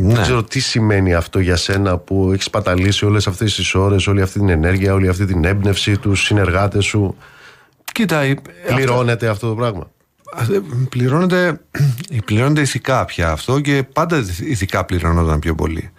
Ναι. 0.00 0.12
Δεν 0.14 0.22
ξέρω 0.22 0.42
τι 0.42 0.60
σημαίνει 0.60 1.14
αυτό 1.14 1.38
για 1.38 1.56
σένα 1.56 1.98
που 1.98 2.30
έχεις 2.32 2.50
παταλήσει 2.50 3.04
όλες 3.04 3.26
αυτές 3.26 3.54
τις 3.54 3.74
ώρες, 3.74 4.06
όλη 4.06 4.22
αυτή 4.22 4.38
την 4.38 4.48
ενέργεια, 4.48 4.94
όλη 4.94 5.08
αυτή 5.08 5.24
την 5.26 5.44
έμπνευση, 5.44 5.98
τους 5.98 6.24
συνεργάτες 6.24 6.84
σου. 6.84 7.16
Κοίτα, 7.92 8.24
η- 8.24 8.34
Πληρώνεται 8.74 9.28
αυτό 9.28 9.48
το 9.48 9.54
πράγμα; 9.54 9.90
Ε, 10.52 10.58
Πληρώνεται, 10.88 11.60
πληρώνεται 12.24 12.60
ηθικά 12.60 13.04
πια 13.04 13.30
αυτό 13.30 13.60
και 13.60 13.82
πάντα 13.92 14.24
ηθικά 14.40 14.84
πληρωνόταν 14.84 15.38
πιο 15.38 15.54
πολύ. 15.54 15.90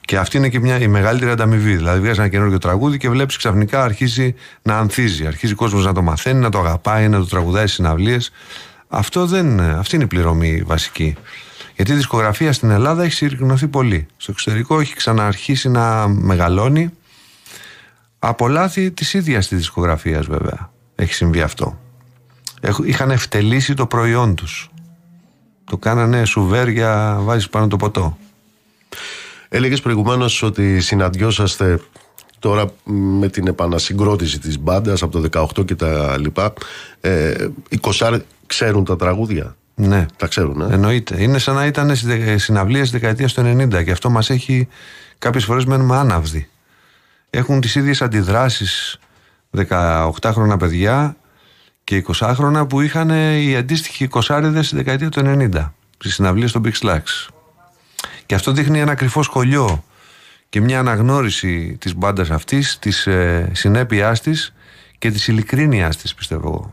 Και 0.00 0.18
αυτή 0.18 0.36
είναι 0.36 0.48
και 0.48 0.60
μια, 0.60 0.80
η 0.80 0.88
μεγαλύτερη 0.88 1.30
ανταμοιβή. 1.30 1.76
Δηλαδή, 1.76 1.98
βγάζεις 2.00 2.18
ένα 2.18 2.28
καινούργιο 2.28 2.58
τραγούδι 2.58 2.98
και 2.98 3.08
βλέπεις 3.08 3.36
ξαφνικά 3.36 3.82
αρχίζει 3.82 4.34
να 4.62 4.78
ανθίζει. 4.78 5.26
Αρχίζει 5.26 5.52
ο 5.52 5.56
κόσμος 5.56 5.84
να 5.84 5.92
το 5.92 6.02
μαθαίνει, 6.02 6.40
να 6.40 6.50
το 6.50 6.58
αγαπάει, 6.58 7.08
να 7.08 7.18
το 7.18 7.24
τραγουδάει 7.26 7.62
στις 7.62 7.74
συναυλίες. 7.74 8.30
Αυτό 8.88 9.26
δεν, 9.26 9.60
αυτή 9.60 9.94
είναι 9.94 10.04
η 10.04 10.06
πληρωμή 10.06 10.62
βασική. 10.66 11.16
Γιατί 11.76 11.92
η 11.92 11.94
δισκογραφία 11.94 12.52
στην 12.52 12.70
Ελλάδα 12.70 13.02
έχει 13.02 13.12
συρρυκνωθεί 13.12 13.68
πολύ. 13.68 14.06
Στο 14.16 14.30
εξωτερικό 14.30 14.80
έχει 14.80 14.94
ξαναρχίσει 14.94 15.68
να 15.68 16.08
μεγαλώνει. 16.08 16.90
Από 18.18 18.48
λάθη 18.48 18.90
της 18.90 19.14
ίδιας 19.14 19.48
της 19.48 19.58
δισκογραφίας, 19.58 20.26
βέβαια. 20.26 20.70
Έχει 20.94 21.14
συμβεί 21.14 21.40
αυτό. 21.40 21.78
Έχ- 22.60 22.80
Είχαν 22.84 23.10
ευτελίσει 23.10 23.74
το 23.74 23.86
προϊόν 23.86 24.34
τους. 24.34 24.70
Το 25.64 25.76
κάνανε 25.76 26.24
σουβέρ 26.24 26.68
για 26.68 27.18
βάζεις 27.20 27.48
πάνω 27.48 27.66
το 27.68 27.76
ποτό. 27.76 28.18
Έλεγες 29.48 29.80
προηγουμένως 29.80 30.42
ότι 30.42 30.80
συναντιόσαστε 30.80 31.80
τώρα 32.38 32.64
με 33.18 33.28
την 33.28 33.46
επανασυγκρότηση 33.46 34.38
της 34.38 34.58
μπάντας 34.58 35.02
από 35.02 35.12
το 35.12 35.20
18 35.20 35.64
και 35.64 35.74
τα 35.74 36.18
λοιπά. 36.18 36.52
Ε, 37.00 37.48
οι 37.68 37.76
Κοσάρ 37.76 38.20
ξέρουν 38.46 38.84
τα 38.84 38.96
τραγούδια; 38.96 39.56
Ναι. 39.78 40.06
Τα 40.16 40.26
ξέρουν, 40.26 40.60
ε. 40.60 40.74
Εννοείται. 40.74 41.22
Είναι 41.22 41.38
σαν 41.38 41.54
να 41.54 41.66
ήταν 41.66 41.96
στις 41.96 42.44
συναυλίες 42.44 42.80
της 42.80 42.90
δεκαετίας 42.90 43.32
του 43.32 43.40
90 43.40 43.84
και 43.84 43.90
αυτό 43.90 44.10
μας 44.10 44.30
έχει 44.30 44.68
κάποιες 45.18 45.44
φορές 45.44 45.64
μένουμε 45.64 45.96
άναυδοι. 45.96 46.48
Έχουν 47.30 47.60
τις 47.60 47.74
ίδιες 47.74 48.02
αντιδράσεις 48.02 48.98
18χρονα 49.56 50.56
παιδιά 50.58 51.16
και 51.84 52.04
20χρονα 52.08 52.68
που 52.68 52.80
είχαν 52.80 53.10
οι 53.10 53.56
αντίστοιχοι 53.56 54.08
20 54.12 54.58
στη 54.62 54.76
δεκαετία 54.76 55.08
του 55.08 55.22
90 55.24 55.72
στις 55.98 56.14
συναυλίες 56.14 56.52
των 56.52 56.62
Big 56.64 56.78
Slacks. 56.82 57.28
Και 58.26 58.34
αυτό 58.34 58.52
δείχνει 58.52 58.80
ένα 58.80 58.94
κρυφό 58.94 59.22
σχολείο 59.22 59.84
και 60.48 60.60
μια 60.60 60.78
αναγνώριση 60.78 61.76
της 61.80 61.94
μπάντας 61.94 62.30
αυτής, 62.30 62.78
της 62.78 63.06
ε, 63.06 63.50
συνέπειάς 63.52 64.20
της 64.20 64.54
και 64.98 65.10
της 65.10 65.28
ειλικρίνειάς 65.28 65.96
της 65.96 66.14
πιστεύω 66.14 66.48
εγώ. 66.48 66.72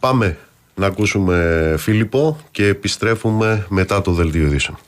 Πάμε 0.00 0.38
να 0.80 0.86
ακούσουμε 0.86 1.74
Φίλιππο 1.78 2.36
και 2.50 2.66
επιστρέφουμε 2.66 3.66
μετά 3.68 4.02
το 4.02 4.12
Δελτίο 4.12 4.46
Ειδήσεων. 4.46 4.78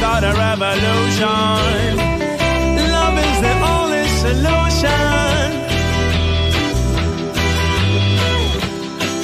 Start 0.00 0.24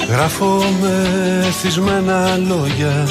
Γράφω 0.09 0.63
με 0.81 1.05
θυσμένα 1.51 2.37
λόγια. 2.37 3.07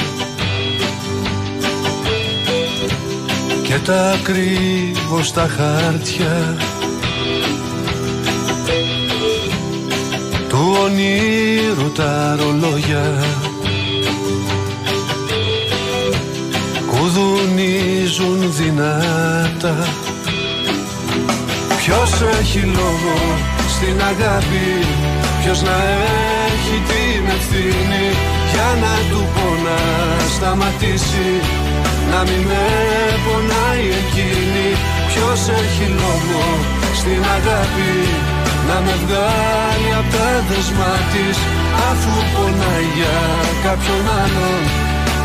Και 3.63 3.79
τα 3.85 4.21
κρύβω 4.23 5.23
στα 5.23 5.49
χάρτια 5.49 6.57
του 10.49 10.77
ονείρου 10.83 11.93
τα 11.93 12.37
ρολόγια. 12.39 13.25
Κουδουνίζουν 16.87 18.53
δυνατά. 18.53 19.89
Ποιος 21.77 22.23
έχει 22.41 22.59
λόγο 22.59 23.17
στην 23.69 24.01
αγάπη 24.03 24.87
Ποιος 25.43 25.63
να 25.63 25.71
έχει 25.71 26.27
την 26.27 26.36
ευθύνη 27.37 28.07
Για 28.53 28.71
να 28.83 28.95
του 29.11 29.21
πω 29.35 29.47
να 29.67 29.79
σταματήσει 30.35 31.29
Να 32.13 32.21
μην 32.29 32.43
με 32.51 32.65
πονάει 33.25 33.87
εκείνη. 34.03 34.69
Ποιος 35.11 35.41
έχει 35.61 35.87
λόγο 36.03 36.43
στην 37.01 37.23
αγάπη 37.37 37.95
Να 38.69 38.77
με 38.85 38.95
βγάλει 39.03 39.91
απ' 40.01 40.11
τα 40.15 40.29
δεσμά 40.49 40.95
της 41.13 41.37
Αφού 41.91 42.15
πονάει 42.35 42.87
για 42.99 43.19
κάποιον 43.65 44.05
άλλον 44.23 44.63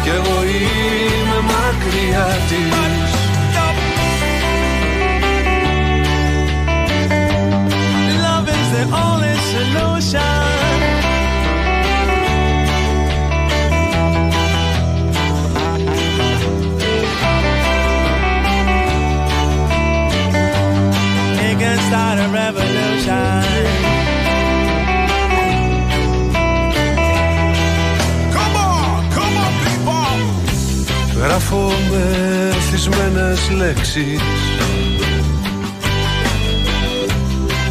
Κι 0.03 0.12
εγώ 0.18 0.38
είμαι 0.53 1.39
μακριά 1.51 2.28
της. 2.49 3.09
Love 8.24 8.47
is 8.57 8.68
the 8.76 8.84
only 9.05 9.36
solution. 9.51 10.51
Start 21.92 22.20
a 22.26 22.28
revolution. 22.42 23.44
Come 28.36 28.56
on, 28.70 29.02
come 29.18 29.36
on, 29.46 29.54
people. 29.66 30.20
Γράφω 31.22 31.72
με 31.92 32.06
θυσμένες 32.72 33.50
λέξεις 33.50 34.22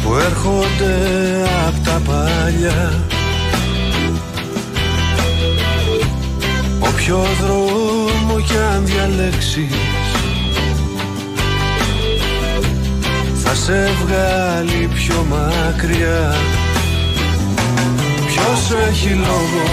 που 0.03 0.15
έρχονται 0.15 0.95
απ' 1.67 1.85
τα 1.85 2.01
παλιά 2.05 3.05
Όποιο 6.79 7.25
δρόμο 7.41 8.39
κι 8.47 8.57
αν 8.73 8.85
διαλέξεις 8.85 9.90
θα 13.53 13.59
σε 13.59 13.89
βγάλει 14.01 14.87
πιο 14.97 15.25
μακριά. 15.33 16.23
Ποιος 18.29 18.61
έχει 18.87 19.11
λόγο 19.27 19.65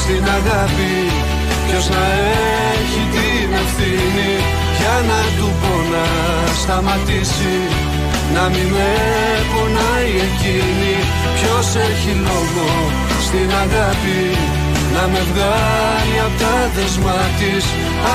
στην 0.00 0.24
αγάπη 0.38 0.94
Ποιος 1.66 1.88
να 1.94 2.04
έχει 2.74 3.02
την 3.14 3.48
ευθύνη. 3.62 4.32
Για 4.78 4.96
να 5.10 5.20
του 5.36 5.48
πω 5.60 5.74
να 5.92 6.06
σταματήσει 6.62 7.56
Να 8.34 8.44
μην 8.52 8.68
με 8.74 8.90
πονάει 9.52 10.12
εκείνη. 10.28 10.94
Ποιος 11.36 11.68
έχει 11.88 12.12
λόγο 12.28 12.68
στην 13.26 13.50
αγάπη 13.64 14.22
Να 14.94 15.02
με 15.12 15.20
βγάλει 15.30 16.16
απ' 16.26 16.38
τα 16.42 16.56
δεσμά 16.74 17.20
της. 17.38 17.64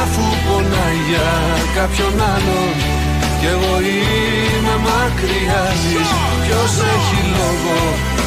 Αφού 0.01 0.25
πονάει 0.45 0.99
για 1.09 1.29
κάποιον 1.77 2.13
άλλον 2.33 3.02
κι 3.43 3.51
εγώ 3.57 3.75
είμαι 3.91 4.75
μακριά 4.87 5.63
της. 5.81 6.09
Ποιος 6.43 6.73
έχει 6.93 7.19
λόγο 7.39 7.77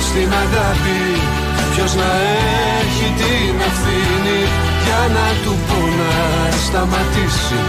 στην 0.09 0.29
αγάπη; 0.45 1.03
Ποιος 1.73 1.93
να 2.01 2.11
έχει 2.81 3.09
την 3.21 3.55
ευθύνη; 3.69 4.41
Για 4.85 5.03
να 5.17 5.27
του 5.43 5.53
πω 5.67 5.79
να 6.01 6.13
σταματήσει. 6.67 7.63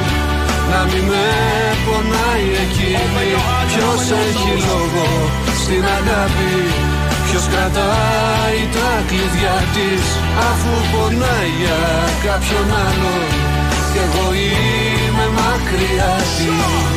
Να 0.72 0.80
μην 0.90 1.04
με 1.12 1.28
πονάει 1.86 2.48
εκείνη 2.66 3.28
Ποιος 3.72 4.04
έχει 4.26 4.52
λόγο 4.70 5.08
στην 5.62 5.84
αγάπη; 5.98 6.56
Ποιος 7.26 7.46
κρατάει 7.52 8.62
τα 8.76 8.92
κλειδιά 9.10 9.58
της; 9.74 10.04
Αφού 10.50 10.74
πονάει 10.92 11.52
για 11.62 11.82
κάποιον 12.26 12.68
άλλον. 12.86 13.30
Κι 13.92 14.00
εγώ 14.06 14.26
είμαι 14.42 15.26
μακριά 15.40 16.14
της 16.36 16.97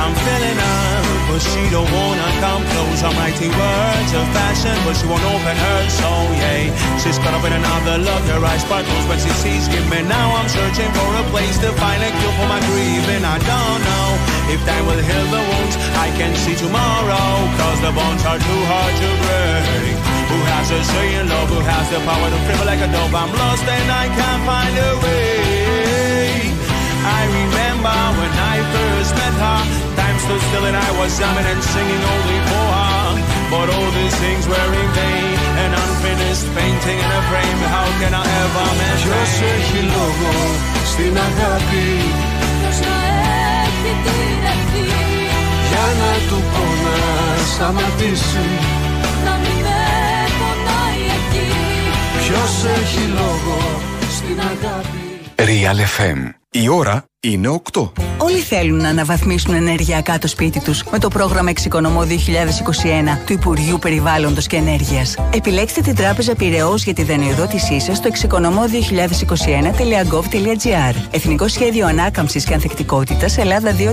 I'm 0.00 0.16
feeling 0.16 0.56
up, 0.56 1.04
but 1.28 1.40
she 1.44 1.62
don't 1.68 1.90
wanna 1.92 2.28
come 2.40 2.62
close. 2.72 3.00
I'm 3.04 3.12
writing 3.20 3.52
words 3.52 4.12
of 4.16 4.26
passion, 4.32 4.76
but 4.88 4.96
she 4.96 5.04
won't 5.04 5.24
open 5.28 5.56
her 5.66 5.80
soul, 5.92 6.26
yeah. 6.40 6.72
She's 7.00 7.20
caught 7.20 7.36
up 7.36 7.44
in 7.44 7.52
another 7.52 8.00
love, 8.00 8.24
her 8.32 8.40
eyes 8.40 8.64
sparkles 8.64 9.04
when 9.08 9.20
she 9.20 9.32
sees 9.44 9.68
me. 9.68 10.00
Now 10.08 10.40
I'm 10.40 10.48
searching 10.48 10.90
for 10.96 11.10
a 11.20 11.24
place 11.28 11.56
to 11.64 11.70
find 11.76 12.00
a 12.00 12.10
cure 12.16 12.34
for 12.40 12.48
my 12.48 12.60
grieving. 12.68 13.24
I 13.28 13.36
don't 13.44 13.80
know 13.88 14.08
if 14.52 14.58
time 14.64 14.84
will 14.88 15.02
heal 15.04 15.26
the 15.36 15.42
wounds. 15.52 15.76
I 16.00 16.08
can 16.16 16.32
see 16.42 16.56
tomorrow, 16.56 17.28
cause 17.60 17.78
the 17.84 17.92
bonds 17.92 18.24
are 18.24 18.40
too 18.40 18.62
hard 18.72 18.94
to 19.04 19.08
break. 19.24 19.96
Who 20.32 20.38
has 20.48 20.68
a 20.72 20.80
say 20.80 21.08
in 21.20 21.28
love, 21.28 21.48
who 21.52 21.60
has 21.60 21.86
the 21.92 22.00
power 22.08 22.28
to 22.32 22.40
flip 22.48 22.60
like 22.64 22.80
a 22.80 22.88
dove? 22.88 23.12
I'm 23.12 23.32
lost 23.36 23.66
and 23.68 23.88
I 24.02 24.06
can't 24.16 24.42
find 24.48 24.74
a 24.80 24.92
way. 25.04 26.56
I 27.04 27.20
remember 27.36 27.69
when 27.88 28.32
I 28.52 28.56
first 28.74 29.12
met 29.20 29.34
her. 29.44 29.60
Time 29.96 30.18
stood 30.24 30.42
still 30.48 30.64
and 30.70 30.76
I 30.76 30.90
was 31.00 31.10
jamming 31.18 31.48
and 31.52 31.62
singing 31.72 32.02
only 32.14 32.38
for 32.48 32.66
her. 32.76 33.08
But 33.52 33.66
all 33.74 33.90
these 33.98 34.16
things 34.22 34.44
were 34.52 34.70
in 34.82 34.88
vain. 34.98 35.34
An 35.64 35.70
unfinished 35.82 36.46
painting 36.56 36.98
in 37.04 37.10
a 37.20 37.22
frame. 37.30 37.60
How 37.74 37.88
can 38.00 38.12
I 38.22 38.24
ever 38.44 38.66
Ποιος 39.00 39.10
maintain? 39.10 39.52
έχει 39.56 39.80
λόγο 39.96 40.32
στην 40.92 41.12
αγάπη 41.28 41.88
Ποιος 42.60 42.78
να 42.86 42.96
έχει 43.64 43.92
την 44.04 44.38
ευθύνη 44.52 45.24
Για 45.70 45.86
να 46.00 46.10
του 46.28 46.38
πω 46.52 46.64
να 46.84 46.98
σταματήσει 47.52 48.48
Να 49.26 49.34
μην 49.42 49.58
με 49.66 49.80
πονάει 50.38 51.02
εκείνη 51.18 51.64
Ποιος 52.22 52.52
έχει 52.80 53.04
λόγο 53.20 53.56
στην 54.16 54.38
αγάπη 54.52 55.04
Real 55.36 55.78
FM. 55.96 56.39
Η 56.52 56.68
ώρα 56.68 57.04
είναι 57.20 57.60
8. 57.72 57.90
Όλοι 58.18 58.38
θέλουν 58.38 58.80
να 58.80 58.88
αναβαθμίσουν 58.88 59.54
ενεργειακά 59.54 60.18
το 60.18 60.28
σπίτι 60.28 60.60
τους 60.60 60.84
με 60.90 60.98
το 60.98 61.08
πρόγραμμα 61.08 61.50
Εξοικονομώ 61.50 62.02
2021 62.02 62.06
του 63.26 63.32
Υπουργείου 63.32 63.78
Περιβάλλοντος 63.78 64.46
και 64.46 64.56
Ενέργειας. 64.56 65.16
Επιλέξτε 65.34 65.80
την 65.80 65.94
τράπεζα 65.94 66.34
Πυραιός 66.34 66.84
για 66.84 66.94
τη 66.94 67.02
δανειοδότησή 67.02 67.80
σας 67.80 67.96
στο 67.96 68.08
εξοικονομώ2021.gov.gr. 68.12 70.94
Εθνικό 71.10 71.48
Σχέδιο 71.48 71.86
Ανάκαμψης 71.86 72.44
και 72.44 72.54
Ανθεκτικότητας 72.54 73.38
Ελλάδα 73.38 73.76
2.0 73.76 73.84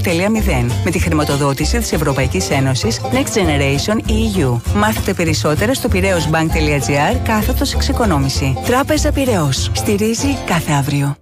με 0.84 0.92
τη 0.92 1.00
χρηματοδότηση 1.00 1.78
της 1.78 1.92
Ευρωπαϊκής 1.92 2.50
Ένωσης 2.50 3.02
Next 3.12 3.34
Generation 3.38 3.96
EU. 4.10 4.60
Μάθετε 4.76 5.14
περισσότερα 5.14 5.74
στο 5.74 5.90
πυραιοσbank.gr 5.90 7.16
κάθετος 7.24 7.74
εξοικονόμηση. 7.74 8.58
Τράπεζα 8.66 9.12
Πυραιός. 9.12 9.72
Στηρίζει 9.74 10.38
κάθε 10.46 10.72
αύριο. 10.72 11.16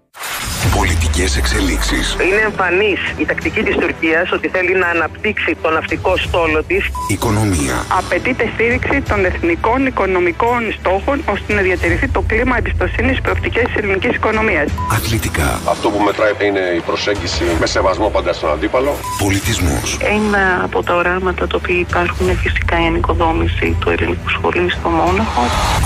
Πολιτικές 0.77 1.37
εξελίξεις. 1.37 2.15
Είναι 2.27 2.41
εμφανής 2.49 2.99
η 3.17 3.25
τακτική 3.25 3.61
της 3.63 3.75
Τουρκίας 3.75 4.31
ότι 4.31 4.47
θέλει 4.47 4.73
να 4.75 4.87
αναπτύξει 4.87 5.55
το 5.61 5.69
ναυτικό 5.69 6.17
στόλο 6.17 6.63
της. 6.63 6.83
Οικονομία. 7.07 7.85
Απαιτείται 7.99 8.49
στήριξη 8.53 9.01
των 9.01 9.25
εθνικών 9.25 9.85
οικονομικών 9.85 10.61
στόχων 10.79 11.21
ώστε 11.25 11.53
να 11.53 11.61
διατηρηθεί 11.61 12.07
το 12.07 12.21
κλίμα 12.27 12.57
εμπιστοσύνης 12.57 13.11
στις 13.11 13.21
προοπτικές 13.21 13.63
της 13.63 13.75
ελληνικής 13.75 14.15
οικονομίας. 14.15 14.67
Αθλητικά. 14.91 15.59
Αυτό 15.69 15.89
που 15.89 15.99
μετράει 15.99 16.31
είναι 16.47 16.59
η 16.59 16.79
προσέγγιση 16.79 17.43
με 17.59 17.65
σεβασμό 17.65 18.09
πάντα 18.09 18.33
στον 18.33 18.49
αντίπαλο. 18.51 18.95
Πολιτισμός. 19.19 19.97
Ένα 20.01 20.61
από 20.63 20.83
τα 20.83 20.95
οράματα 20.95 21.47
τα 21.47 21.57
οποία 21.61 21.79
υπάρχουν 21.79 22.37
φυσικά 22.37 22.81
η 22.83 22.85
ανοικοδόμηση 22.85 23.75
του 23.79 23.89
ελληνικού 23.89 24.29
σχολείου 24.29 24.69
στο 24.69 24.89
Μόναχο. 24.89 25.41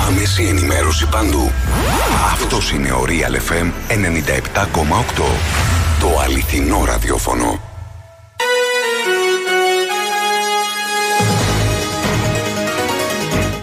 Άμεση 0.07 0.43
ενημέρωση 0.43 1.07
παντού. 1.11 1.51
Αυτός 2.33 2.71
είναι 2.71 2.91
ο 2.91 3.03
Real 3.07 3.35
FM 3.49 3.67
97,8. 3.89 4.78
Το 5.99 6.19
αληθινό 6.23 6.85
ραδιόφωνο. 6.85 7.68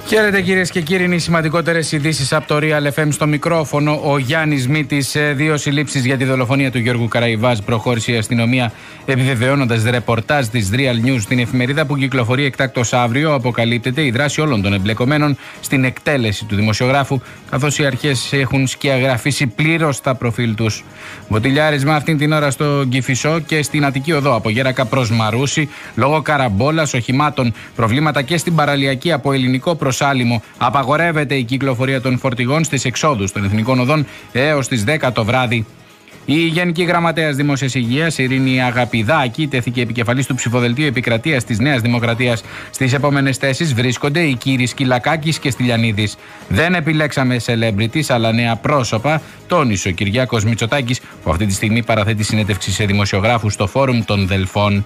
Χαίρετε 0.08 0.40
κυρίες 0.40 0.70
και 0.70 0.80
κύριοι, 0.80 1.04
είναι 1.04 1.14
οι 1.14 1.18
σημαντικότερες 1.18 1.92
ειδήσεις 1.92 2.32
από 2.32 2.46
το 2.46 2.58
Real 2.62 3.00
FM 3.00 3.06
στο 3.10 3.26
μικρόφωνο. 3.26 4.00
Ο 4.04 4.18
Γιάννης 4.18 4.68
Μήτης, 4.68 5.16
δύο 5.34 5.56
συλλήψεις 5.56 6.04
για 6.04 6.16
τη 6.16 6.24
δολοφονία 6.24 6.70
του 6.70 6.78
Γιώργου 6.78 7.08
Καραϊβάζ. 7.08 7.58
Προχώρησε 7.58 8.12
η 8.12 8.16
αστυνομία 8.16 8.72
επιβεβαιώνοντας 9.06 9.82
ρεπορτάζ 9.84 10.46
της 10.46 10.70
Real 10.72 11.06
News 11.06 11.20
στην 11.20 11.38
εφημερίδα 11.38 11.86
που 11.86 11.96
κυκλοφορεί 11.96 12.44
εκτάκτο 12.44 12.82
αύριο. 12.90 13.34
Αποκαλύπτεται 13.34 14.04
η 14.04 14.10
δράση 14.10 14.40
όλων 14.40 14.62
των 14.62 14.72
εμπλεκομένων 14.72 15.36
στην 15.60 15.84
εκτέλεση 15.84 16.44
του 16.44 16.56
δημοσιογράφου, 16.56 17.20
καθώς 17.50 17.78
οι 17.78 17.86
αρχές 17.86 18.32
έχουν 18.32 18.66
σκιαγραφίσει 18.66 19.46
πλήρως 19.46 20.00
τα 20.00 20.14
προφίλ 20.14 20.54
τους. 20.54 20.84
Βοτιλιάρισμα 21.28 21.94
αυτήν 21.94 22.18
την 22.18 22.32
ώρα 22.32 22.50
στο 22.50 22.84
Γκυφισό 22.86 23.40
και 23.40 23.62
στην 23.62 23.84
Αττική 23.84 24.12
Οδό 24.12 24.34
από 24.34 24.50
Γέρακα 24.50 24.84
προς 24.84 25.10
Μαρούση, 25.10 25.68
λόγω 25.94 26.22
καραμπόλας, 26.22 26.94
οχημάτων, 26.94 27.54
προβλήματα 27.76 28.22
και 28.22 28.36
στην 28.36 28.54
παραλιακή 28.54 29.12
από 29.12 29.32
ελληνικό 29.32 29.74
προσάλιμο. 29.96 30.42
Απαγορεύεται 30.58 31.34
η 31.34 31.44
κυκλοφορία 31.44 32.00
των 32.00 32.18
φορτηγών 32.18 32.64
στις 32.64 32.84
εξόδους 32.84 33.32
των 33.32 33.44
εθνικών 33.44 33.80
οδών 33.80 34.06
έως 34.32 34.68
τις 34.68 34.84
10 34.84 35.12
το 35.12 35.24
βράδυ. 35.24 35.66
Η 36.28 36.46
Γενική 36.46 36.82
Γραμματέας 36.82 37.36
Δημόσιας 37.36 37.74
Υγείας, 37.74 38.18
Ειρήνη 38.18 38.62
Αγαπηδάκη, 38.62 39.46
τέθηκε 39.46 39.80
επικεφαλής 39.80 40.26
του 40.26 40.34
ψηφοδελτίου 40.34 40.86
επικρατείας 40.86 41.44
της 41.44 41.58
Νέας 41.58 41.80
Δημοκρατίας. 41.80 42.42
Στις 42.70 42.92
επόμενες 42.92 43.36
θέσεις 43.36 43.74
βρίσκονται 43.74 44.20
οι 44.20 44.34
κύριοι 44.34 44.66
Σκυλακάκης 44.66 45.38
και 45.38 45.50
Στυλιανίδης. 45.50 46.16
Δεν 46.48 46.74
επιλέξαμε 46.74 47.36
celebrities, 47.46 48.04
αλλά 48.08 48.32
νέα 48.32 48.56
πρόσωπα, 48.56 49.22
τόνισε 49.46 49.88
ο 49.88 49.90
Κυριάκος 49.90 50.44
Μητσοτάκης, 50.44 51.00
που 51.00 51.30
αυτή 51.30 51.46
τη 51.46 51.52
στιγμή 51.52 51.82
παραθέτει 51.82 52.22
συνέντευξη 52.22 52.72
σε 52.72 52.84
δημοσιογράφους 52.84 53.52
στο 53.52 53.66
Φόρουμ 53.66 54.04
των 54.04 54.26
Δελφών. 54.26 54.84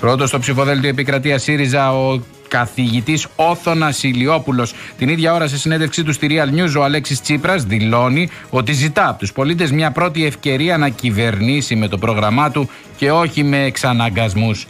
Πρώτος 0.00 0.28
στο 0.28 0.38
ψηφοδέλτιο 0.38 0.88
επικρατείας 0.88 1.42
ΣΥΡΙΖΑ 1.42 1.92
ο 1.92 2.20
καθηγητής 2.54 3.26
Όθωνας 3.36 4.02
Ηλιόπουλος. 4.02 4.74
Την 4.98 5.08
ίδια 5.08 5.34
ώρα, 5.34 5.48
σε 5.48 5.58
συνέντευξή 5.58 6.02
του 6.02 6.12
στη 6.12 6.26
Real 6.30 6.58
News, 6.58 6.78
ο 6.78 6.84
Αλέξης 6.84 7.20
Τσίπρας 7.20 7.64
δηλώνει 7.64 8.28
ότι 8.50 8.72
ζητά 8.72 9.08
από 9.08 9.18
τους 9.18 9.32
πολίτες 9.32 9.70
μια 9.72 9.90
πρώτη 9.90 10.24
ευκαιρία 10.24 10.78
να 10.78 10.88
κυβερνήσει 10.88 11.76
με 11.76 11.88
το 11.88 11.98
πρόγραμμά 11.98 12.50
του 12.50 12.68
και 12.96 13.10
όχι 13.10 13.44
με 13.44 13.64
εξαναγκασμούς. 13.64 14.66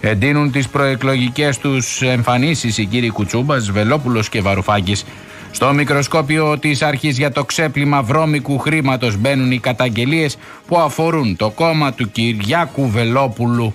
Εντείνουν 0.00 0.52
τις 0.52 0.68
προεκλογικές 0.68 1.58
τους 1.58 2.02
εμφανίσεις 2.02 2.78
οι 2.78 2.84
κύριοι 2.84 3.10
Κουτσούμπας, 3.10 3.70
Βελόπουλος 3.70 4.28
και 4.28 4.40
Βαρουφάκης. 4.40 5.04
Στο 5.50 5.72
μικροσκόπιο 5.72 6.58
της 6.58 6.82
αρχής 6.82 7.18
για 7.18 7.32
το 7.32 7.44
ξέπλυμα 7.44 8.02
βρώμικου 8.02 8.58
χρήματος 8.58 9.16
μπαίνουν 9.16 9.52
οι 9.52 9.58
καταγγελίες 9.58 10.36
που 10.66 10.78
αφορούν 10.78 11.36
το 11.36 11.50
κόμμα 11.50 11.92
του 11.92 12.10
Κυριάκου 12.10 12.90
Βελόπουλου. 12.90 13.74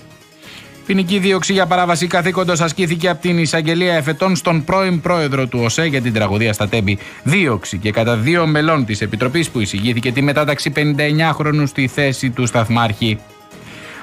Ποινική 0.85 1.19
δίωξη 1.19 1.53
για 1.53 1.65
παράβαση 1.65 2.07
καθήκοντος 2.07 2.61
ασκήθηκε 2.61 3.09
από 3.09 3.21
την 3.21 3.37
εισαγγελία 3.37 3.95
εφετών 3.95 4.35
στον 4.35 4.63
πρώην 4.63 5.01
πρόεδρο 5.01 5.47
του 5.47 5.59
ΟΣΕ 5.63 5.85
για 5.85 6.01
την 6.01 6.13
τραγωδία 6.13 6.53
στα 6.53 6.67
Τέμπη. 6.67 6.97
Δίωξη 7.23 7.77
και 7.77 7.91
κατά 7.91 8.15
δύο 8.15 8.47
μελών 8.47 8.85
της 8.85 9.01
Επιτροπής 9.01 9.49
που 9.49 9.59
εισηγήθηκε 9.59 10.11
τη 10.11 10.21
μετάταξη 10.21 10.71
59χρονου 10.75 11.63
στη 11.65 11.87
θέση 11.87 12.29
του 12.29 12.45
Σταθμάρχη. 12.45 13.19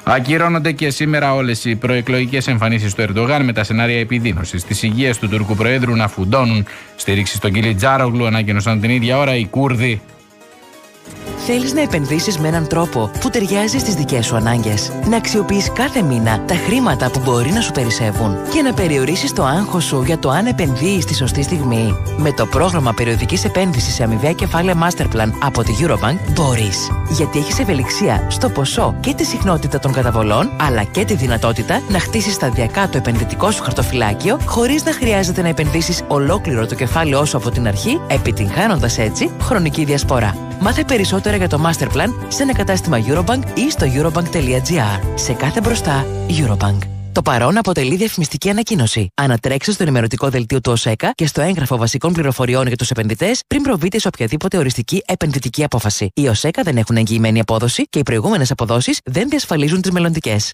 Ακυρώνονται 0.04 0.72
και 0.72 0.90
σήμερα 0.90 1.34
όλες 1.34 1.64
οι 1.64 1.76
προεκλογικές 1.76 2.46
εμφανίσεις 2.46 2.94
του 2.94 3.02
Ερντογάν 3.02 3.44
με 3.44 3.52
τα 3.52 3.64
σενάρια 3.64 3.98
επιδείνωσης 3.98 4.64
της 4.64 4.82
υγείας 4.82 5.18
του 5.18 5.28
Τουρκου 5.28 5.54
Προέδρου 5.54 5.96
να 5.96 6.08
φουντώνουν. 6.08 6.64
Στήριξη 6.96 7.36
στον 7.36 7.52
κύριο 7.52 7.74
Τζάρογλου 7.74 8.26
ανακοίνωσαν 8.26 8.80
την 8.80 8.90
ίδια 8.90 9.18
ώρα 9.18 9.36
οι 9.36 9.46
Κούρδοι. 9.46 10.00
Θέλεις 11.52 11.72
να 11.72 11.80
επενδύσεις 11.80 12.38
με 12.38 12.48
έναν 12.48 12.66
τρόπο 12.66 13.10
που 13.20 13.30
ταιριάζει 13.30 13.78
στις 13.78 13.94
δικές 13.94 14.26
σου 14.26 14.36
ανάγκες; 14.36 14.92
Να 15.08 15.16
αξιοποιείς 15.16 15.72
κάθε 15.72 16.02
μήνα 16.02 16.44
τα 16.44 16.54
χρήματα 16.54 17.10
που 17.10 17.20
μπορεί 17.24 17.50
να 17.50 17.60
σου 17.60 17.72
περισσεύουν 17.72 18.36
και 18.52 18.62
να 18.62 18.74
περιορίσεις 18.74 19.32
το 19.32 19.44
άγχος 19.44 19.84
σου 19.84 20.02
για 20.02 20.18
το 20.18 20.30
αν 20.30 20.46
επενδύεις 20.46 21.04
τη 21.04 21.14
σωστή 21.14 21.42
στιγμή. 21.42 21.96
Με 22.16 22.32
το 22.32 22.46
πρόγραμμα 22.46 22.92
περιοδικής 22.92 23.44
επένδυσης 23.44 23.94
σε 23.94 24.02
αμοιβαία 24.02 24.32
κεφάλαια 24.32 24.74
Masterplan 24.82 25.30
από 25.42 25.62
τη 25.62 25.72
Eurobank 25.80 26.32
μπορείς. 26.32 26.90
Γιατί 27.10 27.38
έχεις 27.38 27.58
ευελιξία 27.58 28.26
στο 28.28 28.48
ποσό 28.48 28.94
και 29.00 29.14
τη 29.14 29.24
συχνότητα 29.24 29.78
των 29.78 29.92
καταβολών, 29.92 30.50
αλλά 30.60 30.82
και 30.82 31.04
τη 31.04 31.14
δυνατότητα 31.14 31.82
να 31.88 31.98
χτίσεις 31.98 32.34
σταδιακά 32.34 32.88
το 32.88 32.96
επενδυτικό 32.96 33.50
σου 33.50 33.62
χαρτοφυλάκιο 33.62 34.38
χωρίς 34.46 34.84
να 34.84 34.92
χρειάζεται 34.92 35.42
να 35.42 35.48
επενδύσεις 35.48 36.02
ολόκληρο 36.08 36.66
το 36.66 36.74
κεφάλαιό 36.74 37.24
σου 37.24 37.36
από 37.36 37.50
την 37.50 37.66
αρχή, 37.66 38.00
επιτυγχάνοντας 38.06 38.98
έτσι 38.98 39.30
χρονική 39.40 39.84
διασπορά. 39.84 40.49
Μάθε 40.62 40.84
περισσότερα 40.84 41.36
για 41.36 41.48
το 41.48 41.60
Masterplan 41.66 42.14
σε 42.28 42.42
ένα 42.42 42.54
κατάστημα 42.54 42.98
Eurobank 43.06 43.42
ή 43.54 43.70
στο 43.70 43.86
eurobank.gr. 43.94 45.00
Σε 45.14 45.32
κάθε 45.32 45.60
μπροστά, 45.60 46.06
Eurobank. 46.28 46.78
Το 47.12 47.22
παρόν 47.22 47.56
αποτελεί 47.56 47.96
διαφημιστική 47.96 48.50
ανακοίνωση. 48.50 49.08
Ανατρέξτε 49.14 49.72
στο 49.72 49.82
ενημερωτικό 49.82 50.28
δελτίο 50.28 50.60
του 50.60 50.72
ΟΣΕΚΑ 50.72 51.10
και 51.14 51.26
στο 51.26 51.40
έγγραφο 51.40 51.76
βασικών 51.76 52.12
πληροφοριών 52.12 52.66
για 52.66 52.76
τους 52.76 52.90
επενδυτές 52.90 53.40
πριν 53.46 53.62
προβείτε 53.62 53.98
σε 53.98 54.08
οποιαδήποτε 54.08 54.58
οριστική 54.58 55.02
επενδυτική 55.06 55.64
απόφαση. 55.64 56.10
Οι 56.14 56.28
ΟΣΕΚΑ 56.28 56.62
δεν 56.62 56.76
έχουν 56.76 56.96
εγγυημένη 56.96 57.40
απόδοση 57.40 57.82
και 57.82 57.98
οι 57.98 58.02
προηγούμενες 58.02 58.50
αποδόσεις 58.50 58.98
δεν 59.04 59.28
διασφαλίζουν 59.28 59.80
τις 59.80 59.90
μελλοντικές. 59.90 60.52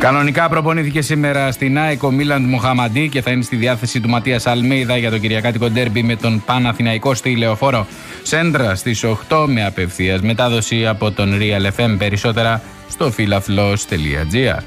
Κανονικά 0.04 0.50
προπονήθηκε 0.50 1.02
σήμερα 1.02 1.52
στην 1.52 1.78
ΑΕΚ 1.78 2.04
ο 2.04 2.12
Μίλαντ 2.12 2.46
Μοχαμαντή 2.46 3.10
και 3.10 3.22
θα 3.22 3.32
είναι 3.32 3.44
στη 3.44 3.56
διάθεση 3.56 4.02
του 4.02 4.10
Ματίας 4.10 4.48
Αλμέιδα 4.48 4.98
για 4.98 5.10
το 5.10 5.18
Κυριακάτικο 5.18 5.70
Ντέρμπι 5.70 6.04
με 6.04 6.16
τον 6.16 6.44
Παναθηναϊκό 6.46 7.14
στη 7.14 7.36
Λεωφόρο. 7.36 7.88
Σέντρα 8.24 8.76
στις 8.76 9.04
8 9.30 9.46
με 9.48 9.66
απευθείας 9.66 10.22
μετάδοση 10.22 10.88
από 10.88 11.12
τον 11.12 11.40
Real 11.40 11.80
FM. 11.80 11.96
Περισσότερα 11.98 12.62
στο 12.90 13.14
filaflos.gr. 13.18 14.62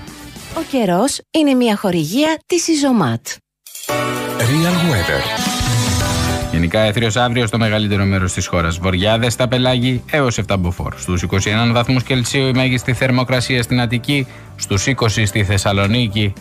Ο 0.57 0.62
καιρός 0.70 1.20
είναι 1.30 1.55
μια 1.55 1.76
χορηγία 1.76 2.39
της 2.47 2.68
Ιζωμάτ. 2.68 3.26
Real 4.39 4.93
Weather. 4.93 5.56
Γενικά 6.67 6.87
έθριος 6.87 7.17
αύριο 7.17 7.47
στο 7.47 7.59
μεγαλύτερο 7.59 8.05
μέρος 8.05 8.33
της 8.33 8.47
χώρας. 8.47 8.79
Βορειάδε 8.79 9.31
στα 9.31 9.49
πελάγη 9.49 10.03
έως 10.11 10.39
7 10.39 10.57
μποφόρ. 10.59 10.93
Στους 10.97 11.23
21 11.23 11.73
βαθμούς 11.73 12.03
Κελσίου 12.03 12.47
η 12.47 12.53
μέγιστη 12.53 12.93
θερμοκρασία 12.93 13.62
στην 13.62 13.81
Αττική, 13.81 14.27
στους 14.57 14.87
20 14.87 15.27
στη 15.27 15.45
Θεσσαλονίκη. 15.45 16.33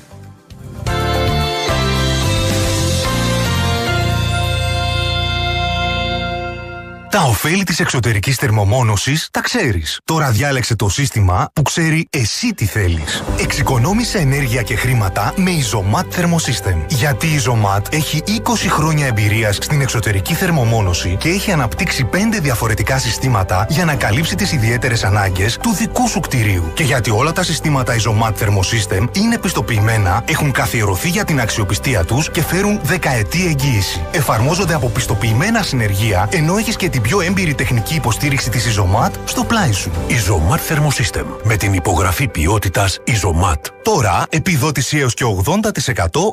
Τα 7.16 7.24
ωφέλη 7.24 7.64
της 7.64 7.80
εξωτερικής 7.80 8.36
θερμομόνωσης 8.36 9.28
τα 9.32 9.42
ξέρεις. 9.42 10.00
Τώρα 10.04 10.32
διάλεξε 10.32 10.76
το 10.76 10.90
σύστημα 10.90 11.50
που 11.54 11.62
ξέρει 11.62 12.08
εσύ 12.10 12.54
τι 12.54 12.66
θέλεις. 12.66 13.24
Εξοικονόμησε 13.40 14.18
ενέργεια 14.18 14.62
και 14.62 14.76
χρήματα 14.76 15.34
με 15.36 15.52
Isomat 15.52 16.04
Thermosystem. 16.04 16.76
Γιατί 16.88 17.28
η 17.28 17.42
Isomat 17.44 17.94
έχει 17.94 18.24
20 18.28 18.42
χρόνια 18.70 19.08
εμπειρίας 19.08 19.56
στην 19.56 19.82
εξωτερική 19.82 20.34
θερμομόνωση 20.34 21.16
και 21.20 21.30
έχει 21.30 21.52
αναπτύξει 21.52 22.10
5 22.14 22.16
διαφορετικά 22.42 22.98
συστήματα 22.98 23.66
για 23.70 23.86
να 23.86 23.96
καλύψει 23.96 24.36
τις 24.36 24.52
ιδιαίτερες 24.52 25.04
ανάγκες 25.04 25.58
του 25.58 25.74
δικού 25.74 26.08
σου 26.08 26.20
κτηρίου. 26.20 26.72
Και 26.74 26.84
γιατί 26.84 27.10
όλα 27.10 27.32
τα 27.32 27.44
συστήματα 27.44 27.96
Isomat 27.96 28.32
Thermosystem 28.32 29.08
είναι 29.12 29.38
πιστοποιημένα, 29.38 30.24
έχουν 30.28 30.52
καθιερωθεί 30.52 31.10
για 31.10 31.24
την 31.24 31.40
αξιοπιστία 31.40 32.04
τους 32.04 32.32
και 32.32 32.42
φέρουν 32.42 32.80
δεκαετή 32.84 33.46
εγγύηση. 33.46 34.02
Εφαρμόζονται 34.12 34.74
από 34.74 34.90
πιστοποιημένα 34.90 35.62
συνεργεία, 35.62 36.28
ενώ 36.32 36.58
έχεις 36.58 36.76
και 36.76 36.90
την 36.90 37.04
πιο 37.06 37.22
έμπειρη 37.22 37.56
τεχνική 37.56 37.96
υποστήριξη 37.96 38.50
της 38.50 38.78
Isomat 38.78 39.12
στο 39.26 39.44
πλάι 39.44 39.72
σου. 39.72 39.92
Isomat 40.10 40.74
Thermosystem. 40.74 41.26
Με 41.44 41.56
την 41.56 41.74
υπογραφή 41.74 42.28
ποιότητας 42.28 43.00
Isomat. 43.08 43.60
Τώρα 43.82 44.26
επιδότηση 44.30 44.98
έως 44.98 45.14
και 45.14 45.24
80% 45.46 45.62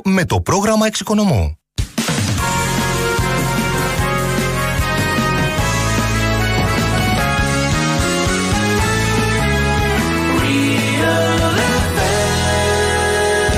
με 0.03 0.25
το 0.25 0.41
πρόγραμμα 0.41 0.85
εξοικονομού. 0.85 1.57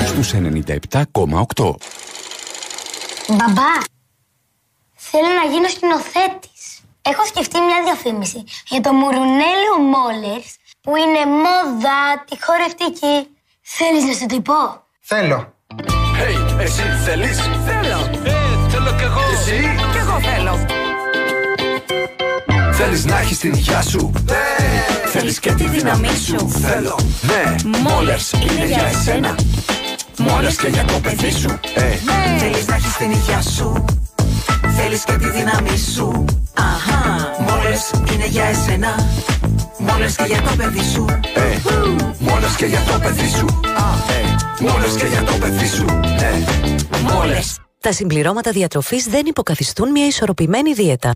Στους 0.06 0.32
97,8. 0.32 1.74
Μπαμπά, 3.28 3.72
Θέλω 5.10 5.28
να 5.42 5.52
γίνω 5.52 5.68
σκηνοθέτη. 5.68 6.48
Έχω 7.10 7.24
σκεφτεί 7.26 7.58
μια 7.60 7.80
διαφήμιση 7.84 8.44
για 8.68 8.80
το 8.80 8.92
μουρουνέλιο 8.92 9.74
Μόλερς 9.94 10.50
που 10.80 10.96
είναι 10.96 11.22
μόδα 11.44 11.98
τη 12.28 12.36
χορευτική. 12.44 13.16
Θέλεις 13.62 14.04
να 14.04 14.12
σου 14.12 14.26
το 14.26 14.40
πω; 14.40 14.60
Θέλω. 15.00 15.54
Hey, 16.20 16.60
εσύ 16.60 16.82
θέλεις; 17.04 17.38
Θέλω. 17.66 17.98
Ε, 18.24 18.68
θέλω 18.68 18.90
κι 18.98 19.02
εγώ. 19.02 19.20
Εσύ; 19.34 19.58
Κι 19.92 19.98
εγώ 19.98 20.20
θέλω. 20.20 20.66
Θέλεις 22.72 23.04
να 23.04 23.18
έχεις 23.18 23.38
την 23.38 23.52
υγειά 23.52 23.82
σου; 23.82 24.12
Ναι 24.24 24.44
Θέλεις 25.06 25.40
και 25.40 25.52
τη 25.52 25.68
δύναμή 25.68 26.16
σου; 26.16 26.48
Θέλω 26.48 26.98
Ναι 27.22 27.54
Μόλες 27.78 28.32
είναι 28.32 28.66
για 28.66 28.86
εσένα 28.86 29.34
Μόλες 30.18 30.56
και 30.56 30.68
για 30.68 30.84
το 30.84 31.00
παιδί 31.02 31.30
σου 31.30 31.58
ε. 31.74 31.96
Θέλεις 32.38 32.66
να 32.66 32.74
έχεις 32.74 32.96
την 32.96 33.10
υγειά 33.10 33.42
σου; 33.42 33.84
Θέλεις 34.76 35.04
και 35.04 35.12
τη 35.12 35.30
δύναμή 35.30 35.78
σου 35.94 36.24
Αχα 36.54 37.30
Μόλες 37.38 37.90
είναι 38.12 38.26
για 38.26 38.44
εσένα 38.44 38.94
Μόλες 39.78 40.16
και 40.16 40.24
για 40.24 40.42
το 40.42 40.54
παιδί 40.56 40.82
σου 40.92 41.04
ε. 41.34 41.56
Μόλες 42.18 42.56
και 42.56 42.66
για 42.66 42.80
το 42.80 42.98
παιδί 42.98 43.28
σου 43.28 43.46
ε. 44.08 44.64
Μόλες 44.64 44.94
και 44.96 45.06
για 45.06 45.22
το 45.22 45.32
παιδί 45.40 45.66
σου 45.66 45.84
ε. 46.20 47.12
Μόλες 47.12 47.58
Τα 47.80 47.92
συμπληρώματα 47.92 48.50
διατροφής 48.50 49.04
δεν 49.04 49.26
υποκαθιστούν 49.26 49.90
μια 49.90 50.06
ισορροπημένη 50.06 50.72
δίαιτα. 50.72 51.12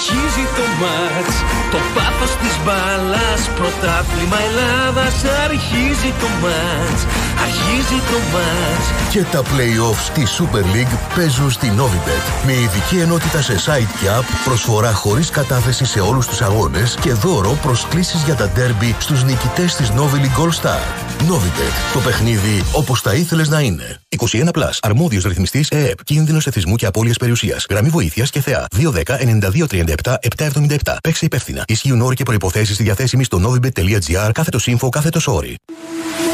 Αρχίζει 0.00 0.46
το 0.58 0.66
μάτς, 0.82 1.36
το 1.72 1.78
πάθος 1.94 2.32
της 2.42 2.54
μπάλας 2.64 3.40
Πρωτάθλημα 3.58 4.38
Ελλάδας 4.48 5.14
Αρχίζει 5.44 6.10
το 6.20 6.28
μάτς, 6.42 7.00
αρχίζει 7.46 7.98
το 8.10 8.18
μάτς 8.32 8.86
Και 9.12 9.22
τα 9.32 9.42
play-offs 9.50 10.06
τη 10.14 10.22
Super 10.36 10.64
League 10.74 10.94
παίζουν 11.16 11.50
στη 11.50 11.72
Novibet. 11.78 12.46
Με 12.46 12.52
ειδική 12.52 12.98
ενότητα 12.98 13.42
σε 13.42 13.54
site 13.66 13.92
και 14.00 14.08
app, 14.18 14.24
προσφορά 14.44 14.92
χωρίς 14.92 15.30
κατάθεση 15.30 15.84
σε 15.84 16.00
όλους 16.00 16.26
τους 16.26 16.40
αγώνες 16.40 16.96
και 17.00 17.12
δώρο 17.12 17.58
προσκλήσεις 17.62 18.22
για 18.22 18.34
τα 18.34 18.50
derby 18.56 18.94
στους 18.98 19.24
νικητές 19.24 19.74
της 19.76 19.92
Novi 19.96 20.18
League 20.24 20.42
All 20.42 20.52
Star. 20.62 21.08
Novibet. 21.30 21.92
Το 21.92 22.00
παιχνίδι 22.00 22.64
όπως 22.72 23.00
θα 23.00 23.14
ήθελες 23.14 23.48
να 23.48 23.60
είναι. 23.60 24.00
21 24.18 24.48
Plus. 24.52 24.78
Αρμόδιος 24.80 25.24
ρυθμιστής 25.24 25.68
ΕΕΠ. 25.68 26.04
Κίνδυνος 26.04 26.46
εθισμού 26.46 26.76
και 26.76 26.86
απώλειας 26.86 27.16
περιουσίας. 27.16 27.66
Γραμμή 27.70 27.88
βοήθειας 27.88 28.30
και 28.30 28.40
θεά. 28.40 28.66
210 28.76 29.18
9237 29.18 29.87
777. 29.88 30.96
Παίξε 31.02 31.24
υπεύθυνα. 31.24 31.64
Ισχύουν 31.66 32.00
όροι 32.00 32.14
και 32.14 32.22
προϋποθέσεις 32.22 32.74
στη 32.74 32.82
διαθέσιμη 32.82 33.24
στο 33.24 33.40
novibet.gr 33.44 34.30
κάθετος 34.32 34.68
info 34.70 34.88
κάθετος 34.90 35.26
όρι. 35.26 35.56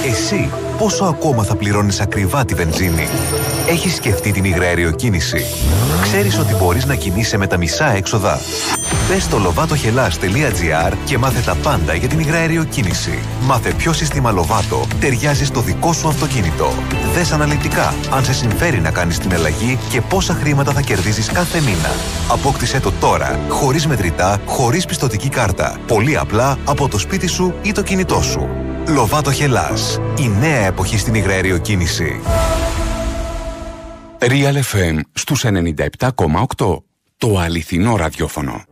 Εσύ 0.06 0.50
πόσο 0.78 1.04
ακόμα 1.04 1.42
θα 1.42 1.54
πληρώνεις 1.54 2.00
ακριβά 2.00 2.44
τη 2.44 2.54
βενζίνη. 2.54 3.08
Έχεις 3.68 3.94
σκεφτεί 3.94 4.32
την 4.32 4.44
υγραεριοκίνηση. 4.44 5.44
Ξέρεις 6.02 6.38
ότι 6.38 6.54
μπορείς 6.54 6.84
να 6.84 6.94
κινείσαι 6.94 7.36
με 7.36 7.46
τα 7.46 7.56
μισά 7.56 7.90
έξοδα. 7.96 8.40
Μπε 9.08 9.20
στο 9.20 9.38
lovatohelas.gr 9.38 10.92
και 11.04 11.18
μάθε 11.18 11.40
τα 11.40 11.54
πάντα 11.54 11.94
για 11.94 12.08
την 12.08 12.18
υγραεριοκίνηση. 12.18 13.18
Μάθε 13.40 13.72
ποιο 13.76 13.92
σύστημα 13.92 14.34
Lovato 14.34 14.86
ταιριάζει 15.00 15.44
στο 15.44 15.60
δικό 15.60 15.92
σου 15.92 16.08
αυτοκίνητο. 16.08 16.72
Δες 17.14 17.32
αναλυτικά 17.32 17.94
αν 18.10 18.24
σε 18.24 18.32
συμφέρει 18.32 18.80
να 18.80 18.90
κάνεις 18.90 19.18
την 19.18 19.34
αλλαγή 19.34 19.78
και 19.88 20.00
πόσα 20.00 20.34
χρήματα 20.34 20.72
θα 20.72 20.80
κερδίζεις 20.80 21.32
κάθε 21.32 21.60
μήνα. 21.60 21.90
Απόκτησέ 22.28 22.80
το 22.80 22.92
τώρα, 23.00 23.38
χωρίς 23.48 23.86
μετρητά, 23.86 24.40
χωρίς 24.46 24.84
πιστοτική 24.86 25.28
κάρτα. 25.28 25.76
Πολύ 25.86 26.18
απλά 26.18 26.58
από 26.64 26.88
το 26.88 26.98
σπίτι 26.98 27.26
σου 27.26 27.54
ή 27.62 27.72
το 27.72 27.82
κινητό 27.82 28.22
σου. 28.22 28.48
Λοβάτο 28.88 29.32
Χελάς. 29.32 30.00
Η 30.18 30.28
νέα 30.28 30.66
εποχή 30.66 30.98
στην 30.98 31.14
υγραεριοκίνηση. 31.14 32.20
Real 34.18 34.54
FM 34.72 35.00
στους 35.12 35.44
97,8. 35.44 36.82
Το 37.16 37.38
αληθινό 37.38 37.96
ραδιόφωνο. 37.96 38.64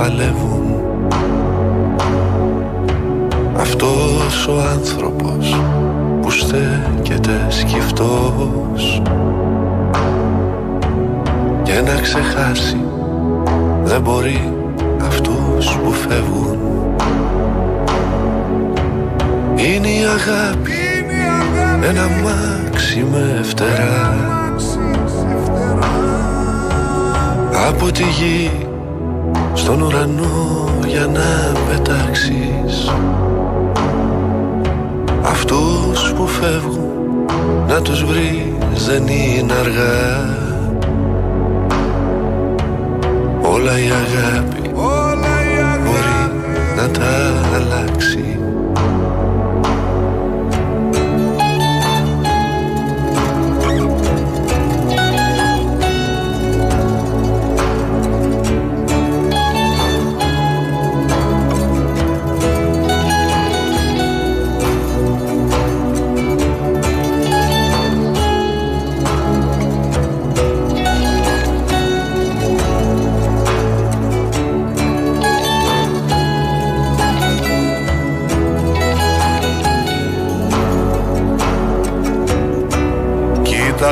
Παλεύουν. 0.00 0.82
Αυτός 3.56 4.46
ο 4.48 4.52
άνθρωπος 4.72 5.56
που 6.22 6.30
στέκεται 6.30 7.46
σκυφτός 7.48 9.02
Και 11.62 11.80
να 11.80 12.00
ξεχάσει 12.00 12.84
δεν 13.84 14.00
μπορεί 14.00 14.52
αυτούς 15.06 15.76
που 15.76 15.92
φεύγουν. 15.92 16.58
Είναι 19.56 19.88
η 19.88 20.04
αγάπη 20.04 20.72
ένα 21.82 22.08
μάξι 22.22 23.06
με 23.12 23.40
φτερά. 23.42 24.14
Από 27.68 27.92
τη 27.92 28.02
γη 28.02 28.69
στον 29.60 29.80
ουρανό 29.80 30.68
για 30.86 31.06
να 31.06 31.52
πετάξεις. 31.68 32.90
Αυτούς 35.22 36.12
που 36.12 36.26
φεύγουν 36.26 37.26
να 37.68 37.82
τους 37.82 38.04
βρεις 38.04 38.86
δεν 38.86 39.06
είναι 39.06 39.52
αργά. 39.52 40.38
Όλα 43.42 43.78
η 43.78 43.90
αγάπη 43.90 44.68
μπορεί 45.84 46.32
να 46.76 46.88
τα 46.88 47.19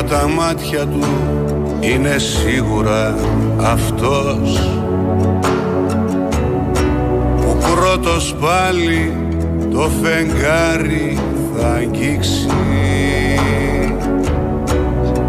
τα 0.09 0.27
μάτια 0.27 0.85
του 0.85 1.03
είναι 1.79 2.17
σίγουρα 2.17 3.15
αυτός. 3.61 4.69
Που 7.41 7.57
πρώτος 7.75 8.35
πάλι 8.41 9.13
το 9.71 9.89
φεγγάρι 10.01 11.17
θα 11.55 11.67
αγγίξει. 11.67 12.47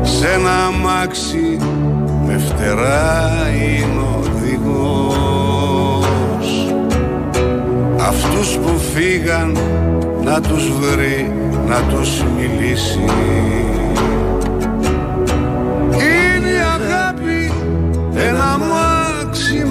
Σε 0.02 0.28
ένα 0.28 0.64
αμάξι 0.66 1.58
με 2.26 2.38
φτερά 2.38 3.30
είναι 3.54 4.02
οδηγός. 4.18 5.58
Αυτούς 8.08 8.56
που 8.56 8.78
φύγαν 8.94 9.58
να 10.24 10.40
τους 10.40 10.70
βρει 10.80 11.32
να 11.68 11.82
τους 11.82 12.22
μιλήσει 12.36 13.04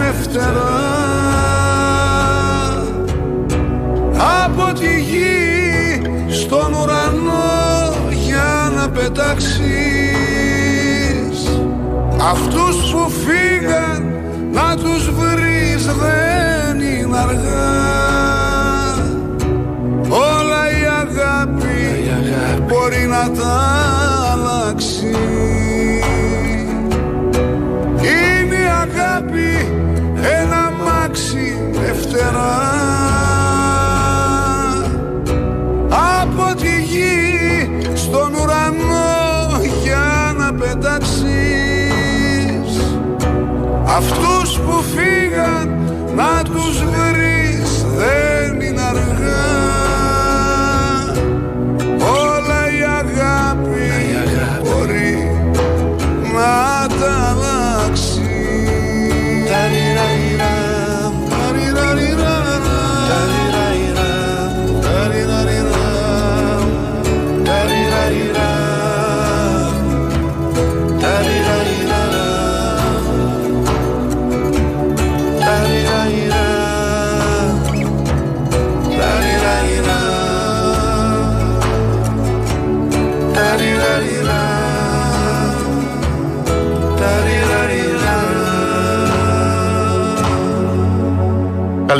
μάξι 0.09 0.19
με 0.21 0.23
φτερά 0.23 0.77
από 4.45 4.79
τη 4.79 5.01
γη 5.01 6.01
στον 6.29 6.73
ουρανό 6.73 7.93
για 8.25 8.71
να 8.75 8.89
πετάξεις. 8.89 9.59
Αυτούς 12.31 12.91
που 12.91 13.09
φύγαν 13.09 14.13
να 14.51 14.75
τους 14.75 15.11
βρεις 15.11 15.85
δεν 15.85 16.79
είναι 16.79 17.17
αργά. 17.17 17.77
Όλα 20.09 20.69
η 20.69 20.85
αγάπη. 21.01 21.77
μπορεί 22.67 23.07
να 23.07 23.31
τα 23.31 23.98
por 44.65 44.83
fim. 44.83 45.08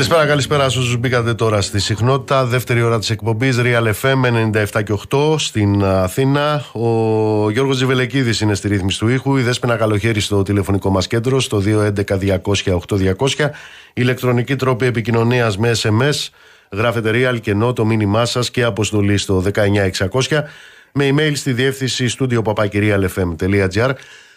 Καλησπέρα, 0.00 0.26
καλησπέρα 0.26 0.68
σε 0.68 0.78
όσους 0.78 0.96
μπήκατε 0.96 1.34
τώρα 1.34 1.60
στη 1.60 1.80
συχνότητα. 1.80 2.44
Δεύτερη 2.44 2.82
ώρα 2.82 2.98
της 2.98 3.10
εκπομπής 3.10 3.56
Real 3.60 3.92
FM 4.02 4.24
97 4.72 4.82
και 4.82 4.92
8 5.10 5.38
στην 5.38 5.84
Αθήνα. 5.84 6.64
Ο 6.72 7.50
Γιώργος 7.50 7.76
Τζιβελεκίδης 7.76 8.40
είναι 8.40 8.54
στη 8.54 8.68
ρύθμιση 8.68 8.98
του 8.98 9.08
ήχου. 9.08 9.36
Η 9.36 9.42
Δέσποινα 9.42 9.76
Καλοχέρη 9.76 10.20
στο 10.20 10.42
τηλεφωνικό 10.42 10.90
μας 10.90 11.06
κέντρο 11.06 11.40
στο 11.40 11.62
211-200-8200. 11.66 13.50
Ηλεκτρονική 13.92 14.56
τρόπη 14.56 14.86
επικοινωνίας 14.86 15.58
με 15.58 15.70
SMS. 15.82 16.28
Γράφετε 16.70 17.10
Real 17.14 17.40
και 17.40 17.50
ενώ 17.50 17.72
το 17.72 17.84
μήνυμά 17.84 18.24
σας 18.24 18.50
και 18.50 18.62
αποστολή 18.62 19.16
στο 19.16 19.42
19600. 19.54 20.44
Με 20.92 21.08
email 21.08 21.32
στη 21.34 21.52
διεύθυνση 21.52 22.16
studio 22.18 22.42
papakirialfm.gr. 22.42 23.90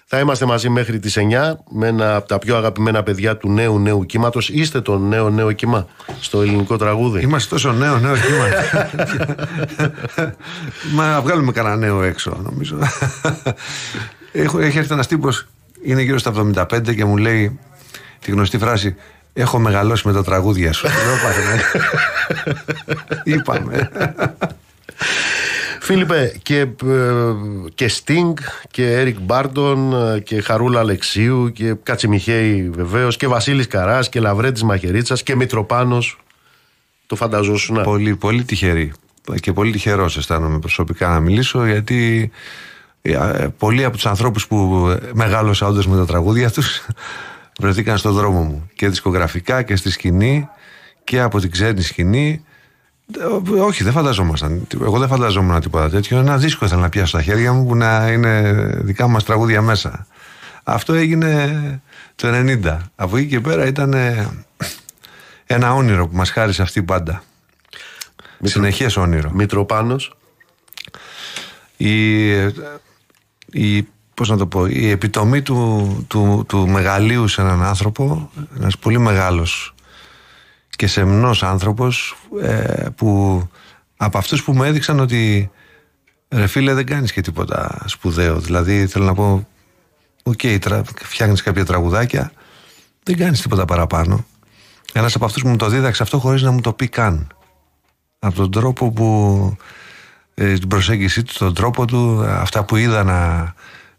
Θα 0.05 0.19
είμαστε 0.19 0.45
μαζί 0.45 0.69
μέχρι 0.69 0.99
τις 0.99 1.17
9 1.17 1.53
με 1.69 1.87
ένα 1.87 2.15
από 2.15 2.27
τα 2.27 2.39
πιο 2.39 2.57
αγαπημένα 2.57 3.03
παιδιά 3.03 3.37
του 3.37 3.49
νέου 3.49 3.79
νέου 3.79 4.05
κύματος. 4.05 4.49
Είστε 4.49 4.81
το 4.81 4.97
νέο 4.97 5.29
νέο 5.29 5.51
κύμα 5.51 5.87
στο 6.19 6.41
ελληνικό 6.41 6.77
τραγούδι; 6.77 7.21
Είμαστε 7.21 7.49
τόσο 7.49 7.71
νέο 7.71 7.99
νέο 7.99 8.15
κύμα. 8.15 8.47
Μα 10.93 11.07
να 11.11 11.21
βγάλουμε 11.21 11.51
κανένα 11.51 11.75
νέο 11.75 12.03
έξω 12.03 12.37
νομίζω. 12.43 12.77
Έχω, 14.31 14.59
έχει 14.59 14.77
έρθει 14.77 14.93
ένας 14.93 15.07
τύπος, 15.07 15.47
είναι 15.83 16.01
γύρω 16.01 16.17
στα 16.17 16.33
75 16.55 16.95
και 16.95 17.05
μου 17.05 17.17
λέει 17.17 17.59
τη 18.19 18.31
γνωστή 18.31 18.57
φράση 18.57 18.95
Έχω 19.33 19.59
μεγαλώσει 19.59 20.07
με 20.07 20.13
τα 20.13 20.23
τραγούδια 20.23 20.73
σου. 20.73 20.87
Λέω 20.87 21.15
πάρε 21.23 21.61
Είπαμε. 23.33 23.89
Φίλιππε, 25.83 26.35
και, 26.41 26.59
ε, 26.59 26.67
και 27.75 27.91
Sting 27.91 28.33
και 28.71 29.03
Eric 29.03 29.21
Μπάρντον 29.21 29.93
και 30.23 30.41
Χαρούλα 30.41 30.79
Αλεξίου 30.79 31.51
και 31.51 31.75
Κατσιμιχαίη 31.83 32.69
βεβαίως 32.69 33.17
και 33.17 33.27
Βασίλης 33.27 33.67
Καράς 33.67 34.09
και 34.09 34.19
Λαβρέντης 34.19 34.63
Μαχαιρίτσας 34.63 35.23
και 35.23 35.35
Μητροπάνος. 35.35 36.19
Το 37.05 37.15
φανταζόσουν. 37.15 37.83
Πολύ, 37.83 38.15
πολύ 38.15 38.43
τυχερή 38.43 38.93
και 39.39 39.53
πολύ 39.53 39.71
τυχερός 39.71 40.17
αισθάνομαι 40.17 40.59
προσωπικά 40.59 41.07
να 41.07 41.19
μιλήσω 41.19 41.65
γιατί 41.65 42.31
ε, 43.01 43.47
πολλοί 43.57 43.83
από 43.83 43.95
τους 43.95 44.05
ανθρώπους 44.05 44.47
που 44.47 44.87
μεγάλωσα 45.13 45.67
όντως 45.67 45.87
με 45.87 45.97
τα 45.97 46.05
τραγούδια 46.05 46.51
τους 46.51 46.85
βρεθήκαν 47.59 47.97
στον 47.97 48.13
δρόμο 48.13 48.41
μου 48.41 48.69
και 48.75 48.89
δισκογραφικά 48.89 49.61
και 49.61 49.75
στη 49.75 49.91
σκηνή 49.91 50.47
και 51.03 51.19
από 51.19 51.39
την 51.39 51.51
ξένη 51.51 51.81
σκηνή 51.81 52.43
όχι, 53.59 53.83
δεν 53.83 53.93
φανταζόμασταν. 53.93 54.67
Εγώ 54.81 54.99
δεν 54.99 55.07
φανταζόμουν 55.07 55.59
τίποτα 55.59 55.89
τέτοιο. 55.89 56.17
Ένα 56.17 56.37
δίσκο 56.37 56.65
ήθελα 56.65 56.81
να 56.81 56.89
πιάσω 56.89 57.07
στα 57.07 57.21
χέρια 57.21 57.53
μου 57.53 57.65
που 57.65 57.75
να 57.75 58.11
είναι 58.11 58.53
δικά 58.81 59.07
μας 59.07 59.23
τραγούδια 59.23 59.61
μέσα. 59.61 60.07
Αυτό 60.63 60.93
έγινε 60.93 61.81
το 62.15 62.27
90. 62.63 62.77
Από 62.95 63.17
εκεί 63.17 63.27
και 63.27 63.39
πέρα 63.39 63.65
ήταν 63.65 63.93
ένα 65.45 65.73
όνειρο 65.73 66.07
που 66.07 66.15
μας 66.15 66.29
χάρισε 66.29 66.61
αυτή 66.61 66.79
η 66.79 66.83
πάντα. 66.83 67.23
Συνεχές 68.41 68.97
όνειρο. 68.97 69.31
Μητροπάνος. 69.31 70.17
Η, 71.77 72.29
η, 73.51 73.87
πώς 74.13 74.29
να 74.29 74.37
το 74.37 74.47
πω, 74.47 74.65
η 74.65 74.89
επιτομή 74.89 75.41
του, 75.41 76.05
του, 76.07 76.45
του 76.47 76.67
μεγαλείου 76.67 77.27
σε 77.27 77.41
έναν 77.41 77.63
άνθρωπο, 77.63 78.29
ένας 78.55 78.77
πολύ 78.77 78.99
μεγάλος 78.99 79.72
και 80.75 80.87
σεμνός 80.87 81.43
άνθρωπος 81.43 82.15
ε, 82.41 82.85
που 82.95 83.41
από 83.97 84.17
αυτούς 84.17 84.43
που 84.43 84.53
μου 84.53 84.63
έδειξαν 84.63 84.99
ότι 84.99 85.51
ρε 86.29 86.47
φίλε 86.47 86.73
δεν 86.73 86.85
κάνεις 86.85 87.11
και 87.11 87.21
τίποτα 87.21 87.83
σπουδαίο 87.85 88.39
δηλαδή 88.39 88.87
θέλω 88.87 89.05
να 89.05 89.13
πω 89.13 89.47
οκ 90.23 90.39
okay, 90.43 90.81
φτιάχνεις 91.03 91.41
κάποια 91.41 91.65
τραγουδάκια 91.65 92.31
δεν 93.03 93.17
κάνεις 93.17 93.41
τίποτα 93.41 93.65
παραπάνω 93.65 94.25
ένας 94.93 95.15
από 95.15 95.25
αυτούς 95.25 95.41
που 95.41 95.47
μου 95.47 95.55
το 95.55 95.67
δίδαξε 95.67 96.03
αυτό 96.03 96.19
χωρίς 96.19 96.41
να 96.41 96.51
μου 96.51 96.61
το 96.61 96.73
πει 96.73 96.87
καν. 96.87 97.27
Από 98.19 98.35
τον 98.35 98.51
τρόπο 98.51 98.91
που 98.91 99.57
ε, 100.33 100.53
την 100.53 100.67
προσέγγιση 100.67 101.23
του, 101.23 101.33
τον 101.37 101.53
τρόπο 101.53 101.85
του 101.85 102.23
αυτά 102.27 102.63
που 102.63 102.75
είδα 102.75 103.03
να, 103.03 103.53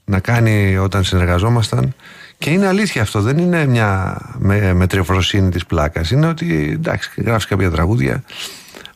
να 0.05 0.21
κάνει 0.21 0.77
όταν 0.77 1.05
συνεργαζόμασταν 1.05 1.95
και 2.39 2.51
είναι 2.51 2.67
αλήθεια 2.67 3.03
αυτό, 3.03 3.21
δεν 3.21 3.39
είναι 3.39 3.67
μια 3.67 4.19
με, 4.39 4.73
μετριοφροσύνη 4.73 5.51
της 5.51 5.67
πλάκας. 5.67 6.11
Είναι 6.11 6.27
ότι 6.27 6.71
εντάξει, 6.73 7.23
γράφεις 7.23 7.47
κάποια 7.47 7.71
τραγούδια, 7.71 8.25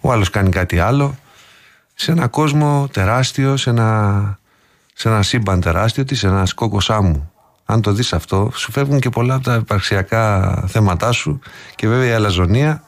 ο 0.00 0.12
άλλος 0.12 0.30
κάνει 0.30 0.48
κάτι 0.48 0.78
άλλο. 0.78 1.18
Σε 1.94 2.12
ένα 2.12 2.26
κόσμο 2.26 2.88
τεράστιο, 2.92 3.56
σε 3.56 3.70
ένα, 3.70 4.38
σε 4.94 5.08
ένα 5.08 5.22
σύμπαν 5.22 5.60
τεράστιο 5.60 6.04
της, 6.04 6.18
σε 6.18 6.26
ένα 6.26 6.46
σκόκο 6.46 6.80
σάμου. 6.80 7.32
Αν 7.64 7.80
το 7.80 7.92
δεις 7.92 8.12
αυτό, 8.12 8.50
σου 8.54 8.72
φεύγουν 8.72 9.00
και 9.00 9.10
πολλά 9.10 9.34
από 9.34 9.44
τα 9.44 9.54
υπαρξιακά 9.54 10.54
θέματά 10.66 11.12
σου 11.12 11.40
και 11.74 11.88
βέβαια 11.88 12.08
η 12.08 12.12
αλαζονία, 12.12 12.82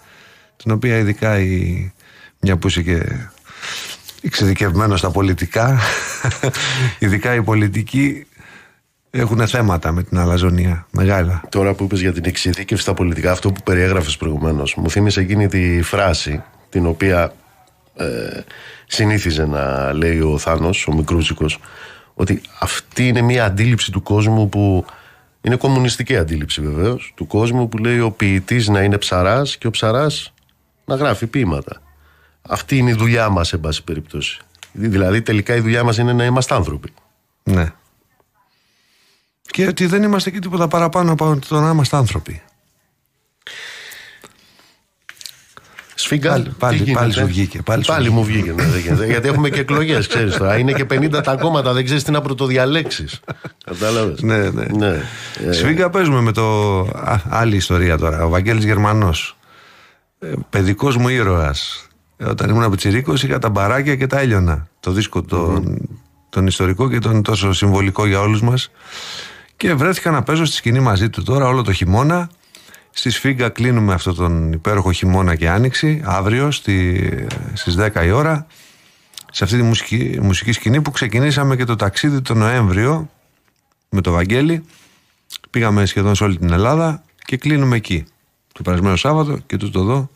την 0.57 0.70
οποία 0.70 0.96
ειδικά 0.96 1.38
η, 1.38 1.92
μια 2.40 2.57
που 2.57 2.68
είσαι 2.68 2.82
και 2.82 3.03
εξειδικευμένος 4.22 4.98
στα 4.98 5.11
πολιτικά, 5.11 5.78
ειδικά 6.98 7.34
η 7.34 7.42
πολιτική 7.42 8.26
έχουν 9.11 9.46
θέματα 9.46 9.92
με 9.92 10.02
την 10.02 10.18
αλαζονία. 10.18 10.86
Μεγάλα. 10.90 11.42
Τώρα 11.48 11.74
που 11.74 11.84
είπες 11.84 12.00
για 12.00 12.12
την 12.12 12.24
εξειδίκευση 12.26 12.82
στα 12.82 12.94
πολιτικά, 12.94 13.30
αυτό 13.30 13.52
που 13.52 13.62
περιέγραφες 13.62 14.16
προηγουμένως, 14.16 14.74
μου 14.74 14.90
θύμισε 14.90 15.20
εκείνη 15.20 15.46
τη 15.46 15.82
φράση 15.82 16.42
την 16.68 16.86
οποία 16.86 17.32
ε, 17.96 18.06
συνήθιζε 18.86 19.46
να 19.46 19.92
λέει 19.92 20.20
ο 20.20 20.38
Θάνος, 20.38 20.86
ο 20.86 20.92
Μικρούτσικος, 20.92 21.58
ότι 22.14 22.40
αυτή 22.61 23.08
είναι 23.08 23.20
μια 23.20 23.44
αντίληψη 23.44 23.92
του 23.92 24.02
κόσμου 24.02 24.48
που. 24.48 24.84
Είναι 25.42 25.56
κομμουνιστική 25.56 26.16
αντίληψη 26.16 26.61
βεβαίως 26.61 27.12
του 27.16 27.26
κόσμου 27.26 27.68
που 27.68 27.78
λέει 27.78 27.98
ο 28.00 28.11
ποιητής 28.11 28.68
να 28.68 28.82
είναι 28.82 28.98
ψαράς 28.98 29.56
και 29.56 29.66
ο 29.66 29.70
ψαράς 29.70 30.32
να 30.84 30.94
γράφει 30.94 31.26
ποίηματα. 31.26 31.82
Αυτή 32.42 32.76
είναι 32.76 32.90
η 32.90 32.94
δουλειά 32.94 33.28
μας, 33.28 33.52
εν 33.52 33.61
πάση 33.61 33.84
περιπτώσει. 33.84 34.38
Δηλαδή, 34.72 35.22
τελικά 35.22 35.54
η 35.54 35.61
δουλειά 35.61 35.84
μας 35.84 35.98
είναι 35.98 36.12
να 36.12 36.24
είμαστε 36.24 36.54
άνθρωποι. 36.54 36.92
Ναι 37.42 37.72
και 39.51 39.66
ότι 39.66 39.86
δεν 39.86 40.03
είμαστε 40.03 40.30
και 40.30 40.38
τίποτα 40.38 40.68
παραπάνω 40.68 41.12
από 41.12 41.38
το 41.48 41.61
να 41.61 41.70
είμαστε 41.70 41.96
άνθρωποι. 41.96 42.42
Σφίγγα, 45.94 46.30
πάλι, 46.30 46.53
πάλι, 46.59 46.92
πάλι 46.92 47.12
σου 47.12 47.26
βγήκε. 47.26 47.62
Πάλι, 47.62 47.84
πάλι 47.86 48.11
μου 48.11 48.24
βγήκε. 48.24 48.53
Ναι, 48.53 49.07
γιατί 49.07 49.28
έχουμε 49.28 49.51
και 49.51 49.61
εκλογές, 49.61 50.07
ξέρεις 50.07 50.36
τώρα. 50.36 50.59
Είναι 50.59 50.72
και 50.72 50.86
50 50.90 51.22
τα 51.22 51.36
κόμματα, 51.36 51.72
δεν 51.72 51.84
ξέρεις 51.84 52.03
τι 52.03 52.11
να 52.11 52.20
πρωτοδιαλέξεις. 52.20 53.20
Κατάλαβες; 53.64 54.22
ναι, 54.22 54.51
ναι. 54.51 54.64
ναι. 54.64 55.03
Σφίγγα 55.51 55.90
παίζουμε 55.90 56.20
με 56.20 56.32
το. 56.32 56.78
Α, 56.80 57.20
άλλη 57.28 57.57
ιστορία 57.57 57.98
τώρα. 57.98 58.24
Ο 58.24 58.28
Βαγγέλης 58.28 58.64
Γερμανός. 58.64 59.36
Ε, 60.18 60.32
Παιδικός 60.51 60.96
μου 60.96 61.09
ήρωας. 61.09 61.88
Όταν 62.26 62.48
ήμουν 62.51 62.62
από 62.62 62.76
Τσιρίκο 62.76 63.12
είχα 63.14 63.38
τα 63.38 63.48
μπαράκια 63.48 63.96
και 63.96 64.07
τα 64.07 64.18
έλειωνα. 64.18 64.68
Το 64.80 64.90
δίσκο 64.90 65.22
τον, 65.22 65.88
τον 66.28 66.46
ιστορικό 66.46 66.90
και 66.90 66.98
τον 66.98 67.22
τόσο 67.22 67.53
συμβολικό 67.53 68.07
για 68.07 68.20
όλους 68.20 68.42
μας. 68.42 68.70
Και 69.61 69.74
βρέθηκα 69.74 70.11
να 70.11 70.22
παίζω 70.22 70.44
στη 70.44 70.56
σκηνή 70.56 70.80
μαζί 70.80 71.11
του 71.11 71.22
τώρα 71.22 71.46
όλο 71.46 71.62
το 71.62 71.72
χειμώνα. 71.72 72.30
Στη 72.90 73.11
Σφίγγα 73.11 73.48
κλείνουμε 73.48 73.92
αυτό 73.92 74.14
τον 74.14 74.52
υπέροχο 74.52 74.92
χειμώνα 74.92 75.34
και 75.34 75.48
άνοιξη, 75.48 76.02
αύριο 76.04 76.50
στη, 76.50 77.26
στις 77.52 77.76
10 77.78 78.04
η 78.04 78.11
ώρα. 78.11 78.46
Σε 79.30 79.44
αυτή 79.44 79.56
τη 79.56 79.62
μουσική, 79.62 80.18
μουσική 80.22 80.52
σκηνή 80.52 80.82
που 80.82 80.90
ξεκινήσαμε 80.90 81.56
και 81.56 81.64
το 81.64 81.76
ταξίδι 81.76 82.20
το 82.20 82.34
Νοέμβριο 82.34 83.11
με 83.88 84.00
το 84.00 84.12
Βαγγέλη. 84.12 84.64
Πήγαμε 85.50 85.86
σχεδόν 85.86 86.14
σε 86.14 86.24
όλη 86.24 86.38
την 86.38 86.52
Ελλάδα 86.52 87.02
και 87.24 87.36
κλείνουμε 87.36 87.76
εκεί. 87.76 88.04
Το 88.52 88.62
περασμένο 88.62 88.96
Σάββατο 88.96 89.38
και 89.46 89.56
τούτο 89.56 89.80
εδώ 89.80 90.11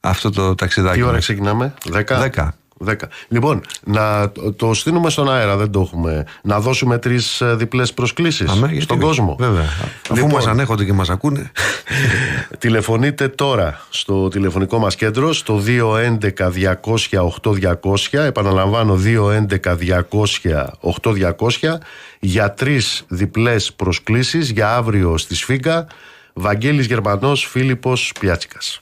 αυτό 0.00 0.30
το 0.30 0.54
ταξιδάκι. 0.54 0.96
Τι 0.96 1.02
ώρα 1.02 1.12
μας. 1.12 1.24
ξεκινάμε, 1.24 1.74
10. 1.92 2.30
10. 2.34 2.48
10. 2.84 2.94
Λοιπόν, 3.28 3.60
να 3.84 4.30
το- 4.30 4.52
το 4.52 4.74
στείλουμε 4.74 5.10
στον 5.10 5.32
αέρα, 5.32 5.56
δεν 5.56 5.70
το 5.70 5.80
έχουμε. 5.80 6.24
Να 6.42 6.60
δώσουμε 6.60 6.98
τρεις 6.98 7.42
διπλές 7.56 7.92
προσκλήσεις 7.94 8.50
Αμέ, 8.50 8.66
γιατί 8.66 8.82
στον 8.82 8.96
όχι. 8.96 9.06
κόσμο. 9.06 9.36
Βέβαια. 9.38 9.64
Αφού 10.04 10.14
Λοιπόν, 10.14 10.30
μας 10.32 10.46
ανέχονται 10.46 10.84
και 10.84 10.92
μας 10.92 11.10
ακούνε. 11.10 11.50
Τηλεφωνείτε 12.58 13.28
τώρα 13.28 13.80
στο 13.90 14.28
τηλεφωνικό 14.28 14.78
μας 14.78 14.94
κέντρο 14.96 15.32
στο 15.32 15.62
211-200-8200 15.66 18.18
επαναλαμβάνω 18.18 18.94
211-200-8200 18.96 21.78
για 22.20 22.52
τρεις 22.54 23.04
διπλές 23.08 23.72
προσκλήσεις 23.72 24.50
για 24.50 24.74
αύριο 24.76 25.18
στη 25.18 25.34
Σφίγγα 25.34 25.86
Βαγγέλης 26.32 26.86
Γερμανός 26.86 27.44
Φίλιππος 27.44 28.12
Πιάτσικας 28.20 28.80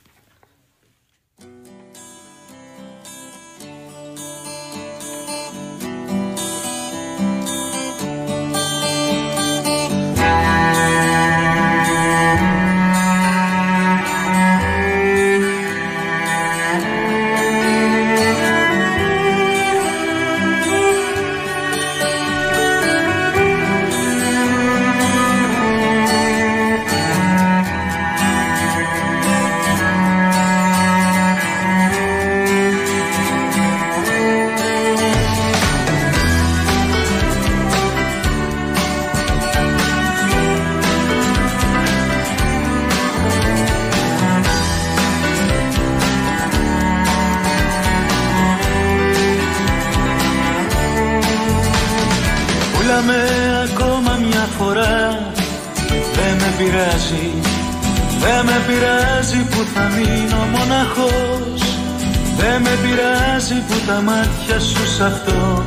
πειράζει 63.49 63.65
που 63.69 63.87
τα 63.87 64.01
μάτια 64.01 64.61
σου 64.61 64.87
σ' 64.95 65.01
αυτόν 65.01 65.65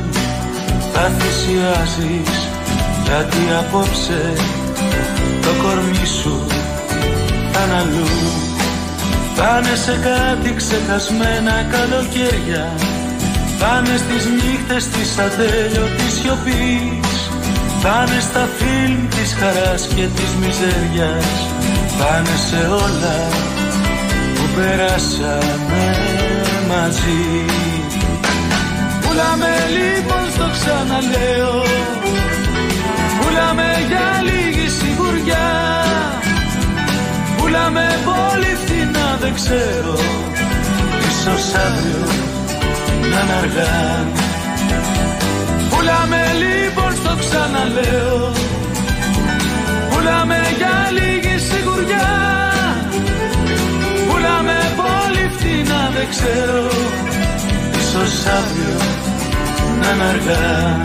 Θα 0.93 1.11
θυσιάζεις 1.17 2.37
Γιατί 3.03 3.41
απόψε. 3.59 4.33
Το 5.41 5.51
κορμί 5.61 6.05
σου 6.21 6.45
θα 7.51 7.63
είναι 7.65 7.75
αλλού. 7.75 8.07
Πάνε 9.37 9.75
σε 9.75 9.99
κάτι 10.07 10.53
ξεχασμένα 10.55 11.55
καλοκαίρια. 11.73 12.65
Πάνε 13.59 13.97
στις 14.03 14.23
νύχτες 14.37 14.83
της 14.87 15.17
ατέλειωτης 15.17 16.13
σιωπής. 16.19 17.13
Πάνε 17.83 18.19
στα 18.27 18.49
φιλμ 18.57 19.07
της 19.07 19.35
χαράς 19.39 19.87
και 19.95 20.05
της 20.15 20.31
μιζέριας. 20.39 21.29
Πάνε 21.99 22.35
σε 22.47 22.61
όλα 22.67 23.17
που 24.35 24.43
περάσαμε 24.55 26.10
μαζί. 26.71 27.23
Πουλάμε 29.01 29.53
λοιπόν 29.75 30.25
στο 30.35 30.47
ξαναλέω. 30.55 31.55
Πουλάμε 33.19 33.69
για 33.89 34.07
λίγη 34.27 34.67
σιγουριά. 34.77 35.49
Πουλάμε 37.37 37.85
πολύ 38.09 38.53
φθηνά 38.61 39.07
δεν 39.21 39.33
ξέρω. 39.39 39.95
Ίσως 41.09 41.43
αύριο 41.65 42.05
να 43.11 43.19
είναι 43.21 43.35
αργά. 43.41 44.05
Πουλάμε 45.69 46.21
λοιπόν 46.43 46.91
στο 47.01 47.13
ξαναλέω. 47.21 48.31
Πουλάμε 49.89 50.39
για 50.57 50.75
λίγη 50.97 51.35
σιγουριά. 51.47 52.09
Πουλάμε 54.07 54.57
πολύ 54.81 55.25
φθηνά 55.35 55.70
δεν 56.01 56.09
ξέρω. 56.09 56.67
Ίσως 57.79 58.25
αύριο 58.25 58.77
να 59.81 59.89
είναι 59.93 60.03
αργά. 60.03 60.81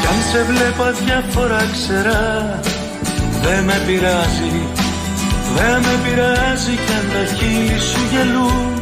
Κι 0.00 0.06
αν 0.06 0.22
σε 0.30 0.44
βλέπω 0.44 1.04
διάφορα 1.04 1.62
ξερά 1.72 2.60
Δεν 3.42 3.64
με 3.64 3.82
πειράζει 3.86 4.86
Δεν 5.56 5.80
με 5.80 5.98
πειράζει 6.04 6.70
κι 6.70 6.87
αν 6.87 6.87
τα 7.18 7.24
χείλη 7.24 7.78
σου 7.90 8.00
γελούν. 8.12 8.78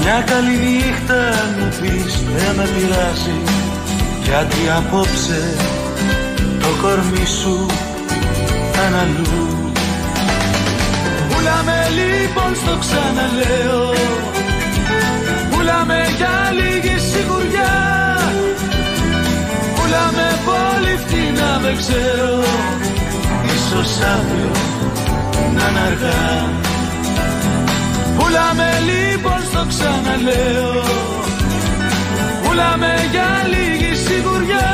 Μια 0.00 0.24
καλή 0.30 0.56
νύχτα 0.64 1.18
αν 1.40 1.50
μου 1.58 1.68
πεις 1.80 2.14
Δεν 2.36 2.54
με 2.56 2.66
πειράζει 2.74 3.38
Γιατί 4.22 4.60
απόψε 4.76 5.56
Το 6.60 6.68
κορμί 6.82 7.26
σου 7.40 7.66
θα 8.72 8.82
είναι 8.86 8.96
αλλού 8.96 9.72
Πουλάμε 11.28 11.78
λοιπόν 11.98 12.54
στο 12.54 12.76
ξαναλέω. 12.82 13.92
Πουλάμε 15.50 16.00
για 16.16 16.36
λίγη 16.58 16.98
σιγουριά. 16.98 17.76
Πουλάμε 19.74 20.28
πολύ 20.48 20.94
φθηνά 21.04 21.58
δεν 21.62 21.76
ξέρω. 21.76 22.44
Ίσως 23.54 23.98
αύριο 24.14 24.52
να 25.54 25.68
είναι 25.68 25.80
αργά 25.86 26.59
Πουλάμε 28.30 28.70
λοιπόν 28.90 29.40
στο 29.50 29.66
ξαναλέω. 29.68 30.82
Πουλάμε 32.42 32.94
για 33.10 33.30
λίγη 33.52 33.94
σιγουριά. 33.94 34.70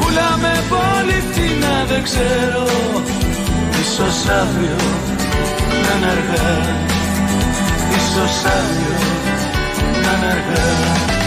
Πουλάμε 0.00 0.52
πολύ 0.68 1.22
φθηνά 1.30 1.84
δεν 1.88 2.02
ξέρω. 2.02 2.66
Ίσως 3.80 4.28
αύριο 4.40 4.76
να 5.82 5.96
είναι 5.96 6.10
αργά. 6.16 6.50
Ίσως 7.98 8.44
αύριο 8.44 8.98
να 10.02 10.12
είναι 10.16 10.26
αργά 10.32 11.21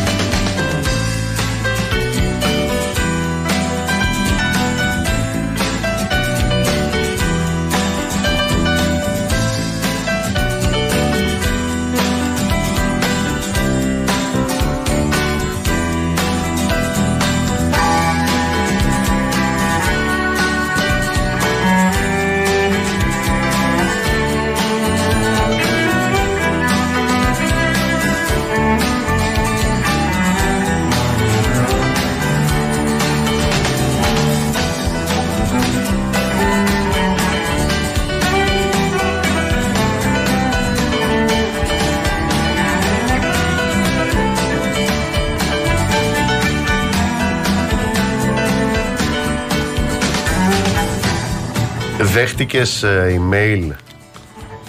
Δέχτηκες 52.25 52.83
ε, 52.83 53.19
email 53.31 53.69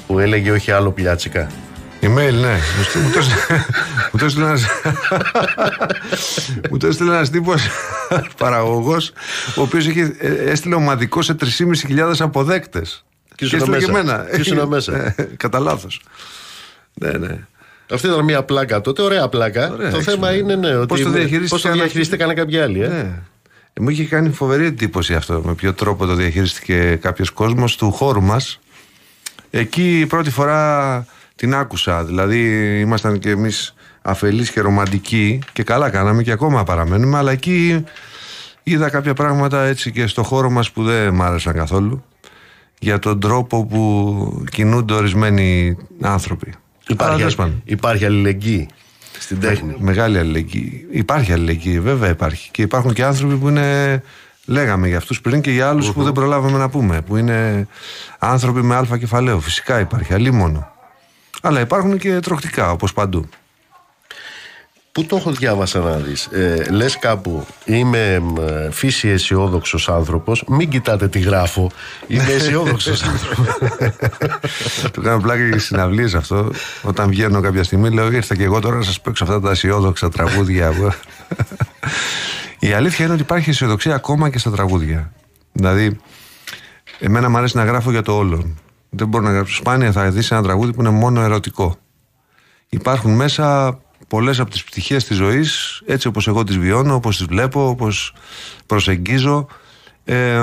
που 0.07 0.19
έλεγε 0.19 0.51
όχι 0.51 0.71
άλλο 0.71 0.91
πιάτσικα; 0.91 1.47
Email, 2.03 2.33
ναι. 2.41 2.59
Μου 2.77 2.83
στείλ- 2.89 3.03
Μου 3.05 3.11
το 3.11 3.19
έστειλε- 3.19 3.61
μου 4.13 4.19
το 4.19 4.25
έστειλε 4.25 4.45
ένας 4.47 4.65
Μου 6.71 6.77
το 6.77 6.87
έστειλε 6.87 7.11
ένας 7.15 7.31
τύπος 7.31 7.67
παραγωγός 8.39 9.13
ο 9.57 9.63
οποίος 9.63 9.87
είχε, 9.87 10.17
ε, 10.19 10.29
έστειλε 10.51 10.75
ομαδικό 10.75 11.23
σε 11.23 11.35
3.500 11.35 12.13
αποδέκτες. 12.19 13.05
Και 13.35 13.45
ήσουν 13.45 13.59
έστειλε 13.59 13.77
μέσα. 13.77 13.91
εμένα. 13.91 14.25
Και 14.35 14.41
ήσουν 14.41 14.69
μέσα. 14.69 14.97
Ε, 15.17 15.29
Κατά 15.37 15.59
λάθος. 15.59 16.01
Ναι, 16.95 17.11
ναι. 17.11 17.39
Αυτή 17.93 18.07
ήταν 18.07 18.25
μια 18.25 18.43
πλάκα 18.43 18.81
τότε, 18.81 19.03
ωραία 19.03 19.29
πλάκα. 19.29 19.69
το 19.69 19.83
έξω, 19.87 20.01
θέμα 20.01 20.31
ναι. 20.31 20.37
είναι 20.37 20.55
ναι, 20.57 20.75
ότι 20.77 20.87
Πώς 20.87 21.01
το 21.03 21.11
διαχειρίστηκαν 21.11 21.49
πώς 21.49 21.63
το 21.63 21.73
διαχειριστήκαν 21.73 22.35
κάποιοι 22.35 22.59
άλλοι. 22.59 22.83
Ε; 22.83 22.89
Ναι. 22.89 23.13
Ε, 23.79 23.83
Μου 23.83 23.89
είχε 23.89 24.05
κάνει 24.05 24.31
φοβερή 24.31 24.65
εντύπωση 24.67 25.15
αυτό. 25.15 25.43
Με 25.45 25.55
ποιο 25.55 25.75
τρόπο 25.75 26.07
το 26.07 26.15
διαχειρίστηκε 26.15 26.97
κάποιος 26.97 27.31
κόσμος 27.31 27.77
του 27.77 27.91
χώρου 27.93 28.23
μας. 28.23 28.61
Εκεί 29.51 30.01
η 30.01 30.07
πρώτη 30.07 30.31
φορά 30.31 31.07
την 31.35 31.55
άκουσα. 31.55 32.05
Δηλαδή, 32.05 32.41
ήμασταν 32.81 33.19
και 33.19 33.31
εμείς 33.31 33.75
αφελείς 34.03 34.51
και 34.51 34.61
ρομαντικοί 34.61 35.39
και 35.53 35.63
καλά 35.63 35.91
κάναμε 35.91 36.23
και 36.23 36.31
ακόμα 36.33 36.65
παραμένουμε. 36.65 37.19
Αλλά 37.19 37.33
εκεί 37.33 37.85
είδα 38.63 38.89
κάποια 38.91 39.15
πράγματα 39.15 39.63
έτσι 39.63 39.91
και 39.93 40.07
στο 40.07 40.23
χώρο 40.23 40.51
μας 40.51 40.71
που 40.71 40.85
δεν 40.85 41.15
μ' 41.15 41.23
άρεσαν 41.23 41.55
καθόλου. 41.55 42.05
Για 42.79 42.99
τον 42.99 43.21
τρόπο 43.21 43.67
που 43.67 44.45
κινούνται 44.51 44.95
ορισμένοι 44.95 45.77
άνθρωποι. 46.01 46.47
Αλλά 46.49 46.57
Υπάρχει, 46.89 47.17
τέλος 47.19 47.35
πάντων. 47.35 47.63
υπάρχει 47.65 48.05
αλληλεγγύη 48.05 48.69
στην 49.19 49.41
τέχνη. 49.41 49.69
Με- 49.69 49.77
μεγάλη 49.79 50.19
αλληλεγγύη. 50.19 50.87
Υπάρχει 50.91 51.33
αλληλεγγύη, 51.33 51.81
βέβαια 51.81 52.11
υπάρχει. 52.11 52.51
Και 52.51 52.63
υπάρχουν 52.63 52.93
και 52.93 53.05
άνθρωποι 53.05 53.37
που 53.37 53.49
είναι. 53.49 54.03
Λέγαμε 54.49 54.89
για 54.89 54.97
αυτούς 54.97 55.21
πριν 55.21 55.41
και 55.41 55.51
για 55.51 55.69
άλλους 55.69 55.93
που 55.93 56.03
δεν 56.03 56.13
προλάβαμε 56.13 56.59
να 56.59 56.69
πούμε. 56.69 57.03
Που 57.03 57.17
είναι 57.17 57.67
άνθρωποι 58.19 58.63
με 58.63 58.75
αλφα 58.75 58.99
κεφαλαίο. 58.99 59.41
Φυσικά 59.41 59.81
υπάρχει, 59.81 60.15
αλίμονο. 60.15 60.71
Αλλά 61.43 61.61
υπάρχουν 61.61 61.99
και 61.99 62.21
τροχτικά, 62.21 62.71
όπως 62.71 62.93
παντού. 62.93 63.29
Πού 64.97 65.05
το 65.07 65.17
έχω 65.17 65.31
διάβασα 65.33 65.79
να 65.79 65.97
δεις; 65.97 66.27
Ε, 66.27 66.67
Λες 66.71 66.99
κάπου 66.99 67.47
Είμαι 67.65 68.19
μ, 68.21 68.37
ε, 68.39 68.69
φύση 68.71 69.09
αισιόδοξος 69.09 69.89
άνθρωπος 69.89 70.45
Μην 70.49 70.69
κοιτάτε 70.69 71.09
τι 71.09 71.19
γράφω 71.19 71.71
Είμαι 72.07 72.33
αισιόδοξος 72.33 73.03
άνθρωπος 73.03 73.59
το 74.93 75.01
κάνω 75.01 75.21
πλάκα 75.21 75.51
και 75.51 75.59
στι 75.59 75.61
συναυλίες 75.61 76.15
αυτό. 76.15 76.51
Όταν 76.83 77.09
βγαίνω 77.09 77.41
κάποια 77.41 77.65
στιγμή, 77.65 77.91
λέω: 77.91 78.13
Ήρθα 78.13 78.37
και 78.37 78.45
εγώ 78.45 78.61
τώρα 78.61 78.77
να 78.77 78.83
σας 78.83 79.01
παίξω 79.01 79.25
αυτά 79.25 79.41
τα 79.41 79.51
αισιόδοξα 79.51 80.09
τραγούδια. 80.09 80.73
Η 82.59 82.73
αλήθεια 82.73 83.05
είναι 83.05 83.15
ότι 83.15 83.23
υπάρχει 83.23 83.51
αισιοδοξία 83.51 83.95
ακόμα 83.95 84.31
και 84.31 84.39
στα 84.39 84.51
τραγούδια. 84.51 85.13
Δηλαδή, 85.53 85.99
εμένα 86.99 87.31
μου 87.31 87.37
αρέσει 87.37 87.57
να 87.57 87.65
γράφω 87.65 87.91
για 87.91 88.03
το 88.03 88.17
όλον. 88.17 88.59
Δεν 88.91 89.09
μπορώ 89.09 89.25
να 89.25 89.33
γράψω. 89.33 89.55
Σπάνια 89.55 89.93
θα 89.93 90.11
δεις 90.11 90.31
ένα 90.31 90.43
τραγούδι 90.43 90.73
που 90.73 90.81
είναι 90.81 90.91
μόνο 90.91 91.21
ερωτικό. 91.21 91.77
Υπάρχουν 92.69 93.15
μέσα 93.15 93.79
πολλές 94.09 94.41
από 94.41 94.51
τις 94.51 94.65
πτυχές 94.65 95.05
της 95.05 95.17
ζωής, 95.17 95.83
έτσι 95.87 96.07
όπως 96.09 96.29
εγώ 96.29 96.45
τις 96.45 96.59
βιώνω, 96.59 96.95
όπως 96.95 97.17
τις 97.17 97.27
βλέπω, 97.27 97.69
όπως 97.69 98.13
προσεγγίζω. 98.67 99.47
Ε, 100.05 100.41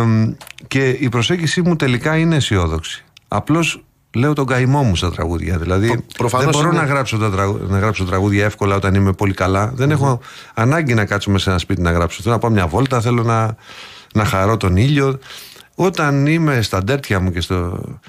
και 0.67 0.89
η 0.89 1.09
προσέγγιση 1.09 1.61
μου 1.61 1.75
τελικά 1.75 2.17
είναι 2.17 2.35
αισιόδοξη. 2.35 3.03
Απλώς 3.27 3.83
λέω 4.15 4.33
τον 4.33 4.45
καημό 4.45 4.83
μου 4.83 4.95
στα 4.95 5.11
τραγούδια. 5.11 5.57
Δηλαδή, 5.57 6.03
προφανώς 6.17 6.45
δεν 6.45 6.55
μπορώ 6.55 6.69
είναι- 6.73 6.81
να 6.85 6.87
γράψω, 6.93 7.17
τα 7.17 7.31
τραγου- 7.31 7.69
να 7.69 7.79
γράψω 7.79 8.03
τραγούδια 8.05 8.45
εύκολα 8.45 8.75
όταν 8.75 8.95
είμαι 8.95 9.13
πολύ 9.13 9.33
καλά. 9.33 9.71
Δεν 9.75 9.91
έχω 9.91 10.19
ανάγκη 10.53 10.93
να 10.93 11.05
κάτσω 11.05 11.29
μέσα 11.31 11.43
σε 11.43 11.49
ένα 11.49 11.59
σπίτι 11.59 11.81
να 11.81 11.91
γράψω. 11.91 12.21
Θέλω 12.21 12.33
να 12.33 12.39
πάω 12.39 12.51
μια 12.51 12.67
βόλτα, 12.67 13.01
θέλω 13.01 13.23
να, 13.23 13.55
να 14.13 14.25
χαρώ 14.25 14.57
τον 14.57 14.75
ήλιο. 14.77 15.19
Όταν 15.75 16.25
είμαι 16.25 16.61
στα 16.61 16.83
ντέρτια 16.83 17.19
μου 17.19 17.31
και 17.31 17.41
στο, 17.41 17.81
σε- 17.81 18.01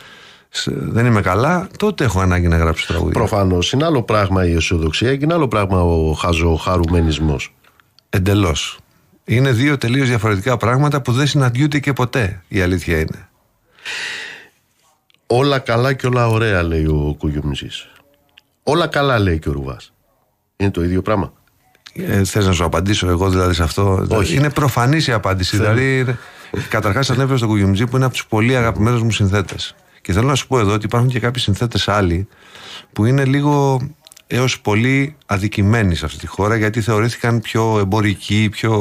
δεν 0.67 1.07
είμαι 1.07 1.21
καλά, 1.21 1.69
τότε 1.79 2.05
έχω 2.05 2.21
ανάγκη 2.21 2.49
να 2.49 2.57
γράψω 2.57 2.87
τραγούδια. 2.87 3.13
Προφανώς 3.13 3.73
είναι 3.73 3.85
άλλο 3.85 4.03
πράγμα 4.03 4.47
η 4.47 4.55
αισιοδοξία 4.55 5.17
και 5.17 5.25
είναι 5.25 5.35
άλλο 5.35 5.49
πράγμα 5.49 5.83
ο 5.83 6.13
χαζοχαρουμενισμό. 6.13 7.37
Εντελώς. 8.11 8.79
Είναι 9.25 9.53
δύο 9.53 9.79
τελείως 9.79 10.09
διαφορετικά 10.09 10.57
πράγματα 10.57 11.03
που 11.03 11.13
δεν 11.13 11.27
συναντιούνται 11.27 11.79
και 11.79 11.93
ποτέ. 11.93 12.43
Η 12.49 12.61
αλήθεια 12.61 12.99
είναι. 12.99 13.29
Όλα 15.27 15.59
καλά 15.59 15.93
και 15.93 16.07
όλα 16.07 16.29
ωραία, 16.29 16.63
λέει 16.63 16.85
ο 16.85 17.15
Κουγιομνησής. 17.19 17.89
Όλα 18.63 18.87
καλά, 18.87 19.19
λέει 19.19 19.39
και 19.39 19.49
ο 19.49 19.53
Ρουβάς. 19.53 19.93
Είναι 20.57 20.71
το 20.71 20.85
ίδιο 20.85 21.03
πράγμα. 21.03 21.33
Ε, 21.95 22.25
Θες 22.25 22.47
να 22.47 22.53
σου 22.53 22.65
απαντήσω 22.65 23.09
εγώ 23.09 23.31
δηλαδή 23.31 23.55
σε 23.55 23.63
αυτό; 23.63 24.07
Όχι. 24.09 24.35
Είναι 24.35 24.51
προφανής 24.51 25.07
η 25.07 25.13
απάντηση. 25.13 25.57
Θέλω. 25.57 25.75
Δηλαδή, 25.75 26.17
καταρχάς 26.69 27.11
ανέφερε 27.11 27.37
στον 27.37 27.49
Κουγιουμτζή 27.49 27.87
που 27.87 27.97
είναι 27.97 28.05
από 28.05 28.15
τους 28.15 28.27
πολύ 28.27 28.57
αγαπημένους 28.57 29.03
μου 29.03 29.11
συνθέτες. 29.11 29.75
Και 30.05 30.13
θέλω 30.13 30.27
να 30.27 30.35
σου 30.35 30.47
πω 30.47 30.59
εδώ 30.59 30.73
ότι 30.73 30.85
υπάρχουν 30.85 31.11
και 31.11 31.21
κάποιοι 31.21 31.43
συνθέτες 31.43 31.89
άλλοι 31.89 32.29
που 32.93 33.05
είναι 33.05 33.25
λίγο 33.25 33.81
έως 34.27 34.61
πολύ 34.61 35.17
αδικημένοι 35.27 35.95
σε 35.95 36.05
αυτή 36.05 36.19
τη 36.19 36.27
χώρα 36.27 36.57
γιατί 36.57 36.81
θεωρήθηκαν 36.81 37.41
πιο 37.41 37.79
εμπορικοί, 37.79 38.49
πιο. 38.51 38.73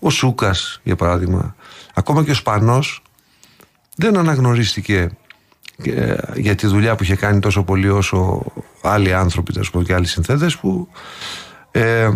Ο 0.00 0.10
Σούκας, 0.10 0.80
για 0.82 0.96
παράδειγμα. 0.96 1.54
Ακόμα 1.94 2.24
και 2.24 2.30
ο 2.30 2.34
Σπανός 2.34 3.02
δεν 3.96 4.16
αναγνωρίστηκε 4.16 5.10
ε, 5.84 6.14
για 6.34 6.54
τη 6.54 6.66
δουλειά 6.66 6.94
που 6.94 7.02
είχε 7.02 7.16
κάνει 7.16 7.40
τόσο 7.40 7.62
πολύ 7.62 7.88
όσο 7.88 8.44
άλλοι 8.82 9.14
άνθρωποι 9.14 9.52
τέλος 9.52 9.70
πάντων, 9.70 9.86
και 9.86 9.94
άλλοι 9.94 10.06
συνθέτες 10.06 10.56
που 10.56 10.88
ε, 11.70 12.10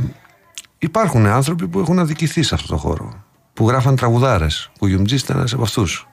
υπάρχουν 0.78 1.26
άνθρωποι 1.26 1.68
που 1.68 1.80
έχουν 1.80 1.98
αδικηθεί 1.98 2.42
σε 2.42 2.54
αυτό 2.54 2.66
το 2.68 2.76
χώρο 2.76 3.24
που 3.52 3.68
γράφαν 3.68 3.96
τραγουδάρες 3.96 4.70
που 4.78 4.86
Γιουμτζής 4.86 5.22
ήταν 5.22 5.36
ένας 5.36 5.52
από 5.52 5.62
αυτούς 5.62 6.08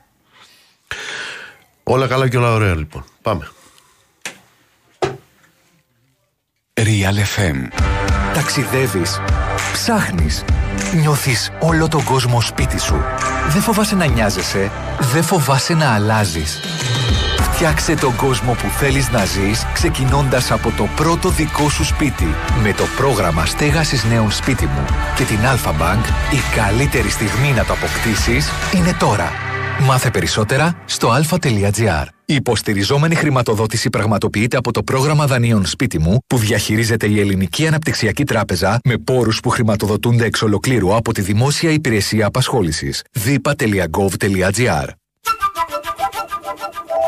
Όλα 1.90 2.08
καλά 2.08 2.30
και 2.30 2.38
όλα 2.38 2.54
ωραία, 2.54 2.76
λοιπόν. 2.76 3.04
Πάμε. 3.22 3.48
Real 6.74 7.18
FM. 7.36 7.68
Ταξιδεύεις, 8.34 9.22
ψάχνεις, 9.74 10.44
νιώθεις 10.94 11.52
όλο 11.60 11.88
τον 11.88 12.04
κόσμο 12.04 12.42
σπίτι 12.42 12.80
σου. 12.80 12.96
Δεν 13.50 13.62
φοβάσαι 13.62 13.96
να 13.96 14.06
νοιάζεσαι, 14.06 14.72
δεν 15.00 15.24
φοβάσαι 15.24 15.74
να 15.74 15.94
αλλάζεις. 15.94 16.60
Φτιάξε 17.42 17.96
τον 17.96 18.16
κόσμο 18.16 18.54
που 18.54 18.68
θέλεις 18.68 19.10
να 19.10 19.26
ζεις 19.26 19.66
ξεκινώντας 19.74 20.52
από 20.52 20.72
το 20.78 20.88
πρώτο 20.96 21.30
δικό 21.30 21.70
σου 21.70 21.86
σπίτι. 21.86 22.36
Με 22.64 22.74
το 22.74 22.84
πρόγραμμα 22.98 23.46
στέγασης 23.46 24.04
νέων 24.04 24.32
σπίτι 24.32 24.66
μου 24.66 24.86
και 25.16 25.24
την 25.24 25.40
Alpha 25.40 25.70
Bank, 25.70 26.04
η 26.32 26.56
καλύτερη 26.56 27.10
στιγμή 27.10 27.52
να 27.52 27.66
το 27.66 27.74
αποκτήσεις 27.74 28.50
είναι 28.76 28.94
τώρα. 29.00 29.47
Μάθε 29.80 30.10
περισσότερα 30.10 30.82
στο 30.86 31.10
alpha.gr. 31.10 32.06
Η 32.26 32.34
υποστηριζόμενη 32.34 33.16
χρηματοδότηση 33.16 33.90
πραγματοποιείται 33.90 34.58
από 34.58 34.72
το 34.72 34.84
πρόγραμμα 34.84 35.28
δανείων 35.28 35.66
σπίτι 35.66 36.00
μου 36.00 36.18
που 36.28 36.38
διαχειρίζεται 36.38 37.08
η 37.08 37.20
Ελληνική 37.20 37.68
Αναπτυξιακή 37.68 38.24
Τράπεζα 38.24 38.80
με 38.84 38.98
πόρους 38.98 39.40
που 39.40 39.50
χρηματοδοτούνται 39.50 40.26
εξ 40.26 40.42
ολοκλήρου 40.42 40.96
από 40.96 41.14
τη 41.14 41.22
Δημόσια 41.22 41.72
Υπηρεσία 41.72 42.26
Απασχόλησης. 42.26 43.04
dipa.gov.gr 43.26 44.88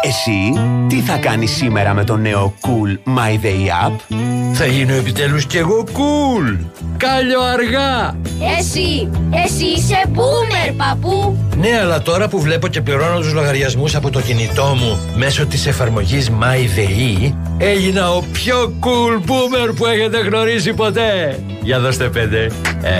Εσύ, 0.04 0.54
τι 0.88 0.96
θα 0.96 1.18
κάνεις 1.18 1.52
σήμερα 1.52 1.94
με 1.94 2.04
το 2.04 2.18
νέο 2.18 2.54
Cool 2.62 3.10
My 3.18 3.46
Day 3.46 3.88
App? 3.88 4.16
Θα 4.54 4.66
γίνω 4.66 4.94
επιτέλους 4.94 5.46
κι 5.46 5.58
εγώ 5.58 5.84
cool. 5.88 6.66
Κάλιο 6.98 7.42
αργά. 7.42 8.16
Εσύ, 8.58 9.10
εσύ 9.46 9.66
είσαι 9.66 10.02
boomer, 10.14 10.74
παππού. 10.78 11.38
Ναι, 11.58 11.80
αλλά 11.82 12.02
τώρα 12.02 12.28
που 12.28 12.40
βλέπω 12.40 12.68
και 12.68 12.82
πληρώνω 12.82 13.20
τους 13.20 13.34
λογαριασμούς 13.34 13.96
από 13.96 14.10
το 14.10 14.22
κινητό 14.22 14.76
μου 14.80 15.00
μέσω 15.16 15.46
της 15.46 15.68
εφαρμογής 15.68 16.30
MyDay, 16.30 17.34
έγινα 17.58 18.12
ο 18.12 18.24
πιο 18.32 18.74
cool 18.80 19.30
boomer 19.30 19.76
που 19.76 19.86
έχετε 19.86 20.18
γνωρίσει 20.18 20.74
ποτέ. 20.74 21.40
Για 21.62 21.80
δώστε 21.80 22.10
πέντε. 22.10 22.52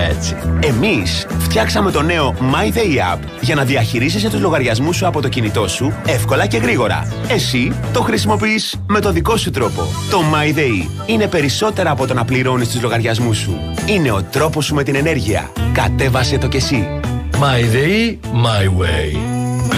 Έτσι. 0.08 0.36
Εμείς 0.60 1.26
φτιάξαμε 1.50 1.90
το 1.90 2.02
νέο 2.02 2.34
My 2.40 2.76
Day 2.76 3.14
App 3.14 3.18
για 3.40 3.54
να 3.54 3.64
διαχειρίζεσαι 3.64 4.30
τους 4.30 4.40
λογαριασμούς 4.40 4.96
σου 4.96 5.06
από 5.06 5.20
το 5.20 5.28
κινητό 5.28 5.68
σου 5.68 5.92
εύκολα 6.06 6.46
και 6.46 6.56
γρήγορα. 6.56 7.12
Εσύ 7.28 7.72
το 7.92 8.02
χρησιμοποιείς 8.02 8.80
με 8.86 9.00
το 9.00 9.12
δικό 9.12 9.36
σου 9.36 9.50
τρόπο. 9.50 9.86
Το 10.10 10.20
My 10.32 10.58
Day 10.58 11.06
είναι 11.06 11.26
περισσότερα 11.26 11.90
από 11.90 12.06
το 12.06 12.14
να 12.14 12.24
πληρώνεις 12.24 12.68
τους 12.68 12.82
λογαριασμούς 12.82 13.38
σου. 13.38 13.58
Είναι 13.86 14.10
ο 14.10 14.22
τρόπος 14.22 14.64
σου 14.64 14.74
με 14.74 14.82
την 14.82 14.94
ενέργεια. 14.94 15.52
Κατέβασε 15.72 16.38
το 16.38 16.48
κι 16.48 16.56
εσύ. 16.56 17.00
My 17.32 17.74
day, 17.74 18.16
my 18.32 18.64
way. 18.64 19.16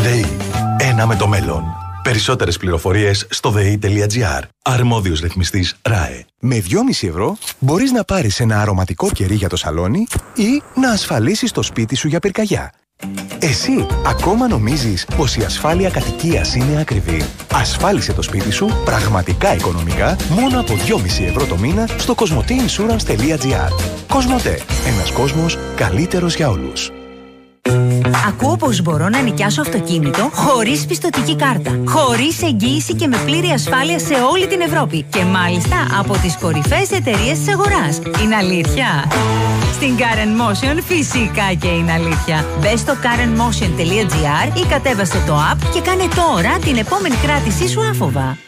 ΔΕΗ. 0.03 0.27
Ένα 0.79 1.07
με 1.07 1.17
το 1.17 1.29
μέλλον. 1.29 1.82
Περισσότερες 2.03 2.57
πληροφορίες 2.57 3.27
στο 3.31 3.51
ΔΕΗ.gr. 3.51 4.43
Αρμόδιος 4.63 5.21
ρυθμιστής 5.21 5.77
ΡΑΕ. 5.83 6.25
Με 6.39 6.63
2,5 7.01 7.09
ευρώ 7.09 7.37
μπορείς 7.59 7.93
να 7.93 8.05
πάρεις 8.05 8.41
ένα 8.41 8.61
αρωματικό 8.61 9.11
κερί 9.11 9.35
για 9.35 9.49
το 9.49 9.57
σαλόνι 9.57 10.07
ή 10.35 10.63
να 10.75 10.91
ασφαλίσεις 10.91 11.53
το 11.53 11.63
σπίτι 11.63 11.95
σου 11.95 12.09
για 12.09 12.19
πυρκαγιά. 12.19 12.73
Εσύ 13.39 13.87
ακόμα 14.07 14.49
νομίζεις 14.49 15.07
πως 15.17 15.37
η 15.37 15.43
ασφάλεια 15.45 15.91
κατοικίας 15.91 16.55
είναι 16.55 16.81
ακριβή. 16.81 17.25
Ασφάλισε 17.53 18.13
το 18.13 18.23
σπίτι 18.23 18.51
σου 18.51 18.83
πραγματικά 18.85 19.55
οικονομικά 19.55 20.17
μόνο 20.31 20.61
από 20.61 20.75
2,5 20.75 21.25
ευρώ 21.27 21.47
το 21.47 21.57
μήνα 21.57 21.87
στο 21.99 22.15
cosmoteinsurance.gr 22.17 23.69
Κοσμοτέ. 24.09 24.61
Ένας 24.87 25.13
κόσμος 25.13 25.59
καλύτερος 25.77 26.35
για 26.35 26.51
όλους. 26.51 26.91
Ακούω 28.29 28.57
πως 28.57 28.83
μπορώ 28.83 29.09
να 29.09 29.21
νοικιάσω 29.21 29.61
αυτοκίνητο 29.61 30.31
χωρίς 30.33 30.87
πιστοτική 30.87 31.37
κάρτα. 31.37 31.79
Χωρίς 31.87 32.43
εγγύηση 32.43 32.95
και 32.95 33.07
με 33.07 33.17
πλήρη 33.25 33.49
ασφάλεια 33.49 33.99
σε 33.99 34.15
όλη 34.33 34.47
την 34.47 34.61
Ευρώπη. 34.61 35.03
Και 35.03 35.25
μάλιστα 35.25 35.77
από 35.99 36.13
τις 36.13 36.37
κορυφαίες 36.37 36.91
εταιρείες 36.91 37.39
της 37.39 37.49
αγοράς. 37.49 38.01
Είναι 38.23 38.37
αλήθεια. 38.37 38.87
Στην 39.73 39.97
Karen 39.99 40.41
Motion 40.41 40.79
φυσικά 40.87 41.53
και 41.61 41.69
είναι 41.69 41.93
αλήθεια. 41.93 42.47
Μπες 42.61 42.81
στο 42.81 42.93
karenmotion.gr 42.93 44.57
ή 44.57 44.67
κατέβασε 44.69 45.23
το 45.27 45.35
app 45.53 45.59
και 45.75 45.81
κάνε 45.81 46.09
τώρα 46.15 46.59
την 46.65 46.77
επόμενη 46.77 47.15
κράτησή 47.15 47.69
σου 47.69 47.81
άφοβα. 47.91 48.39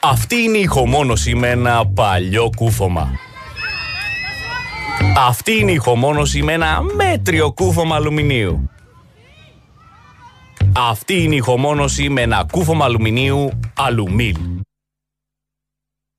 Αυτή 0.00 0.36
είναι 0.36 0.56
η 0.56 0.62
ηχομόνωση 0.62 1.34
με 1.34 1.48
ένα 1.48 1.86
παλιό 1.94 2.50
κούφωμα. 2.56 3.10
Αυτή 5.16 5.58
είναι 5.58 5.70
η 5.70 5.74
ηχομόνωση 5.74 6.42
με 6.42 6.52
ένα 6.52 6.82
μέτριο 6.96 7.52
κούφωμα 7.52 7.94
αλουμινίου. 7.94 8.70
Αυτή 10.76 11.22
είναι 11.22 11.34
η 11.34 11.36
ηχομόνωση 11.36 12.08
με 12.08 12.20
ένα 12.20 12.46
κούφωμα 12.52 12.84
αλουμινίου 12.84 13.60
αλουμίλ. 13.76 14.36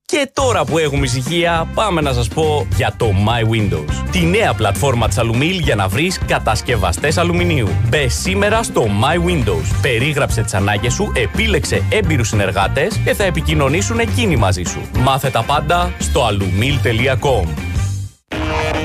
Και 0.06 0.32
τώρα 0.34 0.66
που 0.66 0.78
έχουμε 0.78 1.06
ησυχία, 1.06 1.68
πάμε 1.74 2.02
να 2.02 2.14
σας 2.14 2.28
πω 2.28 2.68
για 2.76 2.94
το 2.98 3.08
My 3.28 3.49
Windows. 3.52 4.10
Τη 4.12 4.20
νέα 4.20 4.53
πλατφόρμα 4.53 5.08
της 5.08 5.18
Alumil 5.20 5.60
για 5.62 5.76
να 5.76 5.88
βρεις 5.88 6.20
κατασκευαστές 6.28 7.18
αλουμινίου. 7.18 7.68
Μπε 7.90 8.08
σήμερα 8.08 8.64
στο 8.64 8.84
My 8.84 9.30
Windows. 9.30 9.76
Περίγραψε 9.82 10.41
τις 10.44 10.53
ανάγκες 10.53 10.94
σου, 10.94 11.12
επίλεξε 11.16 11.84
έμπειρους 11.90 12.28
συνεργάτες 12.28 12.98
και 12.98 13.14
θα 13.14 13.24
επικοινωνήσουν 13.24 13.99
εκείνοι 13.99 14.36
μαζί 14.36 14.64
σου. 14.64 14.82
Μάθε 14.98 15.30
τα 15.30 15.44
πάντα 15.44 15.94
στο 15.99 16.28
alumil.com. 16.28 17.70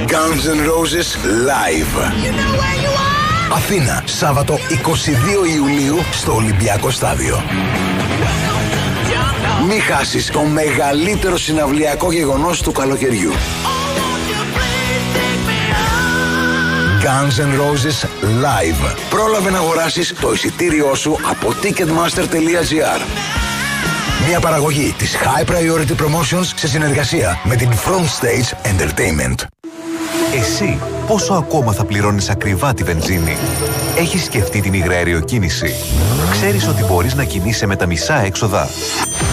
Guns 0.07 0.47
N' 0.47 0.63
Roses 0.73 1.09
Live. 1.49 2.13
Αθήνα, 3.53 4.03
Σάββατο 4.07 4.55
22 4.55 5.55
Ιουλίου 5.57 5.99
στο 6.13 6.35
Ολυμπιακό 6.35 6.91
Στάδιο. 6.91 7.43
Μη 9.69 9.79
χάσεις 9.79 10.31
το 10.31 10.41
μεγαλύτερο 10.41 11.37
συναυλιακό 11.37 12.13
γεγονός 12.13 12.63
του 12.63 12.73
καλοκαιριού. 12.73 13.33
Guns 17.03 17.41
N' 17.41 17.61
Roses 17.61 18.07
Live. 18.23 18.97
Πρόλαβε 19.11 19.51
να 19.51 19.59
αγοράσεις 19.59 20.15
το 20.21 20.33
εισιτήριό 20.33 20.95
σου 20.95 21.19
από 21.31 21.55
ticketmaster.gr 21.63 23.46
Μια 24.25 24.41
παραγωγή 24.41 24.95
της 24.99 25.17
High 25.17 25.45
Priority 25.45 25.91
Promotions 25.91 26.53
σε 26.55 26.69
συνεργασία 26.69 27.41
με 27.45 27.57
την 27.57 27.71
Front 27.73 28.05
Stage 28.21 28.71
Entertainment. 28.71 29.45
Εσύ 30.35 30.79
πόσο 31.07 31.33
ακόμα 31.33 31.73
θα 31.73 31.85
πληρώνεις 31.85 32.31
ακριβά 32.31 32.75
τη 32.75 32.83
βενζίνη. 32.83 33.37
Έχεις 33.97 34.25
σκεφτεί 34.25 34.61
την 34.61 34.73
υγραεριοκίνηση. 34.73 35.75
Ξέρεις 36.31 36.69
ότι 36.69 36.85
μπορείς 36.85 37.15
να 37.15 37.25
κινείσαι 37.25 37.67
με 37.67 37.77
τα 37.77 37.87
μισά 37.87 38.25
έξοδα. 38.25 38.69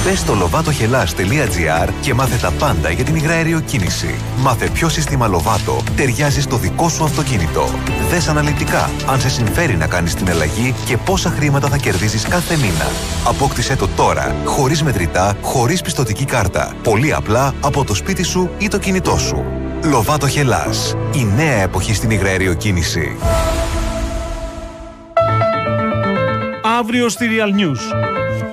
Μπες 0.04 0.20
στο 0.20 0.34
lovatohelas.gr 0.34 1.90
και 2.02 2.14
μάθε 2.14 2.36
τα 2.36 2.52
πάντα 2.60 2.90
για 2.90 3.04
την 3.04 3.16
υγραεριοκίνηση. 3.16 4.16
Μάθε 4.38 4.70
ποιο 4.74 4.90
σύστημα 4.90 5.30
Lovato 5.30 5.84
ταιριάζει 5.96 6.42
στο 6.42 6.58
δικό 6.58 6.90
σου 6.90 7.04
αυτοκίνητο. 7.04 7.70
Δες 8.10 8.28
αναλυτικά 8.28 8.90
αν 9.06 9.20
σε 9.20 9.30
συμφέρει 9.30 9.76
να 9.76 9.88
κάνεις 9.88 10.16
την 10.16 10.30
αλλαγή 10.30 10.74
και 10.86 10.98
πόσα 10.98 11.30
χρήματα 11.30 11.68
θα 11.68 11.78
κερδίζεις 11.78 12.28
κάθε 12.28 12.56
μήνα. 12.56 12.88
Απόκτησέ 13.28 13.76
το 13.76 13.88
τώρα, 13.88 14.36
χωρίς 14.46 14.84
μετρητά, 14.84 15.34
χωρίς 15.42 15.82
πιστοτική 15.82 16.26
κάρτα. 16.26 16.74
Πολύ 16.84 17.14
απλά 17.14 17.54
από 17.62 17.84
το 17.84 17.94
σπίτι 17.94 18.24
σου 18.24 18.50
ή 18.58 18.68
το 18.68 18.78
κινητό 18.78 19.18
σου. 19.18 19.63
Λοβάτο 19.86 20.28
Χελάς. 20.28 20.96
Η 21.14 21.24
νέα 21.36 21.62
εποχή 21.62 21.94
στην 21.94 22.10
υγραεριοκίνηση. 22.10 23.16
Αύριο 26.80 27.10
στη 27.10 27.28
Real 27.30 27.60
News. 27.60 27.80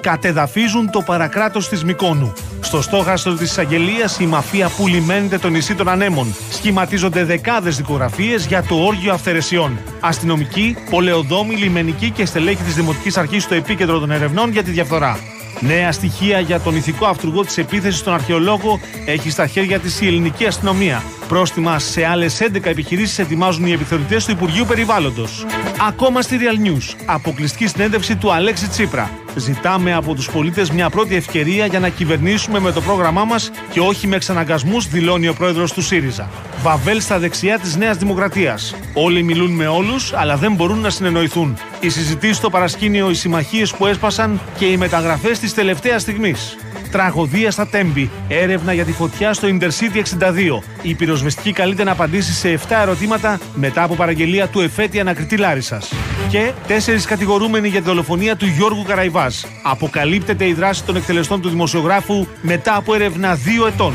Κατεδαφίζουν 0.01 0.91
το 0.91 1.03
παρακράτος 1.03 1.69
της 1.69 1.85
Μικόνου. 1.85 2.33
Στο 2.61 2.83
στόχαστρο 2.83 3.35
της 3.35 3.51
εισαγγελίας 3.51 4.19
η 4.19 4.27
μαφία 4.27 4.71
που 4.77 4.87
λιμένεται 4.87 5.39
το 5.39 5.49
νησί 5.49 5.75
των 5.75 5.89
ανέμων. 5.89 6.35
Σχηματίζονται 6.51 7.25
δεκάδες 7.25 7.77
δικογραφίες 7.77 8.47
για 8.47 8.63
το 8.63 8.75
όργιο 8.75 9.13
αυθαιρεσιών. 9.13 9.79
Αστυνομικοί, 10.01 10.77
πολεοδόμοι, 10.91 11.55
λιμενικοί 11.55 12.11
και 12.11 12.25
στελέχοι 12.25 12.63
της 12.63 12.75
Δημοτικής 12.75 13.17
Αρχής 13.17 13.43
στο 13.43 13.55
επίκεντρο 13.55 13.99
των 13.99 14.11
ερευνών 14.11 14.51
για 14.51 14.63
τη 14.63 14.71
διαφθορά. 14.71 15.19
Νέα 15.61 15.93
στοιχεία 15.93 16.41
για 16.41 16.61
τον 16.61 16.77
ηθικό 16.77 17.07
αυτούργο 17.07 17.45
της 17.45 17.59
επίθεσης 17.59 18.01
στον 18.01 18.15
αρχαιολόγο 18.15 18.81
έχει 19.07 19.31
στα 19.31 19.47
χέρια 19.47 19.79
της 19.79 20.01
η 20.01 20.07
ελληνική 20.07 20.47
αστυνομία. 20.47 21.03
Πρόστιμα 21.29 21.79
σε 21.79 22.07
άλλες 22.07 22.41
11 22.41 22.65
επιχειρήσεις 22.65 23.19
ετοιμάζουν 23.19 23.67
οι 23.67 23.73
επιθεωρητές 23.73 24.25
του 24.25 24.31
Υπουργείου 24.31 24.65
Περιβάλλοντος. 24.65 25.47
Ακόμα 25.89 26.23
στη 26.23 26.37
Real 26.41 26.67
News. 26.67 26.95
Αποκλειστική 27.07 27.67
συνέντευξη 27.67 28.17
του 28.17 28.33
Αλέξη 28.33 28.69
Τσίπρα. 28.69 29.11
Ζητάμε 29.37 29.95
από 29.95 30.15
τους 30.15 30.31
πολίτες 30.31 30.71
μια 30.71 30.91
πρώτη 30.91 31.15
ευκαιρία 31.15 31.67
για 31.67 31.81
να 31.81 31.89
κυβερνήσουμε 31.89 32.59
με 32.61 32.73
το 32.73 32.81
πρόγραμμά 32.81 33.25
μας 33.25 33.51
και 33.73 33.81
όχι 33.81 34.07
με 34.07 34.17
εξαναγκασμούς, 34.17 34.89
δηλώνει 34.89 35.29
ο 35.29 35.35
πρόεδρος 35.35 35.73
του 35.73 35.83
ΣΥΡΙΖΑ. 35.83 36.31
Βαβέλ 36.63 37.01
στα 37.01 37.19
δεξιά 37.19 37.59
της 37.59 37.77
Νέας 37.77 37.97
Δημοκρατίας. 37.97 38.75
Όλοι 38.95 39.23
μιλούν 39.23 39.51
με 39.51 39.67
όλους, 39.67 40.13
αλλά 40.13 40.37
δεν 40.37 40.55
μπορούν 40.55 40.79
να 40.79 40.91
συνεννοηθούν. 40.91 41.57
Οι 41.81 41.89
συζητήσεις 41.89 42.37
στο 42.37 42.51
παρασκήνιο, 42.51 43.11
οι 43.11 43.15
συμμαχίες 43.15 43.71
που 43.75 43.87
έσπασαν 43.87 44.41
και 44.59 44.67
οι 44.67 44.77
μεταγραφές 44.77 45.39
της 45.39 45.55
τελευταίας 45.55 46.03
στιγμής. 46.03 46.57
Τραγωδία 46.91 47.51
στα 47.51 47.67
Τέμπη. 47.67 48.11
Έρευνα 48.29 48.73
για 48.73 48.85
τη 48.85 48.93
φωτιά 48.93 49.33
στο 49.33 49.49
Intercity 49.49 49.97
62. 49.97 50.63
Η 50.83 50.95
πυροσβεστική 50.95 51.53
καλείται 51.53 51.85
να 51.85 51.93
απαντήσει 51.93 52.33
σε 52.33 52.61
7 52.69 52.77
ερωτήματα 52.83 53.39
μετά 53.55 53.83
από 53.83 53.95
παραγγελία 53.95 54.49
του 54.49 54.61
εφέτη 54.61 55.01
ανακριτή 55.01 55.37
Λάρισα. 55.37 55.83
Και 56.29 56.53
τέσσερις 56.67 57.05
κατηγορούμενοι 57.05 57.69
για 57.69 57.81
τη 57.81 57.87
δολοφονία 57.87 58.37
του 58.37 58.47
Γιώργου 58.47 58.83
Καραϊβάς. 58.83 59.47
Αποκαλύπτεται 59.63 60.47
η 60.47 60.53
δράση 60.53 60.85
των 60.85 60.97
εκτελεστών 60.97 61.41
του 61.41 61.49
δημοσιογράφου 61.49 62.27
μετά 62.43 62.77
από 62.77 62.95
έρευνα 62.95 63.37
2 63.37 63.67
ετών. 63.67 63.95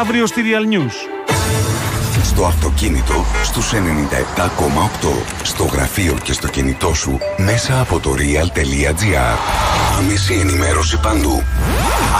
Αύριο 0.00 0.26
στη 0.26 0.42
Real 0.44 0.74
News. 0.74 1.17
Στο 2.38 2.46
αυτοκίνητο 2.46 3.24
στους 3.44 3.72
97,8. 3.72 3.78
Στο 5.42 5.64
γραφείο 5.64 6.16
και 6.22 6.32
στο 6.32 6.48
κινητό 6.48 6.94
σου 6.94 7.18
μέσα 7.36 7.80
από 7.80 8.00
το 8.00 8.14
real.gr. 8.18 9.38
Άμεση 9.98 10.34
ενημέρωση 10.34 11.00
παντού. 11.00 11.42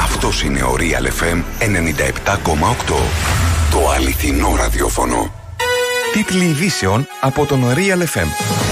Αυτός 0.04 0.42
είναι 0.42 0.62
ο 0.62 0.74
Real 0.78 1.06
FM 1.06 1.42
97,8. 1.60 2.94
Το 3.70 3.90
αληθινό 3.94 4.54
ραδιόφωνο. 4.56 5.30
Τίτλοι 6.12 6.44
ειδήσεων 6.44 7.06
από 7.20 7.44
τον 7.44 7.60
Real 7.74 8.18
FM. 8.18 8.67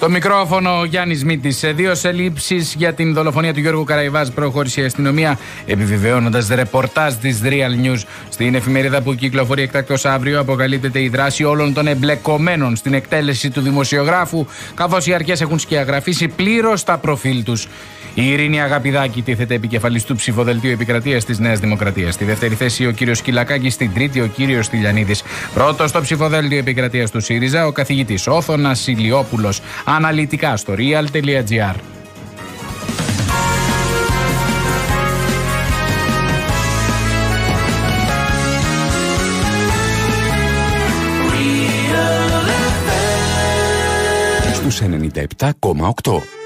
Στο 0.00 0.10
μικρόφωνο 0.10 0.78
ο 0.78 0.84
Γιάννης 0.84 1.24
Μήτη. 1.24 1.50
Σε 1.50 1.72
δύο 1.72 1.94
σελήψεις 1.94 2.74
για 2.78 2.92
την 2.92 3.14
δολοφονία 3.14 3.54
του 3.54 3.60
Γιώργου 3.60 3.84
Καραϊβάζ 3.84 4.28
προχώρησε 4.28 4.80
η 4.80 4.84
αστυνομία, 4.84 5.38
επιβεβαιώνοντας 5.66 6.48
ρεπορτάζ 6.48 7.14
της 7.14 7.40
Real 7.44 7.86
News. 7.86 8.02
Στην 8.28 8.54
εφημερίδα 8.54 9.02
που 9.02 9.14
κυκλοφορεί 9.14 9.62
εκτάκτο 9.62 9.94
αύριο, 10.08 10.40
αποκαλύπτεται 10.40 11.02
η 11.02 11.08
δράση 11.08 11.44
όλων 11.44 11.72
των 11.74 11.86
εμπλεκομένων 11.86 12.76
στην 12.76 12.94
εκτέλεση 12.94 13.50
του 13.50 13.60
δημοσιογράφου, 13.60 14.46
καθώς 14.74 15.06
οι 15.06 15.14
αρχές 15.14 15.40
έχουν 15.40 15.58
σκιαγραφίσει 15.58 16.28
πλήρως 16.28 16.84
τα 16.84 16.98
προφίλ 16.98 17.42
τους. 17.42 17.66
Η 18.14 18.30
Ειρήνη 18.30 18.60
Αγαπηδάκη 18.60 19.22
τίθεται 19.22 19.54
επικεφαλής 19.54 20.04
του 20.04 20.16
ψηφοδελτίου 20.16 20.70
επικρατείας 20.70 21.24
της 21.24 21.38
Νέας 21.38 21.58
Δημοκρατίας. 21.58 22.14
Στη 22.14 22.24
δεύτερη 22.24 22.54
θέση 22.54 22.86
ο 22.86 22.90
κύριος 22.90 23.22
Κυλακάκης, 23.22 23.74
στην 23.74 23.92
τρίτη 23.94 24.20
ο 24.20 24.26
κύριος 24.26 24.68
Τηλιανίδη. 24.68 25.14
Πρώτος 25.54 25.90
στο 25.90 26.00
ψηφοδέλτιο 26.00 26.58
επικρατείας 26.58 27.10
του 27.10 27.20
ΣΥΡΙΖΑ 27.20 27.66
ο 27.66 27.72
καθηγητής 27.72 28.26
Όθωνας 28.26 28.86
Ηλιόπουλο. 28.86 29.52
Αναλυτικά 29.84 30.56
στο 30.56 30.74
real.gr. 30.76 31.74
Στους 44.54 44.80
97,8. 44.80 46.39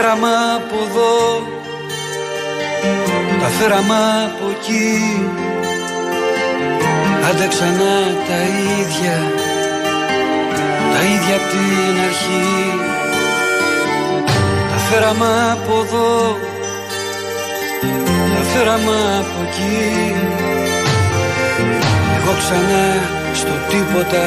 Θέραμα 0.00 0.36
από 0.56 0.76
εδώ 0.88 1.16
Τα 3.40 3.48
θέραμα 3.48 4.02
από 4.26 4.44
εκεί. 4.50 4.90
Άντε 7.28 7.46
ξανά 7.48 7.94
τα 8.28 8.38
ίδια 8.78 9.16
Τα 10.92 11.00
ίδια 11.14 11.36
απ' 11.40 11.48
την 11.50 11.94
αρχή. 12.08 12.48
Τα 14.70 14.78
φέραμε 14.88 15.30
από 15.52 15.72
εδώ 15.80 16.36
Τα 18.34 18.42
φέραμε 18.52 18.96
από 19.20 19.38
εκεί. 19.46 20.14
Εγώ 22.16 22.32
ξανά 22.42 22.86
στο 23.34 23.54
τίποτα 23.70 24.26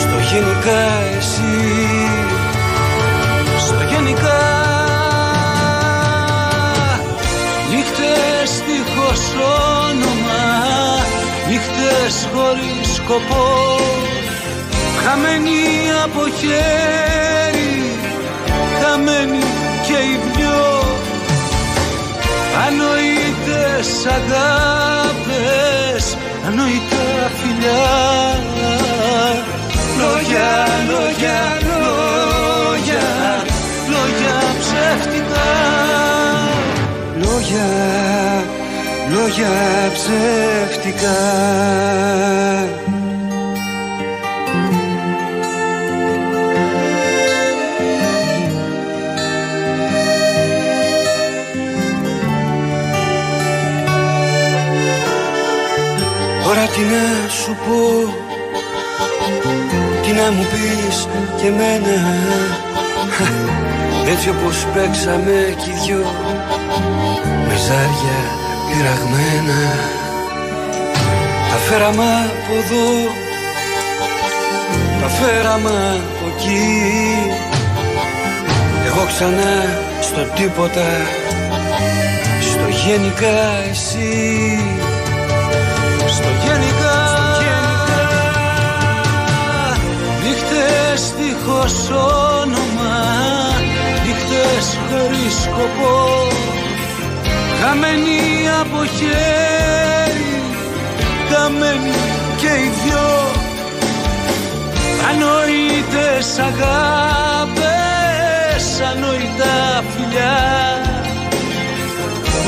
Στο 0.00 0.16
γενικά 0.30 0.80
εσύ 1.18 1.41
χωρίς 13.12 13.24
σκοπό 13.28 13.46
Χαμένοι 15.04 15.60
από 16.04 16.22
χέρι 16.38 17.74
Χαμένοι 18.80 19.44
και 19.86 19.92
οι 19.92 20.20
δυο. 20.36 20.64
Ανοήτες 22.66 23.88
αγάπες 24.06 26.04
Ανοητά 26.46 27.30
φιλιά. 27.36 27.88
Λόγια, 29.98 30.52
λόγια, 30.90 31.40
λόγια 31.68 33.06
Λόγια 33.88 34.38
ψεύτικα 34.60 35.50
Λόγια, 37.22 37.70
λόγια 39.12 39.52
ψεύτικα 39.94 41.18
να 57.72 57.78
σου 57.78 58.04
πω 58.04 58.12
Τι 60.02 60.12
να 60.12 60.32
μου 60.32 60.46
πεις 60.50 61.08
και 61.40 61.46
εμένα. 61.46 61.96
Έτσι 64.12 64.28
όπως 64.28 64.66
παίξαμε 64.74 65.54
κι 65.62 65.70
οι 65.70 65.72
δυο 65.84 66.04
Με 67.48 67.56
ζάρια 67.56 68.18
πειραγμένα. 68.66 69.60
Τα 71.50 71.56
φέραμε 71.56 72.04
από 72.04 72.54
εδώ 72.62 73.10
Τα 75.00 75.08
φέραμε 75.08 76.00
από 76.10 76.26
εκεί. 76.36 76.72
Εγώ 78.86 79.06
ξανά 79.06 79.54
στο 80.00 80.22
τίποτα 80.34 80.88
Στο 82.40 82.68
γενικά 82.86 83.36
εσύ 83.70 84.31
δίχως 91.44 91.90
όνομα 92.40 92.94
Νύχτες 94.04 94.78
χωρίς 94.90 95.34
σκοπό. 95.42 95.96
Χαμένοι 97.60 98.20
από 98.60 98.84
χέρι 98.84 100.42
Χαμένοι 101.30 101.94
και 102.36 102.46
οι 102.46 102.70
δυο. 102.84 103.10
Ανοήτες 105.10 106.38
αγάπες 106.38 107.62
Ανοητά 108.90 109.84
φιλιά. 109.90 110.38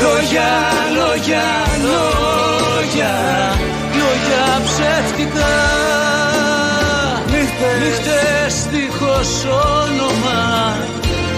Λόγια, 0.02 0.52
λόγια, 0.96 1.46
λόγια 1.84 3.14
Λόγια 3.98 4.44
ψεύτικα. 4.64 5.52
Νύχτες, 7.30 7.78
Νύχτες 7.80 8.54
δίχως 9.24 9.44
όνομα 9.44 10.76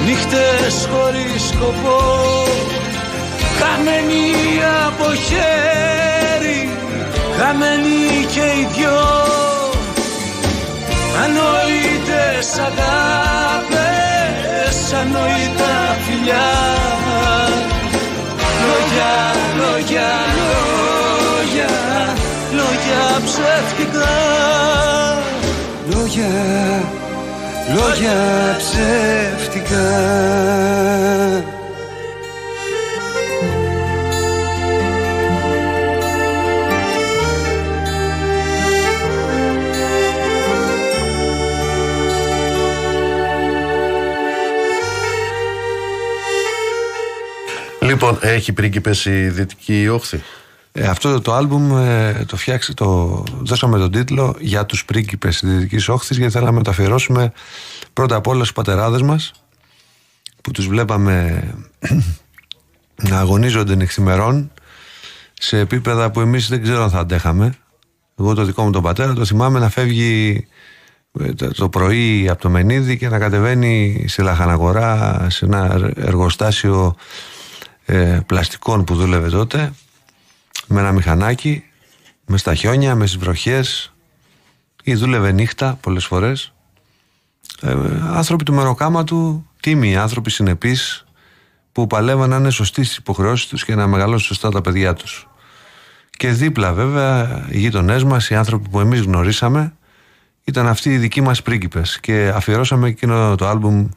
Νύχτες 0.05 0.89
χωρίς 0.93 1.43
σκοπό. 1.49 2.01
Χαμένοι 3.59 4.25
από 4.87 5.07
χέρι 5.15 6.71
Χαμένοι 7.39 8.27
και 8.33 8.41
οι 8.41 8.69
δυο. 8.75 9.01
Ανοήτες 11.25 12.59
αγάπες 12.59 14.77
Ανοητά 15.01 15.77
φιλιά. 16.05 16.49
Λόγια, 18.67 19.15
λόγια, 19.61 20.11
λόγια, 21.39 21.75
λόγια 22.53 23.05
ψεύτικα. 23.25 24.15
Λόγια, 25.91 26.35
λόγια 27.75 28.57
ψεύτικα 28.59 29.87
Λοιπόν, 47.87 48.19
έχει 48.21 48.53
πρίγκιπες 48.53 49.05
η 49.05 49.29
Δυτική 49.29 49.89
Όχθη. 49.89 50.23
Ε, 50.79 50.87
αυτό 50.87 51.13
το, 51.13 51.21
το 51.21 51.35
άλμπουμ 51.35 51.77
ε, 51.79 52.25
το 52.27 52.37
φτιάξει, 52.37 52.75
το 52.75 53.23
δώσαμε 53.41 53.79
τον 53.79 53.91
τίτλο 53.91 54.37
για 54.39 54.67
τους 54.67 54.85
πρίγκιπες 54.85 55.39
της 55.39 55.51
Δυτικής 55.51 55.89
Όχθης 55.89 56.17
γιατί 56.17 56.33
θέλαμε 56.33 56.57
να 56.59 56.63
το 56.65 56.71
αφιερώσουμε 56.71 57.33
πρώτα 57.93 58.17
απ' 58.17 58.27
όλα 58.27 58.39
στους 58.39 58.53
πατεράδες 58.53 59.03
μας 59.03 59.33
που 60.43 60.51
τους 60.51 60.67
βλέπαμε 60.67 61.45
να 63.09 63.19
αγωνίζονται 63.19 63.75
νυχθημερών 63.75 64.53
σε 65.33 65.59
επίπεδα 65.59 66.11
που 66.11 66.21
εμείς 66.21 66.49
δεν 66.49 66.63
ξέρω 66.63 66.83
αν 66.83 66.91
θα 66.91 66.99
αντέχαμε. 66.99 67.55
Εγώ 68.19 68.35
το 68.35 68.45
δικό 68.45 68.63
μου 68.63 68.71
τον 68.71 68.83
πατέρα 68.83 69.13
το 69.13 69.25
θυμάμαι 69.25 69.59
να 69.59 69.69
φεύγει 69.69 70.47
ε, 71.21 71.33
το- 71.33 71.53
το 71.55 71.69
πρωί 71.69 72.29
από 72.29 72.41
το 72.43 72.49
Μενίδη 72.51 72.97
και 72.99 73.09
να 73.09 73.19
κατεβαίνει 73.19 74.05
στη 74.09 74.23
Λαχαναγορά 74.23 75.27
σε 75.31 75.45
ένα 75.45 75.91
εργοστάσιο 75.97 76.95
ε, 77.85 78.21
πλαστικών 78.27 78.85
που 78.85 78.95
δούλευε 78.95 79.29
τότε 79.29 79.73
με 80.67 80.81
ένα 80.81 80.93
μηχανάκι 80.93 81.65
με 82.27 82.39
στα 82.39 82.55
χιόνια, 82.55 82.95
με 82.95 83.07
στις 83.07 83.19
βροχές. 83.19 83.93
Ή 84.83 84.95
δούλευε 84.95 85.33
νύχτα 85.33 85.79
πολλές 85.81 86.07
φορές. 86.07 86.53
Ε, 87.61 87.77
άνθρωποι 88.03 88.45
του 88.45 88.53
μεροκάματου 88.53 89.47
τίμοι, 89.61 89.97
άνθρωποι 89.97 90.31
συνεπείς 90.31 91.05
που 91.73 91.87
παλεύαν 91.87 92.29
να 92.29 92.37
είναι 92.37 92.51
σωστοί 92.51 92.85
στις 92.85 92.97
υποχρεώσεις 92.97 93.47
τους 93.47 93.65
και 93.65 93.75
να 93.75 93.87
μεγαλώσουν 93.87 94.27
σωστά 94.27 94.51
τα 94.51 94.61
παιδιά 94.61 94.95
τους. 94.95 95.29
Και 96.11 96.31
δίπλα 96.31 96.73
βέβαια 96.73 97.47
οι 97.51 97.59
γείτονές 97.59 98.05
μας, 98.05 98.31
οι 98.31 98.35
άνθρωποι 98.35 98.69
που 98.69 98.81
εμείς 98.81 99.01
γνωρίσαμε 99.01 99.77
ήταν 100.45 100.67
αυτοί 100.67 100.93
οι 100.93 100.99
δικοί 100.99 101.21
μας 101.21 101.43
πρίγκιπες. 101.43 102.01
Και 102.01 102.33
αφιερώσαμε 102.35 102.89
εκείνο 102.89 103.35
το 103.35 103.47
άλμπουμ 103.47 103.89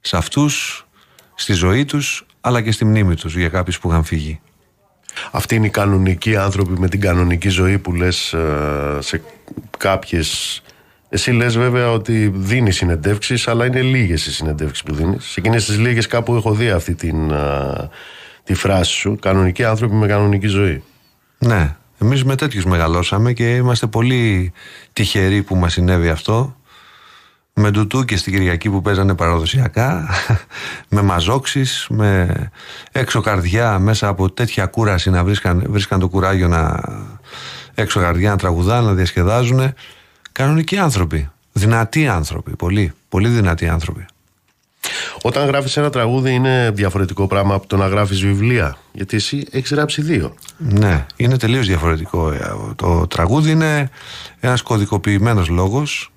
σε 0.00 0.16
αυτούς, 0.16 0.86
στη 1.34 1.52
ζωή 1.52 1.84
τους 1.84 2.26
αλλά 2.40 2.62
και 2.62 2.72
στη 2.72 2.84
μνήμη 2.84 3.14
τους 3.14 3.36
για 3.36 3.48
κάποιους 3.48 3.78
που 3.78 3.88
είχαν 3.88 4.04
φύγει. 4.04 4.40
Αυτοί 5.30 5.54
είναι 5.54 5.66
οι 5.66 5.70
κανονικοί 5.70 6.36
άνθρωποι 6.36 6.80
με 6.80 6.88
την 6.88 7.00
κανονική 7.00 7.48
ζωή 7.48 7.78
που 7.78 7.92
λες 7.92 8.32
ε, 8.32 8.98
σε 8.98 9.22
κάποιες... 9.78 10.60
Εσύ 11.08 11.30
λες 11.30 11.56
βέβαια 11.56 11.90
ότι 11.90 12.32
δίνεις 12.34 12.76
συνεντεύξεις, 12.76 13.48
αλλά 13.48 13.66
είναι 13.66 13.82
λίγες 13.82 14.26
οι 14.26 14.32
συνεντεύξεις 14.32 14.82
που 14.82 14.94
δίνεις. 14.94 15.24
Σε 15.24 15.40
εκείνες 15.40 15.64
τις 15.64 15.78
λίγες 15.78 16.06
κάπου 16.06 16.34
έχω 16.34 16.52
δει 16.52 16.70
αυτή 16.70 16.94
την, 16.94 17.30
ε, 17.30 17.88
τη 18.44 18.54
φράση 18.54 18.92
σου. 18.92 19.18
Κανονικοί 19.20 19.64
άνθρωποι 19.64 19.94
με 19.94 20.06
κανονική 20.06 20.46
ζωή. 20.46 20.82
Ναι, 21.38 21.76
εμείς 22.02 22.24
με 22.24 22.34
τέτοιους 22.34 22.64
μεγαλώσαμε 22.64 23.32
και 23.32 23.54
είμαστε 23.54 23.86
πολύ 23.86 24.52
τυχεροί 24.92 25.42
που 25.42 25.56
μας 25.56 25.72
συνέβη 25.72 26.08
αυτό. 26.08 26.56
Με 27.60 27.70
ντουτού 27.70 28.04
και 28.04 28.16
στην 28.16 28.32
Κυριακή 28.32 28.70
που 28.70 28.82
παίζανε 28.82 29.14
παραδοσιακά, 29.14 30.08
με 30.94 31.02
μαζόξεις, 31.02 31.86
με 31.90 32.34
έξω 32.92 33.20
καρδιά 33.20 33.78
μέσα 33.78 34.08
από 34.08 34.30
τέτοια 34.30 34.66
κούραση 34.66 35.10
να 35.10 35.24
βρίσκαν, 35.24 35.64
βρίσκαν 35.68 36.00
το 36.00 36.08
κουράγιο 36.08 36.48
να 36.48 36.80
έξω 37.74 38.00
καρδιά 38.00 38.30
να 38.30 38.36
τραγουδάνε, 38.36 38.86
να 38.86 38.92
διασκεδάζουν. 38.92 39.72
Κανονικοί 40.32 40.78
άνθρωποι, 40.78 41.30
δυνατοί 41.52 42.08
άνθρωποι, 42.08 42.56
πολύ, 42.56 42.92
πολύ 43.08 43.28
δυνατοί 43.28 43.68
άνθρωποι. 43.68 44.06
Όταν 45.22 45.46
γράφεις 45.46 45.76
ένα 45.76 45.90
τραγούδι 45.90 46.32
είναι 46.32 46.70
διαφορετικό 46.74 47.26
πράγμα 47.26 47.54
από 47.54 47.66
το 47.66 47.76
να 47.76 47.86
γράφεις 47.86 48.20
βιβλία. 48.20 48.76
Γιατί 48.92 49.16
εσύ 49.16 49.46
έχεις 49.50 49.70
γράψει 49.72 50.02
δύο. 50.02 50.34
Ναι, 50.56 51.06
είναι 51.16 51.36
τελείως 51.36 51.66
διαφορετικό. 51.66 52.30
Ε, 52.30 52.54
Το 52.76 53.06
τραγούδι 53.06 53.50
είναι 53.50 53.90
ένας 54.40 54.62
κωδικοποιημένος 54.62 55.48
λόγος 55.48 56.10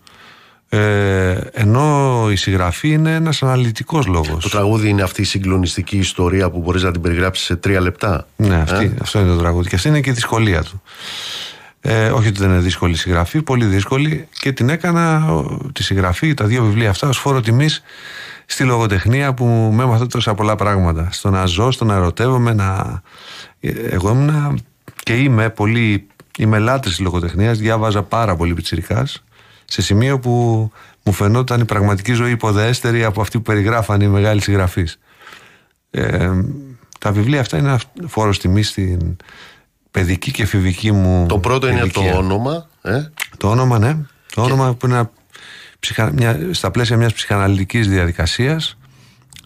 Ε, 0.72 1.38
ενώ 1.52 2.28
η 2.32 2.36
συγγραφή 2.36 2.90
είναι 2.90 3.14
ένας 3.14 3.44
αναλυτικός 3.44 4.06
λόγος. 4.06 4.44
Το 4.44 4.50
τραγούδι 4.50 4.90
είναι 4.90 5.02
αυτή 5.02 5.22
η 5.22 5.26
συγκλονιστική 5.26 5.98
ιστορία 5.98 6.50
που 6.50 6.60
μπορείς 6.60 6.84
να 6.84 6.92
την 6.92 7.02
περιγράψεις 7.02 7.46
σε 7.46 7.56
τρία 7.56 7.82
λεπτά. 7.82 8.28
Ναι, 8.36 8.56
αυτή, 8.56 8.86
Ε; 8.86 8.92
αυτό 9.02 9.20
είναι 9.20 9.30
το 9.30 9.38
τραγούδι. 9.38 9.70
Και 9.70 9.76
αυτή 9.76 9.88
είναι 9.88 10.02
και 10.02 10.10
η 10.10 10.14
δυσκολία 10.14 10.64
του. 10.64 10.82
Ε, 11.82 12.10
όχι 12.10 12.28
ότι 12.28 12.40
δεν 12.40 12.50
είναι 12.50 12.60
δύσκολη 12.60 12.94
η 12.94 12.96
συγγραφή, 12.96 13.42
πολύ 13.42 13.66
δύσκολη 13.66 14.28
και 14.40 14.52
την 14.52 14.70
έκανα 14.70 15.34
ο, 15.34 15.58
τη 15.74 15.84
συγγραφή, 15.84 16.34
τα 16.34 16.46
δύο 16.46 16.64
βιβλία 16.64 16.90
αυτά, 16.90 17.08
ως 17.08 17.18
φόρο 17.18 17.42
τιμής 17.42 17.84
στη 18.46 18.64
λογοτεχνία 18.64 19.34
που 19.34 19.46
με 19.74 19.84
έμαθε 19.84 20.06
τόσα 20.06 20.34
πολλά 20.34 20.56
πράγματα. 20.56 21.08
Στο 21.12 21.30
να 21.30 21.46
ζω, 21.46 21.72
στο 21.72 21.86
να 21.86 21.96
ερωτεύομαι, 21.96 22.54
να... 22.54 23.02
ε, 23.60 23.70
Εγώ 23.90 24.10
ήμουν 24.10 24.60
και 25.04 25.14
είμαι 25.14 25.50
πολύ. 25.50 26.08
Είμαι 26.38 26.60
λάτρης 26.60 26.96
της 26.96 27.04
λογοτεχνίας, 27.04 27.58
διάβαζα 27.58 28.04
πάρα 28.04 28.36
πολύ 28.36 28.54
πιτσιρικάς, 28.54 29.24
σε 29.70 29.82
σημείο 29.82 30.20
που 30.20 30.32
μου 31.04 31.14
φαινόταν 31.14 31.60
η 31.60 31.66
πραγματική 31.66 32.14
ζωή 32.14 32.32
υποδέστερη 32.32 33.04
από 33.04 33.22
αυτή 33.22 33.38
που 33.38 33.44
περιγράφαν 33.44 34.02
οι 34.02 34.08
μεγάλοι 34.08 34.42
συγγραφείς. 34.42 35.00
Ε, 35.92 36.30
τα 37.00 37.12
βιβλία 37.12 37.40
αυτά 37.40 37.58
είναι 37.58 37.68
ένα 37.68 37.80
φόρος 38.08 38.40
τιμή 38.40 38.64
στην 38.64 39.16
παιδική 39.92 40.32
και 40.32 40.44
εφηβική 40.44 40.92
μου 40.92 41.26
Το 41.28 41.40
πρώτο 41.40 41.68
είναι 41.68 41.80
ηλικία. 41.80 42.12
το 42.12 42.18
όνομα. 42.18 42.68
Ε; 42.82 43.02
Το 43.38 43.50
όνομα, 43.50 43.80
ναι. 43.80 43.98
Το 44.36 44.42
όνομα 44.42 44.74
που 44.74 44.86
είναι 44.86 44.96
ένα 44.96 45.12
ψυχα... 45.80 46.12
μια... 46.14 46.40
στα 46.52 46.72
πλαίσια 46.72 46.98
μιας 46.98 47.14
ψυχαναλυτικής 47.14 47.88
διαδικασίας, 47.88 48.78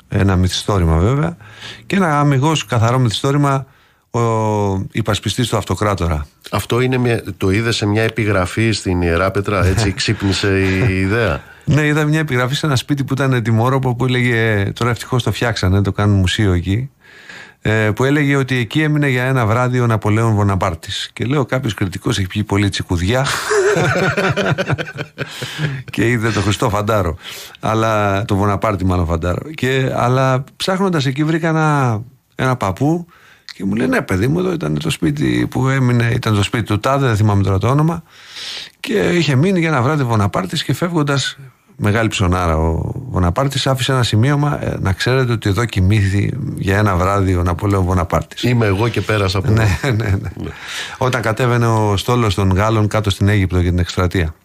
ένα 0.10 0.36
μυθιστόρημα 0.36 0.98
βέβαια, 0.98 1.38
και 1.86 1.96
ένα 1.96 2.20
αμυγός 2.20 2.66
καθαρό 2.66 3.00
μυθιστόρημα 3.00 3.66
ο 4.14 4.86
υπασπιστής 4.92 5.48
του 5.48 5.58
αυτοκράτορα. 5.58 6.28
Αυτό 6.52 6.82
είναι 6.82 6.98
μια, 6.98 7.24
το 7.38 7.50
είδε 7.50 7.72
σε 7.72 7.86
μια 7.86 8.04
επιγραφή 8.04 8.72
στην 8.72 9.02
Ιερά 9.02 9.32
Πέτρα, 9.32 9.66
έτσι 9.72 9.94
ξύπνησε 9.94 10.60
η 10.90 11.00
ιδέα; 11.00 11.42
Ναι, 11.66 11.86
είδα 11.86 12.04
μια 12.04 12.20
επιγραφή 12.20 12.56
σε 12.56 12.66
ένα 12.66 12.76
σπίτι 12.76 13.04
που 13.04 13.14
ήταν 13.14 13.34
ετοιμόρροπο 13.34 13.96
που 13.96 14.06
έλεγε. 14.06 14.72
Τώρα 14.76 14.92
ευτυχώς 14.92 15.24
το 15.24 15.32
φτιάξανε, 15.32 15.82
το 15.82 15.92
κάνουν 15.92 16.16
μουσείο 16.16 16.54
εκεί. 16.54 16.90
Ε, 17.66 17.92
που 17.96 18.04
έλεγε 18.04 18.36
ότι 18.36 18.58
εκεί 18.58 18.82
έμεινε 18.82 19.08
για 19.08 19.24
ένα 19.24 19.46
βράδυ 19.46 19.80
ο 19.80 19.88
Ναπολέον 19.88 20.34
Βοναπάρτης. 20.34 21.10
Και 21.14 21.26
λέω 21.26 21.46
κάποιος 21.46 21.74
κριτικός 21.74 22.18
έχει 22.18 22.28
πιει 22.28 22.44
πολύ 22.44 22.70
τσικουδιά. 22.70 23.26
και 25.92 26.10
είδε 26.10 26.30
το 26.30 26.42
Χριστό 26.42 26.70
Φαντάρο. 26.70 27.18
Αλλά, 27.60 28.26
το 28.26 28.36
Βοναπάρτη, 28.36 28.86
μάλλον 28.86 29.06
Φαντάρο. 29.06 29.52
Και, 29.52 29.92
αλλά 29.96 30.44
ψάχνοντας 30.56 31.06
εκεί 31.06 31.24
βρήκα 31.24 31.48
ένα, 31.48 32.02
ένα 32.36 32.56
παππού 32.56 33.08
και 33.54 33.66
μου 33.66 33.76
λέει: 33.76 33.88
Ναι, 33.88 34.02
παιδί 34.02 34.28
μου, 34.28 34.40
εδώ 34.40 34.52
ήταν 34.52 34.80
το 34.80 34.90
σπίτι 34.90 35.48
που 35.50 35.68
έμεινε, 35.68 36.12
ήταν 36.14 36.36
το 36.36 36.44
σπίτι 36.44 36.64
του 36.64 36.80
Τάδε, 36.80 37.08
δεν 37.08 37.16
θυμάμαι 37.16 37.44
τώρα 37.44 37.58
το 37.58 37.68
όνομα. 37.68 38.04
Και 38.80 38.94
είχε 38.94 39.36
μείνει 39.36 39.60
για 39.60 39.68
ένα 39.68 39.82
βράδυ 39.82 40.04
Βοναπάρτης 40.04 40.64
και 40.64 40.74
φεύγοντας, 40.74 41.38
μεγάλη 41.76 42.08
ψωνάρα 42.08 42.58
ο 42.58 42.92
Βοναπάρτης, 43.10 43.68
άφησε 43.68 43.92
ένα 43.92 44.04
σημείωμα 44.04 44.64
ε, 44.64 44.78
να 44.80 44.94
ξέρετε 44.94 45.32
ότι 45.32 45.50
εδώ 45.50 45.66
κοιμήθη 45.66 46.34
για 46.56 46.78
ένα 46.78 46.96
βράδυ 46.96 47.36
ο 47.36 47.44
Ναπολέον 47.44 47.84
Βοναπάρτης. 47.84 48.44
Είμαι 48.44 48.66
εγώ 48.66 48.88
και 48.88 49.02
πέρασα 49.02 49.38
από 49.38 49.52
ναι, 49.52 49.80
ναι, 49.84 49.92
ναι. 49.92 50.50
Όταν 50.98 51.22
κατέβαινε 51.22 51.68
ο 51.68 51.98
στόλος 51.98 52.36
των 52.36 52.54
Γάλλων 52.54 52.88
κάτω 52.88 53.10
στην 53.10 53.28
Αίγυπτο 53.28 53.60
για 53.60 53.70
την 53.70 53.80
εκστρατεία. 53.80 54.36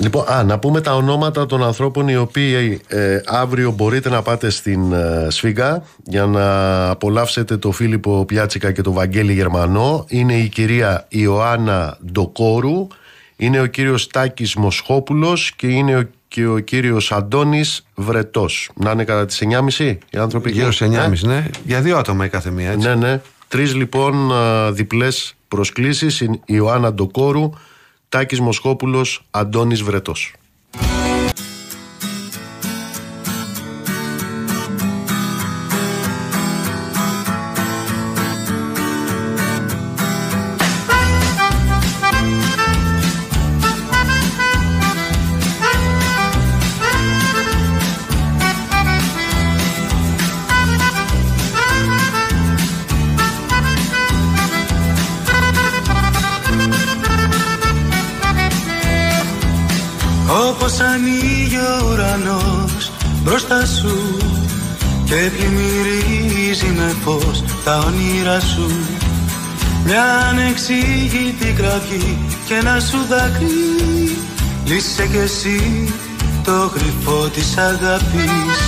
Λοιπόν, 0.00 0.24
α, 0.32 0.44
να 0.44 0.58
πούμε 0.58 0.80
τα 0.80 0.96
ονόματα 0.96 1.46
των 1.46 1.64
ανθρώπων 1.64 2.08
οι 2.08 2.16
οποίοι 2.16 2.80
ε, 2.88 3.20
αύριο 3.26 3.70
μπορείτε 3.70 4.08
να 4.08 4.22
πάτε 4.22 4.50
στην 4.50 4.92
ε, 4.92 5.26
Σφίγγα 5.28 5.82
για 6.04 6.26
να 6.26 6.88
απολαύσετε 6.88 7.56
το 7.56 7.72
Φίλιππο 7.72 8.24
Πιάτσικα 8.24 8.72
και 8.72 8.82
το 8.82 8.92
Βαγγέλη 8.92 9.32
Γερμανό. 9.32 10.04
Είναι 10.08 10.34
η 10.34 10.48
κυρία 10.48 11.06
Ιωάννα 11.08 11.98
Ντοκόρου, 12.12 12.86
είναι 13.36 13.60
ο 13.60 13.66
κύριος 13.66 14.06
Τάκης 14.06 14.54
Μοσχόπουλος 14.54 15.52
και 15.56 15.66
είναι 15.66 15.96
ο, 15.96 16.02
και 16.28 16.46
ο 16.46 16.58
κύριος 16.58 17.12
Αντώνης 17.12 17.86
Βρετός. 17.94 18.70
Να 18.74 18.90
είναι 18.90 19.04
κατά 19.04 19.26
τις 19.26 19.42
9.30 19.78 19.96
οι 20.10 20.18
άνθρωποι; 20.18 20.50
Γύρω 20.50 20.66
εκεί, 20.66 20.76
σε 20.76 20.86
9.30, 20.86 21.22
ε; 21.22 21.26
ναι. 21.26 21.46
Για 21.64 21.80
δύο 21.80 21.96
άτομα 21.96 22.24
η 22.24 22.28
κάθε 22.28 22.50
μία, 22.50 22.70
έτσι. 22.70 22.88
Ναι, 22.88 22.94
ναι. 22.94 23.20
Τρεις 23.48 23.74
λοιπόν 23.74 24.32
α, 24.32 24.72
διπλές 24.72 25.34
προσκλήσεις. 25.48 26.20
Η 26.20 26.40
Ιωάννα 26.44 26.92
Ντοκόρου, 26.92 27.50
Τάκης 28.10 28.40
Μοσχόπουλος, 28.40 29.24
Αντώνης 29.30 29.82
Βρετός. 29.82 30.34
Και 65.10 65.30
πλημμυρίζει 65.36 66.66
με 66.76 66.94
φως 67.04 67.44
τα 67.64 67.78
όνειρα 67.78 68.40
σου. 68.40 68.70
Μια 69.84 70.04
ανεξήγητη 70.30 71.54
κραυγή 71.56 72.18
και 72.46 72.54
ένα 72.54 72.80
σου 72.80 72.98
δάκρυ. 73.08 74.16
Λύσε 74.64 75.06
κι 75.06 75.16
εσύ 75.16 75.88
το 76.44 76.70
κρυφό 76.74 77.28
της 77.28 77.56
αγάπης. 77.56 78.58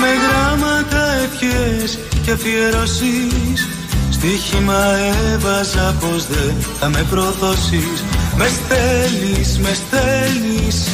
Με 0.00 0.10
γράμματα 0.22 1.04
ευχές 1.24 1.98
και 2.24 2.30
αφιερώσεις. 2.30 3.68
Στοίχημα 4.10 4.84
έβαζα 5.32 5.96
πως 6.00 6.26
δεν 6.26 6.54
θα 6.80 6.88
με 6.88 7.06
προδώσεις. 7.10 8.04
Με 8.36 8.48
στέλνεις, 8.48 9.58
με 9.58 9.72
στέλνεις 9.74 10.88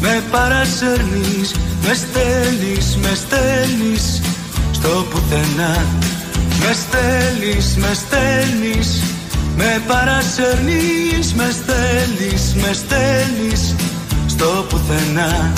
Με 0.00 0.22
παρασέρνεις 0.30 1.54
Με 1.86 1.94
στέλνεις, 1.94 2.96
με 2.96 3.14
στέλνεις 3.14 4.22
Στο 4.72 5.06
πουθενά. 5.10 5.84
Με 6.58 6.72
στέλνεις, 6.72 7.76
με 7.76 7.94
στέλνεις 7.94 9.02
Με 9.56 9.82
παρασέρνεις 9.86 11.34
Με 11.34 11.50
στέλνεις, 11.50 12.54
με 12.54 12.72
στέλνεις 12.72 13.74
Στο 14.26 14.66
πουθενά 14.68 15.52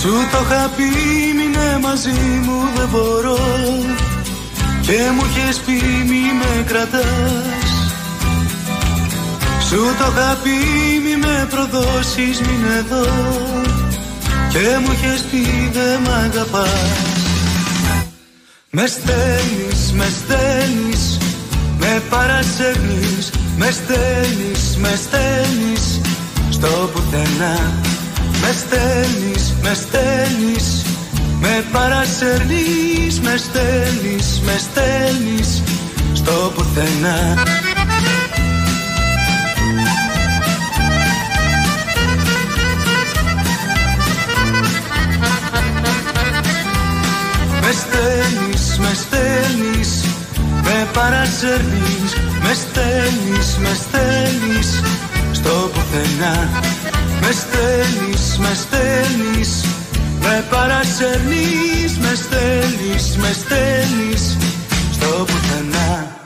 Σου 0.00 0.12
το 0.32 0.38
είχα 0.44 0.70
πει 0.76 0.84
μείνε 1.36 1.78
μαζί 1.82 2.10
μου 2.44 2.58
δεν 2.76 2.88
μπορώ. 2.88 3.38
Και 4.80 4.98
μου 5.14 5.22
είχες 5.30 5.56
πει 5.56 5.72
μη 6.08 6.22
με 6.38 6.64
κρατάς. 6.66 7.70
Σου 9.68 9.76
το 9.76 10.12
είχα 10.16 10.38
πει 10.42 10.50
μη 11.04 11.16
με 11.16 11.48
προδώσεις 11.50 12.40
μείνε 12.40 12.74
εδώ. 12.78 13.06
Και 14.52 14.78
μου 14.84 14.92
είχες 14.92 15.20
πει 15.20 15.70
δεν 15.72 16.00
μ' 16.00 16.10
αγαπάς. 16.24 17.10
Με 18.72 18.86
στέλνεις, 18.86 19.92
με 19.92 20.06
στέλνεις 20.18 21.18
Με 21.78 22.02
παρασέρνεις 22.10 23.30
Με 23.56 23.70
στέλνεις, 23.70 24.76
με 24.76 24.98
στέλνεις 25.04 26.00
Στο 26.50 26.90
πουθενά 26.92 27.89
με 28.40 28.52
στέλνεις, 28.52 29.54
με 29.62 29.74
στέλνεις 29.74 30.84
Με 31.40 31.64
παρασέρνεις, 31.72 33.20
με 33.20 33.36
στέλνεις, 33.36 34.40
με 34.44 34.58
στέλνεις 34.58 35.62
Στο 36.12 36.52
πουθενά. 36.54 37.42
Με 47.60 47.72
στέλνεις, 47.72 48.78
με 48.78 48.94
στέλνεις 48.94 50.04
Με 50.62 50.86
παρασέρνεις, 50.92 52.14
με 52.42 52.54
στέλνεις, 52.54 53.56
με 53.58 53.74
στέλνεις 53.74 54.82
Στο 55.32 55.70
πουθενά 55.72 56.48
με 57.30 57.36
στέλνεις, 57.36 58.38
με 58.38 58.54
στέλνεις 58.54 59.64
Με 60.20 60.44
παρασέρνεις, 60.50 61.98
με 61.98 62.14
στέλνεις, 62.14 63.16
με 63.16 63.32
στέλνεις 63.32 64.36
Στο 64.92 65.24
πουθενά 65.24 66.16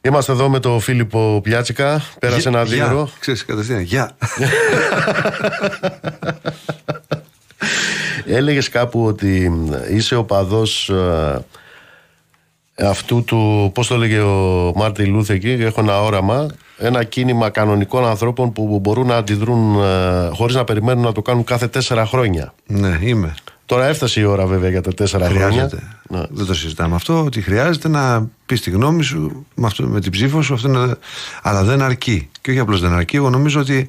Είμαστε 0.00 0.32
εδώ 0.32 0.48
με 0.48 0.60
τον 0.60 0.80
Φίλιππο 0.80 1.40
Πιάτσικα. 1.42 2.02
Πέρασε 2.18 2.48
ένα 2.48 2.62
Γεια. 2.62 2.88
δύο 2.88 3.10
Ξέρεις 3.18 3.44
κατευθείαν. 3.44 3.80
Γεια. 3.80 4.16
Έλεγες 8.38 8.68
κάπου 8.68 9.04
ότι 9.04 9.52
είσαι 9.90 10.14
ο 10.14 10.24
παδός 10.24 10.88
ε, 10.88 11.44
αυτού 12.76 13.24
του, 13.24 13.70
πώς 13.74 13.86
το 13.86 13.94
έλεγε 13.94 14.18
ο 14.18 14.72
Μάρτι 14.74 15.04
Λούθε 15.04 15.34
εκεί, 15.34 15.50
έχω 15.50 15.80
ένα 15.80 16.02
όραμα, 16.02 16.46
ένα 16.76 17.04
κίνημα 17.04 17.50
κανονικών 17.50 18.06
ανθρώπων 18.06 18.52
που 18.52 18.78
μπορούν 18.82 19.06
να 19.06 19.16
αντιδρούν 19.16 19.82
ε, 19.82 20.28
χωρίς 20.32 20.54
να 20.54 20.64
περιμένουν 20.64 21.04
να 21.04 21.12
το 21.12 21.22
κάνουν 21.22 21.44
κάθε 21.44 21.66
τέσσερα 21.68 22.06
χρόνια. 22.06 22.54
Ναι, 22.66 22.98
είμαι. 23.02 23.34
Τώρα 23.66 23.86
έφτασε 23.86 24.20
η 24.20 24.24
ώρα 24.24 24.46
βέβαια 24.46 24.70
για 24.70 24.80
τα 24.80 24.94
τέσσερα 24.94 25.26
χρόνια. 25.28 25.46
Χρειάζεται. 25.48 25.82
Δεν 26.30 26.46
το 26.46 26.54
συζητάμε 26.54 26.94
αυτό, 26.94 27.24
ότι 27.24 27.40
χρειάζεται 27.40 27.88
να 27.88 28.28
πεις 28.46 28.60
τη 28.60 28.70
γνώμη 28.70 29.02
σου 29.02 29.46
με, 29.54 29.66
αυτό, 29.66 29.86
με 29.86 30.00
την 30.00 30.12
ψήφο 30.12 30.42
σου, 30.42 30.54
αυτό 30.54 30.68
είναι- 30.68 30.96
αλλά 31.42 31.62
δεν 31.64 31.82
αρκεί. 31.82 32.28
Και 32.40 32.50
όχι 32.50 32.60
απλώς 32.60 32.80
δεν 32.80 32.92
αρκεί. 32.92 33.16
Εγώ 33.16 33.30
νομίζω 33.30 33.60
ότι 33.60 33.88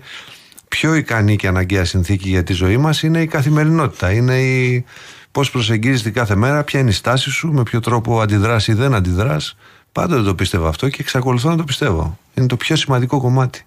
πιο 0.68 0.94
ικανή 0.96 1.36
και 1.36 1.48
αναγκαία 1.48 1.86
συνθήκη 1.86 2.30
για 2.30 2.44
τη 2.44 2.54
ζωή 2.54 2.78
μας 2.78 3.04
είναι 3.04 3.22
η 3.22 3.28
καθημερινότητα. 3.28 4.12
Είναι 4.12 4.40
η 4.40 4.86
πώς 5.32 5.52
προσεγγίζεις 5.52 6.12
κάθε 6.12 6.36
μέρα, 6.36 6.64
ποια 6.64 6.80
είναι 6.80 6.90
η 6.90 6.94
στάση 6.94 7.30
σου, 7.30 7.52
με 7.52 7.64
ποιο 7.64 7.80
τρόπο 7.80 8.22
αντιδράς 8.22 8.68
ή 8.68 8.74
δεν 8.74 8.94
αντιδράς. 8.94 9.56
Πάντοτε 9.98 10.22
το 10.24 10.36
πίστευα 10.36 10.68
αυτό 10.68 10.90
και 10.90 10.98
εξακολουθώ 11.00 11.50
να 11.50 11.58
το 11.58 11.64
πιστεύω. 11.64 12.18
Είναι 12.34 12.48
το 12.48 12.58
πιο 12.58 12.76
σημαντικό 12.76 13.20
κομμάτι. 13.20 13.66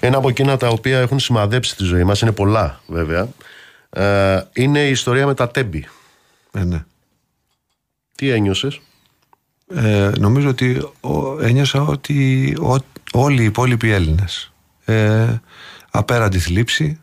Ένα 0.00 0.16
από 0.16 0.28
εκείνα 0.28 0.56
τα 0.56 0.68
οποία 0.68 0.98
έχουν 0.98 1.18
σημαδέψει 1.18 1.76
τη 1.76 1.84
ζωή 1.84 2.04
μας, 2.04 2.20
είναι 2.20 2.32
πολλά 2.32 2.80
βέβαια, 2.86 3.28
ε, 3.90 4.40
είναι 4.52 4.86
η 4.86 4.90
ιστορία 4.90 5.26
με 5.26 5.34
τα 5.34 5.48
τέμπη. 5.50 5.86
Ε, 6.52 6.64
ναι. 6.64 6.84
Τι 8.14 8.28
ένιωσες; 8.28 8.80
Ε, 9.74 10.10
νομίζω 10.18 10.48
ότι 10.48 10.88
ο, 11.00 11.40
ένιωσα 11.42 11.82
ότι 11.82 12.46
ο, 12.62 12.76
όλοι 13.12 13.42
οι 13.42 13.44
υπόλοιποι 13.44 13.90
Έλληνες 13.90 14.52
ε, 14.84 15.26
απέραντη 15.90 16.38
θλίψη, 16.38 17.00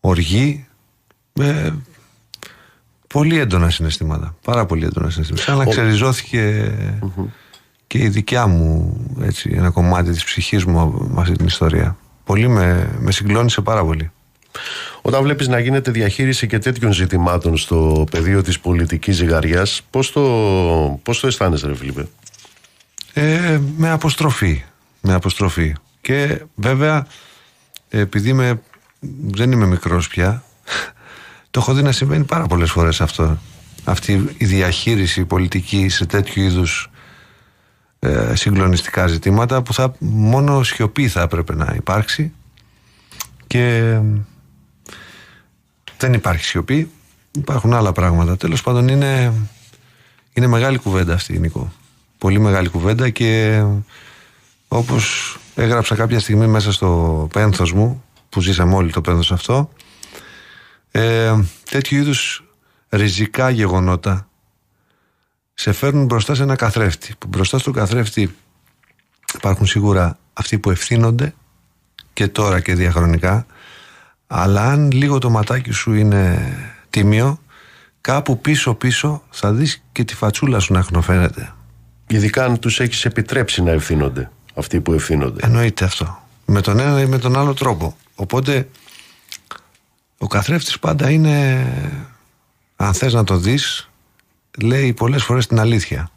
οργή, 0.00 0.66
ε, 1.40 1.70
πολύ 3.06 3.38
έντονα 3.38 3.70
συναισθήματα. 3.70 4.36
Πάρα 4.44 4.66
πολύ 4.66 4.84
έντονα 4.84 5.10
συναισθήματα. 5.10 5.44
Σαν 5.44 5.56
να 5.56 5.64
Ο- 5.64 5.70
ξεριζώθηκε 5.70 6.72
και 7.88 7.98
η 7.98 8.08
δικιά 8.08 8.46
μου 8.46 8.96
έτσι, 9.22 9.50
ένα 9.54 9.70
κομμάτι 9.70 10.10
της 10.10 10.24
ψυχής 10.24 10.64
μου 10.64 11.08
με 11.14 11.20
αυτή 11.20 11.36
την 11.36 11.46
ιστορία. 11.46 11.96
Πολύ 12.24 12.48
με, 12.48 12.90
με 12.98 13.12
συγκλώνησε 13.12 13.60
πάρα 13.60 13.84
πολύ. 13.84 14.10
Όταν 15.02 15.22
βλέπεις 15.22 15.48
να 15.48 15.58
γίνεται 15.58 15.90
διαχείριση 15.90 16.46
και 16.46 16.58
τέτοιων 16.58 16.92
ζητημάτων 16.92 17.56
στο 17.56 18.06
πεδίο 18.10 18.42
της 18.42 18.60
πολιτικής 18.60 19.16
ζυγαριάς, 19.16 19.82
πώς 19.90 20.12
το, 20.12 20.20
πώς 21.02 21.20
το 21.20 21.26
αισθάνεσαι 21.26 21.66
ρε 21.66 21.74
Φίλιππε; 21.74 22.08
Ε, 23.12 23.60
με 23.76 23.90
αποστροφή. 23.90 24.64
Με 25.00 25.14
αποστροφή. 25.14 25.74
Και 26.00 26.42
βέβαια, 26.54 27.06
επειδή 27.88 28.28
είμαι, 28.28 28.60
δεν 29.30 29.52
είμαι 29.52 29.66
μικρός 29.66 30.08
πια, 30.08 30.42
το 31.50 31.60
έχω 31.60 31.74
δει 31.74 31.82
να 31.82 31.92
συμβαίνει 31.92 32.24
πάρα 32.24 32.46
πολλές 32.46 32.70
φορές 32.70 33.00
αυτό. 33.00 33.38
Αυτή 33.84 34.34
η 34.38 34.44
διαχείριση 34.44 35.24
πολιτική 35.24 35.88
σε 35.88 36.06
τέτοιου 36.06 36.42
είδους 36.42 36.87
ε, 37.98 38.34
συγκλονιστικά 38.34 39.06
ζητήματα 39.06 39.62
που 39.62 39.74
θα, 39.74 39.94
μόνο 39.98 40.62
σιωπή 40.62 41.08
θα 41.08 41.20
έπρεπε 41.20 41.54
να 41.54 41.72
υπάρξει. 41.76 42.32
Και 43.46 43.98
δεν 45.98 46.12
υπάρχει 46.12 46.44
σιωπή. 46.44 46.90
Υπάρχουν 47.30 47.74
άλλα 47.74 47.92
πράγματα. 47.92 48.36
Τέλος 48.36 48.62
πάντων 48.62 48.88
είναι, 48.88 49.32
είναι 50.32 50.46
μεγάλη 50.46 50.78
κουβέντα 50.78 51.14
αυτή 51.14 51.38
Νίκο. 51.38 51.72
Πολύ 52.18 52.38
μεγάλη 52.38 52.68
κουβέντα 52.68 53.10
και 53.10 53.62
όπως 54.68 55.36
έγραψα 55.54 55.94
κάποια 55.94 56.20
στιγμή 56.20 56.46
μέσα 56.46 56.72
στο 56.72 57.28
πένθος 57.32 57.72
μου 57.72 58.04
που 58.28 58.40
ζήσαμε 58.40 58.74
όλοι 58.74 58.92
το 58.92 59.00
πένθος 59.00 59.32
αυτό 59.32 59.70
ε, 60.90 61.34
τέτοιου 61.70 61.98
είδους 61.98 62.44
ριζικά 62.88 63.50
γεγονότα 63.50 64.27
σε 65.60 65.72
φέρνουν 65.72 66.04
μπροστά 66.04 66.34
σε 66.34 66.42
ένα 66.42 66.56
καθρέφτη 66.56 67.14
που 67.18 67.26
μπροστά 67.28 67.58
στο 67.58 67.70
καθρέφτη 67.70 68.36
υπάρχουν 69.34 69.66
σίγουρα 69.66 70.18
αυτοί 70.32 70.58
που 70.58 70.70
ευθύνονται 70.70 71.34
και 72.12 72.28
τώρα 72.28 72.60
και 72.60 72.74
διαχρονικά 72.74 73.46
αλλά 74.26 74.70
αν 74.70 74.90
λίγο 74.90 75.18
το 75.18 75.30
ματάκι 75.30 75.70
σου 75.70 75.94
είναι 75.94 76.52
τίμιο 76.90 77.40
κάπου 78.00 78.40
πίσω 78.40 78.74
πίσω 78.74 79.22
θα 79.30 79.52
δεις 79.52 79.82
και 79.92 80.04
τη 80.04 80.14
φατσούλα 80.14 80.58
σου 80.58 80.72
να 80.72 80.82
χνοφαίνεται 80.82 81.52
Ειδικά 82.10 82.44
αν 82.44 82.58
τους 82.58 82.80
έχεις 82.80 83.04
επιτρέψει 83.04 83.62
να 83.62 83.70
ευθύνονται 83.70 84.30
αυτοί 84.54 84.80
που 84.80 84.92
ευθύνονται. 84.92 85.46
Εννοείται 85.46 85.84
αυτό. 85.84 86.22
Με 86.44 86.60
τον 86.60 86.78
ένα 86.78 87.00
ή 87.00 87.06
με 87.06 87.18
τον 87.18 87.36
άλλο 87.36 87.54
τρόπο. 87.54 87.96
Οπότε 88.14 88.68
ο 90.18 90.26
καθρέφτης 90.26 90.78
πάντα 90.78 91.10
είναι, 91.10 91.66
αν 92.76 92.94
θες 92.94 93.12
να 93.12 93.24
το 93.24 93.36
δεις, 93.36 93.87
λέει 94.58 94.92
πολλές 94.92 95.24
φορές 95.24 95.46
την 95.46 95.60
αλήθεια. 95.60 96.10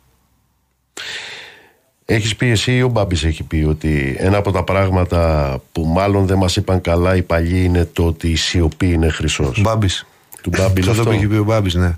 Έχεις 2.06 2.36
πει 2.36 2.50
εσύ 2.50 2.76
ή 2.76 2.82
ο 2.82 2.88
Μπάμπης 2.88 3.24
έχει 3.24 3.44
πει 3.44 3.66
ότι 3.70 4.16
ένα 4.20 4.38
από 4.38 4.52
τα 4.52 4.64
πράγματα 4.64 5.62
που 5.72 5.86
μάλλον 5.86 6.26
δεν 6.26 6.38
μας 6.38 6.56
είπαν 6.56 6.82
καλά 6.82 7.16
οι 7.16 7.22
παλιοί 7.22 7.62
είναι 7.66 7.86
το 7.86 8.06
ότι 8.06 8.30
η 8.30 8.36
σιωπή 8.36 8.92
είναι 8.92 9.10
χρυσός. 9.10 9.62
Μπάμπης. 9.62 10.06
Του 10.42 10.50
Μπάμπη 10.50 10.90
Αυτό 10.90 11.04
που 11.04 11.12
έχει 11.12 11.28
πει 11.28 11.36
ο 11.36 11.44
Μπάμπης, 11.44 11.74
ναι. 11.74 11.98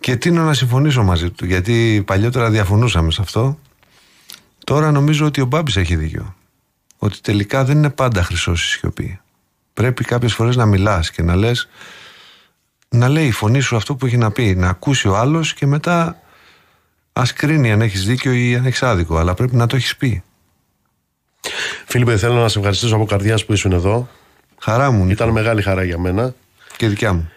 Και 0.00 0.16
τίνω 0.16 0.42
να 0.42 0.54
συμφωνήσω 0.54 1.02
μαζί 1.02 1.30
του, 1.30 1.44
γιατί 1.44 2.02
παλιότερα 2.06 2.50
διαφωνούσαμε 2.50 3.10
σε 3.10 3.22
αυτό. 3.22 3.58
Τώρα 4.64 4.90
νομίζω 4.90 5.26
ότι 5.26 5.40
ο 5.40 5.46
Μπάμπης 5.46 5.76
έχει 5.76 5.96
δίκιο. 5.96 6.34
Ότι 6.98 7.20
τελικά 7.20 7.64
δεν 7.64 7.76
είναι 7.76 7.90
πάντα 7.90 8.22
χρυσός 8.22 8.64
η 8.64 8.78
σιωπή. 8.78 9.20
Πρέπει 9.74 10.04
κάποιες 10.04 10.34
φορές 10.34 10.56
να 10.56 10.66
μιλάς 10.66 11.10
και 11.10 11.22
να 11.22 11.36
λες 11.36 11.68
να 12.88 13.08
λέει 13.08 13.26
η 13.26 13.30
φωνή 13.30 13.60
σου 13.60 13.76
αυτό 13.76 13.94
που 13.94 14.06
έχει 14.06 14.16
να 14.16 14.30
πει, 14.30 14.54
να 14.54 14.68
ακούσει 14.68 15.08
ο 15.08 15.16
άλλος 15.16 15.54
και 15.54 15.66
μετά 15.66 16.20
ας 17.12 17.32
κρίνει 17.32 17.72
αν 17.72 17.80
έχεις 17.80 18.04
δίκιο 18.06 18.32
ή 18.32 18.54
αν 18.54 18.66
έχεις 18.66 18.82
άδικο, 18.82 19.16
αλλά 19.18 19.34
πρέπει 19.34 19.56
να 19.56 19.66
το 19.66 19.76
έχεις 19.76 19.96
πει. 19.96 20.22
Φίλιππε, 21.86 22.16
θέλω 22.16 22.34
να 22.34 22.48
σε 22.48 22.58
ευχαριστήσω 22.58 22.94
από 22.94 23.04
καρδιάς 23.04 23.44
που 23.44 23.52
ήσουν 23.52 23.72
εδώ. 23.72 24.08
Χαρά 24.58 24.90
μου. 24.90 25.08
Ήταν 25.08 25.28
μεγάλη 25.30 25.62
χαρά 25.62 25.84
για 25.84 25.98
μένα. 25.98 26.34
Και 26.76 26.88
δικιά 26.88 27.12
μου. 27.12 27.30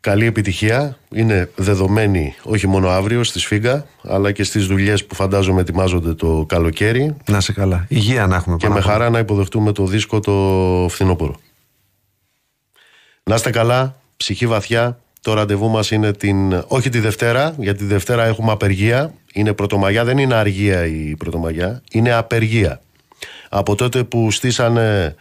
Καλή 0.00 0.26
επιτυχία. 0.26 0.98
Είναι 1.10 1.50
δεδομένη 1.56 2.34
όχι 2.42 2.66
μόνο 2.66 2.88
αύριο 2.88 3.24
στη 3.24 3.38
Σφίγγα, 3.38 3.86
αλλά 4.02 4.32
και 4.32 4.44
στις 4.44 4.66
δουλειές 4.66 5.04
που 5.04 5.14
φαντάζομαι 5.14 5.60
ετοιμάζονται 5.60 6.14
το 6.14 6.44
καλοκαίρι. 6.48 7.16
Να 7.26 7.40
σε 7.40 7.52
καλά. 7.52 7.84
Υγεία 7.88 8.26
να 8.26 8.36
έχουμε 8.36 8.56
Και 8.56 8.62
πάνω 8.66 8.74
με 8.74 8.80
απ' 8.80 8.86
όλα. 8.86 8.96
χαρά 8.96 9.10
να 9.10 9.18
υποδεχτούμε 9.18 9.72
το 9.72 9.86
δίσκο 9.86 10.20
το 10.20 10.86
φθινόπωρο. 10.90 11.36
Να 13.22 13.34
είστε 13.34 13.50
καλά, 13.50 14.00
ψυχή 14.24 14.46
βαθιά. 14.46 14.98
Το 15.20 15.34
ραντεβού 15.34 15.68
μας 15.68 15.90
είναι 15.90 16.12
την, 16.12 16.64
όχι 16.66 16.88
τη 16.88 16.98
Δευτέρα, 16.98 17.54
γιατί 17.58 17.78
τη 17.78 17.84
Δευτέρα 17.84 18.24
έχουμε 18.24 18.52
απεργία. 18.52 19.14
Είναι 19.32 19.52
πρωτομαγιά, 19.52 20.04
δεν 20.04 20.18
είναι 20.18 20.34
αργία 20.34 20.86
η 20.86 21.16
πρωτομαγιά, 21.16 21.82
είναι 21.92 22.12
απεργία. 22.12 22.80
Από 23.48 23.74
τότε 23.74 24.04
που 24.04 24.30
στήσανε 24.30 25.14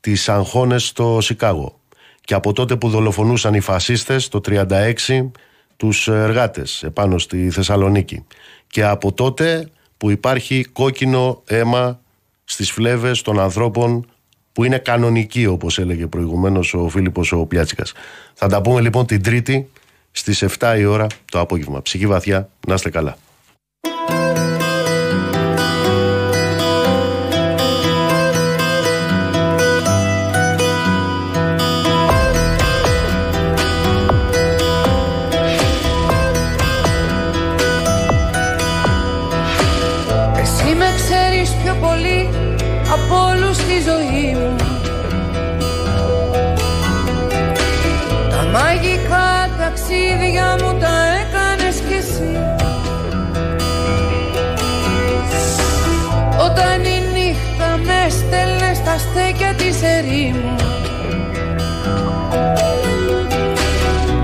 τις 0.00 0.28
αγχώνες 0.28 0.86
στο 0.86 1.18
Σικάγο 1.20 1.80
και 2.20 2.34
από 2.34 2.52
τότε 2.52 2.76
που 2.76 2.88
δολοφονούσαν 2.88 3.54
οι 3.54 3.60
φασίστες 3.60 4.28
το 4.28 4.40
36 4.46 5.30
τους 5.76 6.08
εργάτες 6.08 6.82
επάνω 6.82 7.18
στη 7.18 7.50
Θεσσαλονίκη 7.50 8.24
και 8.66 8.84
από 8.84 9.12
τότε 9.12 9.68
που 9.96 10.10
υπάρχει 10.10 10.64
κόκκινο 10.64 11.42
αίμα 11.46 12.00
στις 12.44 12.70
φλέβες 12.70 13.22
των 13.22 13.40
ανθρώπων 13.40 14.09
που 14.52 14.64
είναι 14.64 14.78
κανονικοί 14.78 15.46
όπως 15.46 15.78
έλεγε 15.78 16.06
προηγουμένως 16.06 16.74
ο 16.74 16.88
Φίλιππος 16.88 17.32
ο 17.32 17.46
Πιάτσικας. 17.46 17.92
Θα 18.34 18.46
τα 18.46 18.60
πούμε 18.60 18.80
λοιπόν 18.80 19.06
την 19.06 19.22
Τρίτη 19.22 19.70
στις 20.10 20.44
7 20.58 20.74
η 20.78 20.84
ώρα 20.84 21.06
το 21.30 21.40
απόγευμα. 21.40 21.82
Ψυχή 21.82 22.06
βαθιά, 22.06 22.48
να 22.66 22.74
είστε 22.74 22.90
καλά. 22.90 23.16
Στέκια 60.00 60.08
της 60.08 60.08
ερήμου 60.08 60.54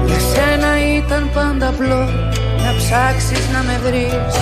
Για 0.07 0.19
σένα 0.19 0.97
ήταν 0.97 1.31
πάντα 1.35 1.69
απλό 1.69 2.05
να 2.65 2.75
ψάξεις 2.77 3.49
να 3.53 3.63
με 3.63 3.81
βρεις. 3.85 4.35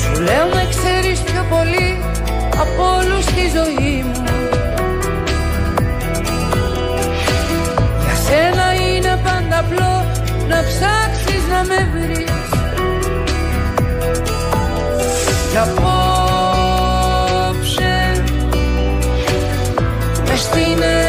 Σου 0.00 0.22
λέω 0.22 0.46
με 0.54 0.66
ξέρεις 0.70 1.20
πιο 1.20 1.46
πολύ 1.50 1.98
από 2.50 2.82
όλους 2.98 3.24
στη 3.24 3.44
ζωή 3.56 4.04
μου 4.04 4.24
Για 8.04 8.16
σένα 8.26 8.74
είναι 8.74 9.20
πάντα 9.24 9.58
απλό 9.58 10.06
να 10.48 10.56
ψάξεις 10.56 11.42
να 11.50 11.64
με 11.64 11.88
βρεις 11.92 12.27
μες 20.54 21.07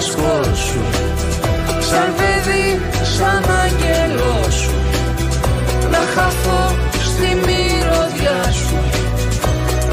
στο 0.00 0.22
κασκό 0.22 0.54
σου 0.54 0.80
Σαν 1.80 2.14
παιδί, 2.16 2.80
σαν 3.02 3.44
άγγελός 3.62 4.54
σου 4.54 4.74
Να 5.90 5.98
χαθώ 6.14 6.74
στη 7.04 7.34
μυρωδιά 7.34 8.52
σου 8.52 8.76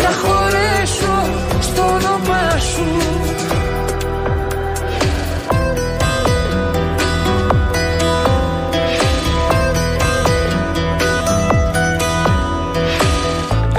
Να 0.03 0.11
χωρέσω 0.21 1.29
στο 1.61 1.81
όνομά 1.81 2.57
σου. 2.59 2.85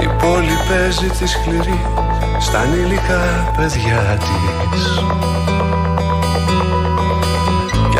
Η 0.01 0.09
πόλη 0.21 0.57
παίζει 0.69 1.07
τη 1.07 1.27
σκληρή 1.27 1.85
στα 2.39 2.59
ανήλικα 2.59 3.53
παιδιά 3.57 4.17
της 4.71 5.32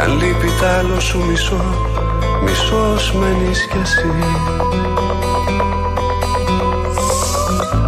Κι 0.03 0.09
αν 0.09 0.17
λείπει 0.17 0.47
τ' 0.47 0.63
άλλο 0.63 0.99
σου 0.99 1.25
μισό, 1.25 1.63
μισός 2.43 3.13
μένεις 3.13 3.67
κι 3.67 3.77
εσύ. 3.81 4.07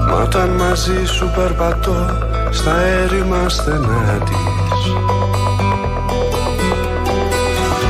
Μα 0.09 0.21
όταν 0.21 0.49
μαζί 0.49 1.05
σου 1.05 1.31
περπατώ 1.35 2.05
στα 2.49 2.79
έρημα 2.81 3.49
στενά 3.49 4.23
της 4.25 4.35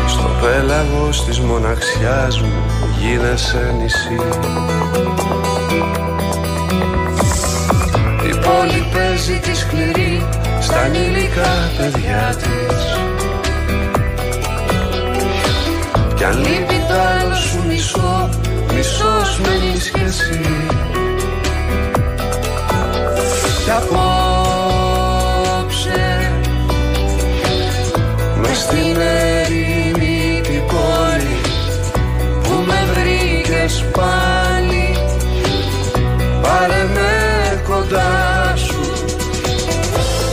Στο 0.07 0.29
πέλαγος 0.41 1.25
της 1.25 1.39
μοναξιάς 1.39 2.41
μου 2.41 2.63
γίνεσαι 2.99 3.75
νησί. 3.79 4.19
Η 8.29 8.29
πόλη 8.29 8.87
παίζει 8.93 9.39
τη 9.39 9.55
σκληρή 9.55 10.27
στα 10.59 10.79
ανήλικα 10.79 11.71
παιδιά 11.77 12.35
της 12.37 13.14
Κι 16.25 16.31
αν 16.31 16.39
Λείπει 16.39 16.79
το 16.87 16.93
άλλο 16.93 17.35
σου 17.35 17.63
μισό, 17.67 18.29
μισός 18.73 19.39
μένεις 19.39 19.89
κι 19.89 20.03
εσύ. 20.05 20.41
Κι 23.63 23.71
απόψε. 23.71 25.11
μες 28.41 28.57
στην 28.57 28.97
ερημική 29.41 30.63
πόλη 30.67 31.37
που 32.43 32.53
με 32.67 32.79
βρήκες 32.93 33.85
πάλι. 33.91 34.97
Πάρε 36.41 36.83
με 36.93 37.13
κοντά 37.67 38.53
σου. 38.55 38.81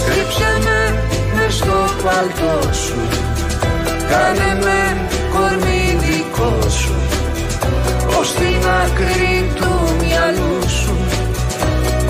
Κρύψε 0.07 0.59
με 0.65 0.81
μες 1.35 1.55
στο 1.55 1.79
παλτό 2.03 2.73
σου. 2.73 3.01
Κάνε 4.09 4.51
με 4.65 5.02
Ως 8.23 8.33
την 8.33 8.63
άκρη 8.85 9.53
του 9.55 9.71
μυαλού 10.01 10.69
σου. 10.69 10.97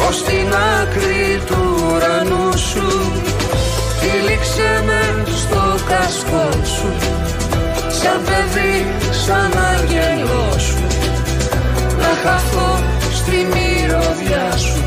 Ως 0.09 0.23
την 0.23 0.53
άκρη 0.81 1.43
του 1.47 1.61
ουρανού 1.85 2.59
σου. 2.59 2.87
Τύλιξε 4.01 4.83
με 4.87 5.25
στο 5.27 5.63
κασκό 5.89 6.49
σου. 6.77 6.93
Σαν 8.01 8.21
παιδί, 8.25 8.87
σαν 9.25 9.53
άγγελό 9.73 10.59
σου. 10.59 10.85
Να 11.99 12.13
χαθώ 12.23 12.79
στη 13.13 13.37
μυρωδιά 13.53 14.57
σου. 14.57 14.83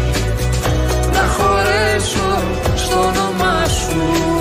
Να 1.14 1.23
χωρέσω 1.35 2.41
στο 2.76 2.97
όνομά 2.99 3.65
σου 3.65 4.35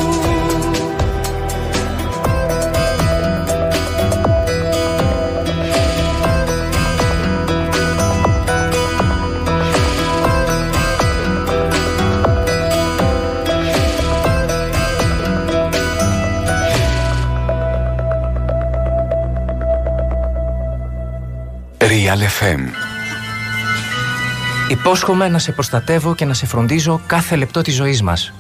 Υπόσχομαι 24.69 25.29
να 25.29 25.39
σε 25.39 25.53
προστατεύω 25.53 26.15
και 26.15 26.25
να 26.25 26.35
σε 26.35 26.47
φροντίζω 26.47 27.01
κάθε 27.07 27.37
λεπτό 27.37 27.63
της 27.63 27.75
ζωής 27.75 28.03
μας. 28.03 28.33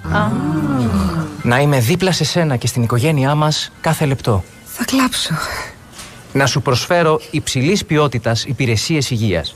Να 1.43 1.61
είμαι 1.61 1.81
δίπλα 1.81 2.13
σε 2.13 2.25
σένα 2.25 2.57
και 2.57 2.67
στην 2.67 2.83
οικογένειά 2.83 3.35
μας 3.35 3.73
κάθε 3.81 4.07
λεπτό. 4.07 4.45
Θα 4.65 4.85
κλάψω. 4.85 5.35
Να 6.33 6.47
σου 6.47 6.63
προσφέρω 6.63 7.21
υψηλής 7.31 7.85
ποιότητας 7.85 8.45
υπηρεσίες 8.45 9.11
υγείας. 9.11 9.55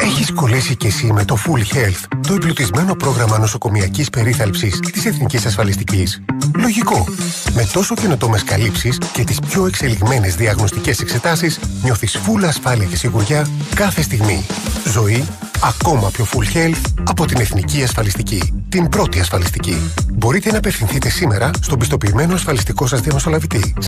Έχεις 0.00 0.32
κολλήσει 0.32 0.76
κι 0.76 0.86
εσύ 0.86 1.12
με 1.12 1.24
το 1.24 1.38
Full 1.46 1.74
Health, 1.76 2.18
το 2.26 2.32
εμπλουτισμένο 2.32 2.94
πρόγραμμα 2.94 3.38
νοσοκομιακής 3.38 4.10
περίθαλψης 4.10 4.78
της 4.78 5.06
Εθνικής 5.06 5.46
Ασφαλιστικής. 5.46 6.22
Λογικό. 6.54 7.06
Με 7.54 7.68
τόσο 7.72 7.94
καινοτόμες 7.94 8.44
καλύψεις 8.44 8.98
και 9.12 9.24
τις 9.24 9.38
πιο 9.40 9.66
εξελιγμένες 9.66 10.34
διαγνωστικές 10.34 11.00
εξετάσεις, 11.00 11.60
νιώθεις 11.82 12.16
full 12.16 12.44
ασφάλεια 12.44 12.86
και 12.86 12.96
σιγουριά 12.96 13.46
κάθε 13.74 14.02
στιγμή. 14.02 14.46
Ζωή 14.92 15.24
ακόμα 15.62 16.10
πιο 16.10 16.26
full 16.32 16.56
health 16.56 16.82
από 17.08 17.26
την 17.26 17.40
Εθνική 17.40 17.82
Ασφαλιστική. 17.82 18.64
Την 18.68 18.88
πρώτη 18.88 19.20
ασφαλιστική. 19.20 19.90
Μπορείτε 20.12 20.50
να 20.50 20.58
απευθυνθείτε 20.58 21.08
σήμερα 21.08 21.50
στον 21.60 21.78
πιστοποιημένο 21.78 22.34
ασφαλιστικό 22.34 22.86
σας 22.86 23.00
διαμεσολαβητή. 23.00 23.74